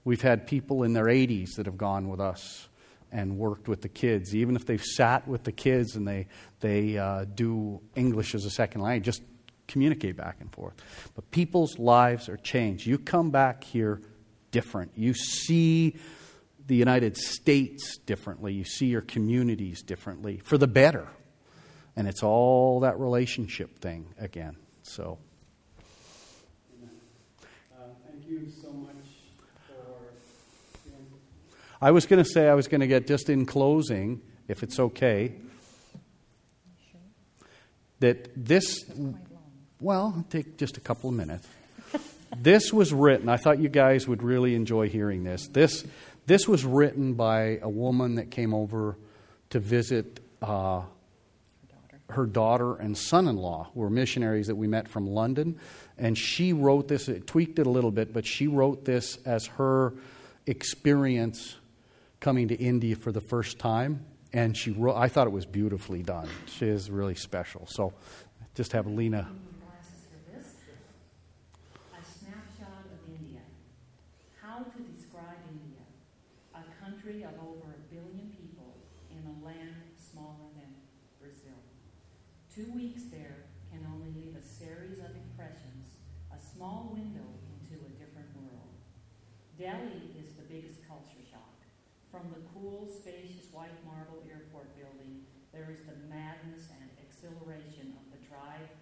We've 0.03 0.21
had 0.21 0.47
people 0.47 0.83
in 0.83 0.91
their 0.91 1.05
80s 1.05 1.55
that 1.55 1.65
have 1.65 1.77
gone 1.77 2.09
with 2.09 2.19
us 2.19 2.67
and 3.11 3.38
worked 3.38 3.69
with 3.69 3.81
the 3.81 3.89
kids, 3.89 4.35
even 4.35 4.57
if 4.57 4.65
they've 4.65 4.83
sat 4.83 5.27
with 5.27 5.43
the 5.45 5.51
kids 5.53 5.95
and 5.95 6.05
they, 6.05 6.27
they 6.59 6.97
uh, 6.97 7.23
do 7.23 7.79
English 7.95 8.35
as 8.35 8.43
a 8.43 8.49
second 8.49 8.81
language, 8.81 9.05
just 9.05 9.21
communicate 9.68 10.15
back 10.15 10.38
and 10.39 10.51
forth. 10.51 10.76
But 11.15 11.30
people's 11.32 11.78
lives 11.78 12.30
are 12.30 12.38
changed. 12.38 12.86
You 12.86 12.97
come 12.97 13.32
back 13.32 13.63
here 13.63 14.01
different. 14.51 14.91
You 14.95 15.13
see 15.13 15.97
the 16.65 16.76
United 16.76 17.18
States 17.18 17.97
differently. 17.97 18.53
You 18.53 18.63
see 18.63 18.88
your 18.88 19.01
communities 19.01 19.82
differently 19.82 20.41
for 20.43 20.57
the 20.57 20.68
better. 20.68 21.07
And 21.95 22.07
it's 22.07 22.24
all 22.24 22.82
that 22.82 22.99
relationship 22.99 23.80
thing 23.80 24.13
again. 24.20 24.57
So. 24.84 25.18
Thank 28.09 28.28
you 28.28 28.49
so 28.49 28.72
much 28.72 28.95
for. 29.68 29.74
I 31.82 31.91
was 31.91 32.05
going 32.05 32.24
to 32.24 32.30
say, 32.30 32.49
I 32.49 32.53
was 32.53 32.68
going 32.68 32.82
to 32.82 32.88
get 32.88 33.07
just 33.07 33.30
in 33.30 33.45
closing, 33.45 34.22
if 34.47 34.63
it's 34.63 34.80
okay, 34.80 35.34
that 37.99 38.30
this. 38.36 38.86
Well, 39.80 40.25
take 40.30 40.57
just 40.57 40.78
a 40.78 40.82
couple 40.82 41.09
of 41.09 41.15
minutes. 41.15 41.47
this 42.38 42.73
was 42.73 42.93
written, 42.93 43.30
I 43.30 43.38
thought 43.38 43.59
you 43.59 43.69
guys 43.69 44.07
would 44.07 44.23
really 44.23 44.55
enjoy 44.55 44.89
hearing 44.89 45.23
this. 45.23 45.47
This, 45.47 45.86
this 46.25 46.47
was 46.47 46.65
written 46.65 47.13
by 47.13 47.59
a 47.61 47.69
woman 47.69 48.15
that 48.15 48.32
came 48.32 48.53
over 48.53 48.97
to 49.51 49.59
visit 49.59 50.19
uh, 50.41 50.82
Her 52.09 52.25
daughter. 52.25 52.75
and 52.75 52.97
son 52.97 53.28
in 53.28 53.38
law 53.38 53.69
were 53.73 53.89
missionaries 53.89 54.47
that 54.47 54.55
we 54.55 54.67
met 54.67 54.88
from 54.88 55.07
London. 55.07 55.59
And 55.97 56.17
she 56.17 56.53
wrote 56.53 56.88
this, 56.88 57.07
it 57.07 57.25
tweaked 57.28 57.59
it 57.59 57.67
a 57.67 57.69
little 57.69 57.91
bit, 57.91 58.13
but 58.13 58.25
she 58.25 58.47
wrote 58.47 58.86
this 58.86 59.17
as 59.25 59.45
her 59.57 59.93
experience 60.45 61.55
coming 62.19 62.47
to 62.49 62.55
India 62.55 62.95
for 62.95 63.11
the 63.11 63.21
first 63.21 63.57
time. 63.59 64.05
And 64.34 64.55
she 64.57 64.71
wrote, 64.71 64.95
I 64.95 65.07
thought 65.07 65.28
it 65.28 65.34
was 65.34 65.45
beautifully 65.45 66.03
done. 66.03 66.28
She 66.47 66.65
is 66.67 66.89
really 66.91 67.15
special. 67.15 67.65
So 67.67 67.93
just 68.55 68.73
have 68.73 68.86
Lena. 68.88 69.28
glasses 69.63 70.05
for 70.11 70.19
this. 70.32 70.47
A 71.93 72.01
snapshot 72.19 72.86
of 72.91 72.99
India. 73.19 73.39
How 74.41 74.59
to 74.59 74.80
describe 74.93 75.39
India, 75.49 75.84
a 76.53 76.61
country 76.84 77.23
of 77.23 77.32
over 77.41 77.71
a 77.71 77.93
billion 77.93 78.30
people 78.38 78.75
in 79.11 79.23
a 79.25 79.45
land 79.45 79.75
smaller 80.11 80.49
than 80.55 80.69
Brazil. 81.21 81.57
Two 82.57 82.73
weeks 82.73 83.05
there 83.13 83.45
can 83.69 83.85
only 83.85 84.09
leave 84.17 84.33
a 84.33 84.41
series 84.41 84.97
of 84.97 85.13
impressions, 85.13 86.01
a 86.33 86.41
small 86.41 86.89
window 86.89 87.29
into 87.53 87.77
a 87.85 87.93
different 88.01 88.33
world. 88.33 88.73
Delhi 89.61 90.17
is 90.17 90.33
the 90.33 90.49
biggest 90.49 90.81
culture 90.89 91.21
shock. 91.21 91.61
From 92.09 92.33
the 92.33 92.41
cool, 92.49 92.89
spacious 92.89 93.53
white 93.53 93.77
marble 93.85 94.25
airport 94.25 94.73
building, 94.73 95.21
there 95.53 95.69
is 95.69 95.85
the 95.85 96.01
madness 96.09 96.73
and 96.73 96.89
exhilaration 96.97 97.93
of 97.93 98.09
the 98.09 98.25
drive 98.25 98.73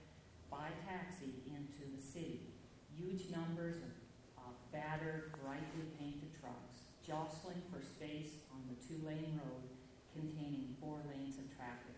by 0.47 0.71
taxi 0.88 1.43
into 1.43 1.84
the 1.91 1.99
city. 1.99 2.55
Huge 2.95 3.28
numbers 3.28 3.84
of 3.84 3.91
uh, 4.39 4.55
battered, 4.71 5.36
brightly 5.43 5.91
painted 5.99 6.32
trucks 6.39 6.88
jostling 7.03 7.59
for 7.67 7.84
space 7.84 8.39
on 8.55 8.63
the 8.71 8.80
two 8.80 9.03
lane 9.03 9.36
road 9.43 9.67
containing 10.15 10.80
four 10.80 11.03
lanes 11.11 11.36
of 11.36 11.51
traffic, 11.59 11.95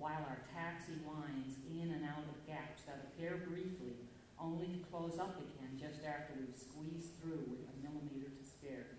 while 0.00 0.24
our 0.24 0.40
taxi 0.48 0.96
winds 1.04 1.60
in 1.68 1.92
and 1.92 2.08
out 2.08 2.24
of 2.24 2.46
gaps 2.48 2.88
that 2.88 3.04
appear 3.04 3.44
briefly 3.44 4.00
only 4.40 4.72
to 4.72 4.80
close 4.88 5.20
up 5.20 5.36
again 5.36 5.76
just 5.76 6.00
after 6.08 6.32
we've 6.40 6.56
squeezed 6.56 7.20
through 7.20 7.44
with 7.52 7.68
a 7.68 7.76
millimeter 7.84 8.32
to 8.32 8.40
spare. 8.40 8.96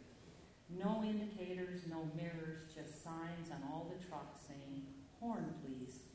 No 0.70 1.02
indicators, 1.02 1.90
no 1.90 2.06
mirrors, 2.14 2.70
just 2.70 3.02
signs 3.02 3.50
on 3.50 3.66
all 3.66 3.90
the 3.90 3.98
trucks 4.06 4.46
saying, 4.46 4.86
horn 5.20 5.58
please. 5.66 6.06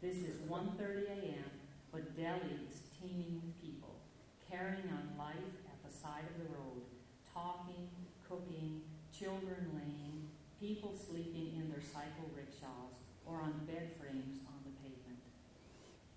This 0.00 0.22
is 0.22 0.38
1.30 0.46 1.10
a.m., 1.10 1.50
but 1.90 2.14
Delhi 2.14 2.62
is 2.70 2.86
teeming 2.94 3.42
with 3.42 3.58
people, 3.58 3.98
carrying 4.46 4.86
on 4.94 5.18
life 5.18 5.58
at 5.66 5.82
the 5.82 5.90
side 5.90 6.22
of 6.22 6.38
the 6.38 6.54
road, 6.54 6.86
talking, 7.34 7.90
cooking, 8.30 8.82
children 9.10 9.74
laying, 9.74 10.30
people 10.60 10.94
sleeping 10.94 11.58
in 11.58 11.68
their 11.68 11.82
cycle 11.82 12.30
rickshaws 12.36 12.85
bed 13.66 13.94
frames 14.00 14.42
on 14.50 14.58
the 14.66 14.74
pavement. 14.82 15.22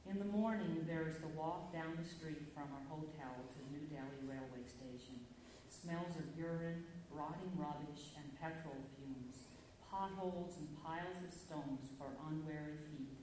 In 0.10 0.18
the 0.18 0.32
morning, 0.34 0.86
there 0.88 1.06
is 1.06 1.22
the 1.22 1.30
walk 1.38 1.74
down 1.74 1.94
the 1.94 2.08
street 2.08 2.50
from 2.54 2.66
our 2.74 2.86
hotel 2.90 3.38
to 3.38 3.60
New 3.70 3.86
Delhi 3.86 4.26
railway 4.26 4.66
station. 4.66 5.22
Smells 5.70 6.18
of 6.18 6.26
urine, 6.34 6.84
rotting 7.14 7.54
rubbish, 7.54 8.18
and 8.18 8.26
petrol 8.42 8.78
fumes. 8.98 9.46
Potholes 9.86 10.58
and 10.58 10.70
piles 10.82 11.22
of 11.22 11.34
stones 11.34 11.94
for 11.98 12.10
unwary 12.30 12.82
feet. 12.90 13.14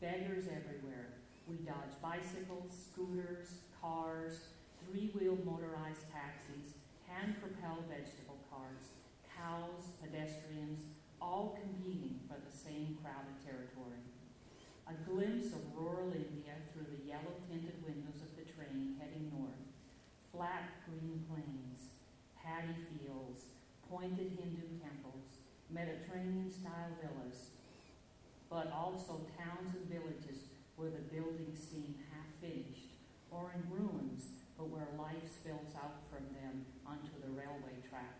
Beggars 0.00 0.48
everywhere. 0.52 1.16
We 1.48 1.56
dodge 1.64 1.96
bicycles, 2.02 2.74
scooters, 2.74 3.64
cars, 3.80 4.52
three-wheeled 4.84 5.44
motorized 5.46 6.04
taxis, 6.12 6.76
hand-propelled 7.08 7.88
vegetable 7.88 8.38
carts, 8.50 8.92
cows, 9.32 9.94
pedestrians, 10.02 10.82
all 11.20 11.58
competing 11.60 12.20
for 12.28 12.36
the 12.36 12.54
same 12.54 12.98
crowded 13.02 13.38
territory. 13.44 14.04
A 14.86 14.94
glimpse 15.08 15.50
of 15.54 15.62
rural 15.74 16.12
India 16.14 16.54
through 16.70 16.86
the 16.86 17.06
yellow-tinted 17.08 17.82
windows 17.82 18.22
of 18.22 18.30
the 18.38 18.46
train 18.46 18.94
heading 19.00 19.32
north. 19.34 19.62
Flat 20.30 20.84
green 20.86 21.24
plains, 21.26 21.90
paddy 22.38 22.76
fields, 22.90 23.50
pointed 23.90 24.38
Hindu 24.38 24.78
temples, 24.78 25.42
Mediterranean-style 25.70 26.94
villas, 27.02 27.50
but 28.50 28.70
also 28.70 29.26
towns 29.34 29.74
and 29.74 29.86
villages 29.90 30.46
where 30.76 30.90
the 30.90 31.02
buildings 31.10 31.58
seem 31.58 31.94
half-finished 32.12 32.94
or 33.30 33.50
in 33.54 33.62
ruins, 33.72 34.30
but 34.56 34.68
where 34.68 34.88
life 34.98 35.26
spills 35.26 35.74
out 35.82 36.04
from 36.10 36.24
them 36.32 36.64
onto 36.86 37.12
the 37.20 37.32
railway 37.34 37.74
track. 37.90 38.15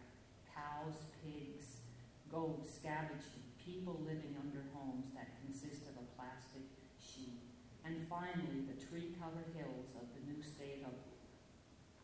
Goats 2.37 2.68
scavenged, 2.68 3.32
people 3.57 3.97
living 4.05 4.37
under 4.37 4.61
homes 4.76 5.09
that 5.16 5.41
consist 5.41 5.89
of 5.89 5.97
a 5.97 6.05
plastic 6.20 6.68
sheet. 7.01 7.41
And 7.80 8.05
finally, 8.12 8.61
the 8.68 8.76
tree-covered 8.76 9.57
hills 9.57 9.97
of 9.97 10.05
the 10.12 10.20
new 10.28 10.45
state 10.45 10.84
of 10.84 10.93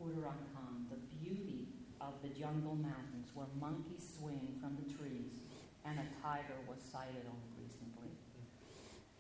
Uttarakhand, 0.01 0.89
the 0.89 0.97
beauty 1.21 1.69
of 2.01 2.15
the 2.25 2.33
jungle 2.33 2.77
mountains 2.77 3.29
where 3.35 3.47
monkeys 3.61 4.09
swing 4.17 4.57
from 4.57 4.81
the 4.81 4.89
trees 4.89 5.45
and 5.85 6.01
a 6.01 6.09
tiger 6.25 6.57
was 6.65 6.81
sighted 6.81 7.29
on 7.29 7.37
recently. 7.61 8.17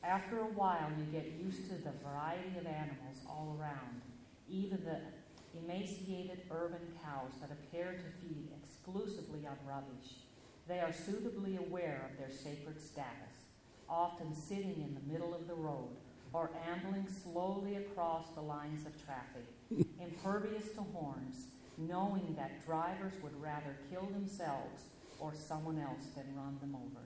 After 0.02 0.40
a 0.40 0.48
while, 0.56 0.88
you 0.96 1.04
get 1.12 1.36
used 1.36 1.68
to 1.68 1.76
the 1.76 1.92
variety 2.00 2.56
of 2.56 2.64
animals 2.64 3.20
all 3.28 3.60
around, 3.60 4.00
even 4.48 4.80
the 4.80 5.04
emaciated 5.60 6.40
urban 6.50 6.96
cows 7.04 7.36
that 7.42 7.52
appear 7.52 7.92
to 8.00 8.08
feed 8.24 8.48
exclusively 8.56 9.46
on 9.46 9.60
rubbish. 9.68 10.21
They 10.68 10.80
are 10.80 10.92
suitably 10.92 11.56
aware 11.56 12.08
of 12.10 12.18
their 12.18 12.30
sacred 12.30 12.80
status, 12.80 13.46
often 13.88 14.34
sitting 14.34 14.82
in 14.82 14.94
the 14.94 15.12
middle 15.12 15.34
of 15.34 15.48
the 15.48 15.54
road 15.54 15.96
or 16.32 16.50
ambling 16.70 17.06
slowly 17.08 17.76
across 17.76 18.28
the 18.34 18.40
lines 18.40 18.86
of 18.86 19.04
traffic, 19.04 19.44
impervious 20.00 20.70
to 20.70 20.80
horns, 20.80 21.46
knowing 21.76 22.34
that 22.36 22.64
drivers 22.64 23.12
would 23.22 23.38
rather 23.40 23.76
kill 23.90 24.06
themselves 24.06 24.84
or 25.18 25.34
someone 25.34 25.78
else 25.78 26.06
than 26.16 26.34
run 26.36 26.56
them 26.60 26.74
over. 26.74 27.04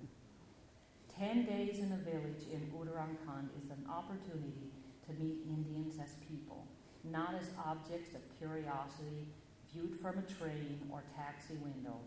Ten 1.19 1.45
days 1.47 1.79
in 1.79 1.93
a 1.93 1.97
village 1.97 2.45
in 2.53 2.71
Uttarakhand 2.77 3.49
is 3.63 3.71
an 3.71 3.85
opportunity 3.91 4.71
to 5.07 5.13
meet 5.15 5.47
Indians 5.49 5.99
as 6.03 6.15
people, 6.29 6.67
not 7.05 7.35
as 7.35 7.51
objects 7.65 8.15
of 8.15 8.21
curiosity 8.39 9.27
viewed 9.73 9.99
from 10.01 10.19
a 10.19 10.23
train 10.23 10.81
or 10.91 11.03
taxi 11.17 11.55
window, 11.55 11.99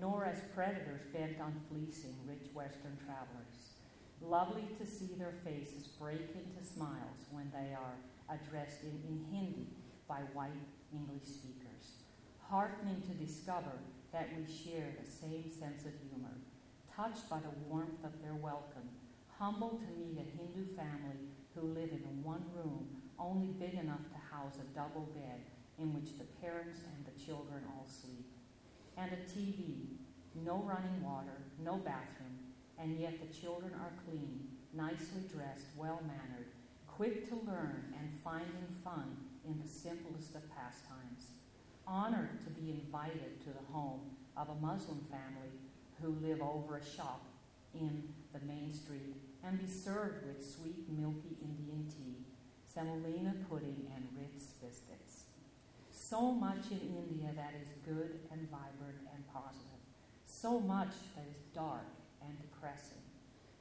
nor 0.00 0.24
as 0.24 0.40
predators 0.54 1.02
bent 1.12 1.40
on 1.40 1.54
fleecing 1.68 2.14
rich 2.26 2.48
Western 2.52 2.96
travelers. 3.04 3.74
Lovely 4.20 4.68
to 4.78 4.86
see 4.86 5.14
their 5.18 5.34
faces 5.44 5.86
break 5.86 6.34
into 6.34 6.66
smiles 6.66 7.26
when 7.30 7.50
they 7.52 7.74
are 7.74 7.96
addressed 8.28 8.82
in, 8.82 8.98
in 9.08 9.24
Hindi 9.30 9.68
by 10.08 10.20
white 10.32 10.52
English 10.92 11.24
speakers. 11.24 12.02
Heartening 12.48 13.02
to 13.02 13.24
discover 13.24 13.72
that 14.12 14.30
we 14.36 14.46
share 14.46 14.94
the 14.98 15.10
same 15.10 15.50
sense 15.50 15.84
of 15.84 15.92
humor. 16.08 16.34
Touched 16.94 17.28
by 17.28 17.38
the 17.38 17.54
warmth 17.68 18.04
of 18.04 18.22
their 18.22 18.34
welcome, 18.34 18.88
humbled 19.38 19.80
to 19.80 19.98
meet 19.98 20.16
a 20.16 20.36
Hindu 20.38 20.74
family 20.76 21.26
who 21.54 21.62
live 21.62 21.90
in 21.90 22.22
one 22.22 22.44
room, 22.54 22.86
only 23.18 23.48
big 23.48 23.74
enough 23.74 24.06
to 24.10 24.34
house 24.34 24.58
a 24.58 24.74
double 24.74 25.10
bed, 25.14 25.42
in 25.78 25.92
which 25.92 26.18
the 26.18 26.24
parents 26.40 26.80
and 26.86 27.04
the 27.04 27.24
children 27.24 27.62
all 27.74 27.86
sleep. 27.86 28.33
And 28.96 29.10
a 29.12 29.16
TV, 29.16 29.86
no 30.34 30.62
running 30.64 31.02
water, 31.02 31.42
no 31.62 31.76
bathroom, 31.76 32.38
and 32.78 32.98
yet 32.98 33.14
the 33.20 33.34
children 33.34 33.72
are 33.74 33.92
clean, 34.06 34.48
nicely 34.72 35.22
dressed, 35.32 35.66
well 35.76 36.00
mannered, 36.06 36.46
quick 36.86 37.28
to 37.28 37.34
learn, 37.34 37.94
and 37.98 38.20
finding 38.22 38.66
fun 38.82 39.16
in 39.44 39.60
the 39.60 39.68
simplest 39.68 40.34
of 40.34 40.42
pastimes. 40.54 41.30
Honored 41.86 42.40
to 42.44 42.50
be 42.50 42.70
invited 42.70 43.40
to 43.42 43.50
the 43.50 43.72
home 43.72 44.00
of 44.36 44.48
a 44.48 44.54
Muslim 44.54 45.04
family 45.10 45.52
who 46.00 46.16
live 46.26 46.40
over 46.40 46.76
a 46.76 46.84
shop 46.84 47.26
in 47.74 48.04
the 48.32 48.40
main 48.46 48.72
street 48.72 49.16
and 49.44 49.60
be 49.60 49.66
served 49.66 50.26
with 50.26 50.44
sweet, 50.44 50.88
milky 50.88 51.36
Indian 51.42 51.86
tea, 51.88 52.24
semolina 52.66 53.34
pudding, 53.48 53.86
and 53.94 54.08
Ritz 54.16 54.46
biscuits. 54.62 55.03
So 56.10 56.32
much 56.32 56.70
in 56.70 56.80
India 56.80 57.30
that 57.34 57.54
is 57.62 57.68
good 57.82 58.20
and 58.30 58.46
vibrant 58.50 59.00
and 59.14 59.24
positive. 59.32 59.80
So 60.26 60.60
much 60.60 60.92
that 61.16 61.24
is 61.30 61.40
dark 61.54 61.86
and 62.20 62.38
depressing. 62.38 63.02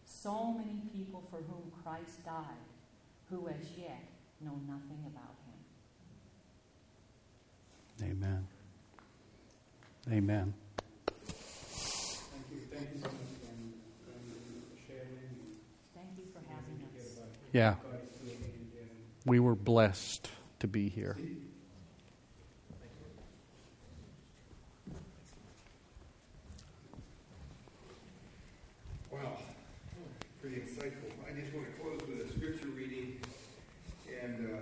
So 0.04 0.52
many 0.52 0.82
people 0.94 1.24
for 1.32 1.38
whom 1.38 1.72
Christ 1.82 2.26
died, 2.26 2.68
who 3.30 3.48
as 3.48 3.72
yet 3.78 4.04
know 4.42 4.60
nothing 4.68 5.06
about 5.08 5.38
him. 8.02 8.12
Amen. 8.12 8.48
Amen. 10.12 10.54
Thank 11.26 12.46
you, 12.52 12.60
thank 12.70 12.90
you 12.94 13.00
so 13.00 13.08
much 13.08 13.32
for 14.06 14.14
sharing 14.86 15.32
Thank 15.96 16.10
you 16.18 16.26
for 16.34 16.42
having 16.52 16.84
us. 16.94 17.20
Yeah, 17.54 17.76
God 17.82 18.02
is 18.04 18.10
doing 18.20 18.38
in 18.38 18.66
India. 18.66 18.82
and 18.82 18.90
we 19.26 19.40
were 19.40 19.56
blessed 19.56 20.30
to 20.60 20.68
be 20.68 20.90
here. 20.90 21.16
Wow, 29.14 29.38
pretty 30.42 30.58
insightful. 30.58 31.14
I 31.30 31.40
just 31.40 31.54
want 31.54 31.68
to 31.68 31.74
close 31.80 32.02
with 32.10 32.28
a 32.28 32.34
scripture 32.34 32.70
reading, 32.76 33.20
and 34.24 34.50
uh, 34.50 34.58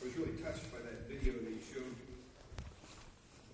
I 0.00 0.04
was 0.04 0.16
really 0.16 0.32
touched 0.42 0.72
by 0.72 0.78
that 0.78 1.08
video 1.08 1.34
that 1.34 1.50
you 1.50 1.60
showed, 1.72 1.94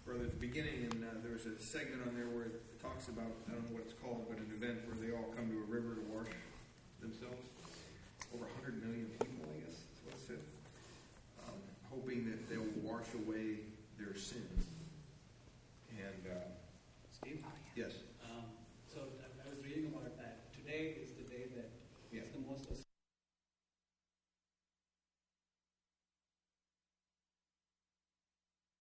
brother, 0.06 0.24
at 0.24 0.30
the 0.30 0.46
beginning, 0.46 0.88
and 0.90 1.04
uh, 1.04 1.08
there 1.22 1.32
was 1.32 1.44
a 1.44 1.57
segment 1.68 2.00
on 2.08 2.16
there 2.16 2.32
where 2.32 2.48
it 2.48 2.80
talks 2.80 3.12
about, 3.12 3.28
I 3.44 3.52
don't 3.52 3.68
know 3.68 3.76
what 3.76 3.84
it's 3.84 3.92
called, 4.00 4.24
but 4.24 4.40
an 4.40 4.48
event 4.56 4.88
where 4.88 4.96
they 4.96 5.12
all 5.12 5.28
come 5.36 5.52
to 5.52 5.58
a 5.60 5.68
river 5.68 6.00
to 6.00 6.04
wash 6.08 6.32
themselves. 7.04 7.44
Over 8.32 8.48
100 8.64 8.80
million 8.80 9.04
people, 9.20 9.44
I 9.44 9.60
guess, 9.60 9.76
is 9.76 10.00
what 10.00 10.16
it 10.16 10.24
said. 10.24 10.40
Um, 11.44 11.60
hoping 11.92 12.24
that 12.32 12.48
they'll 12.48 12.72
wash 12.80 13.04
away 13.12 13.68
their 14.00 14.16
sins. 14.16 14.67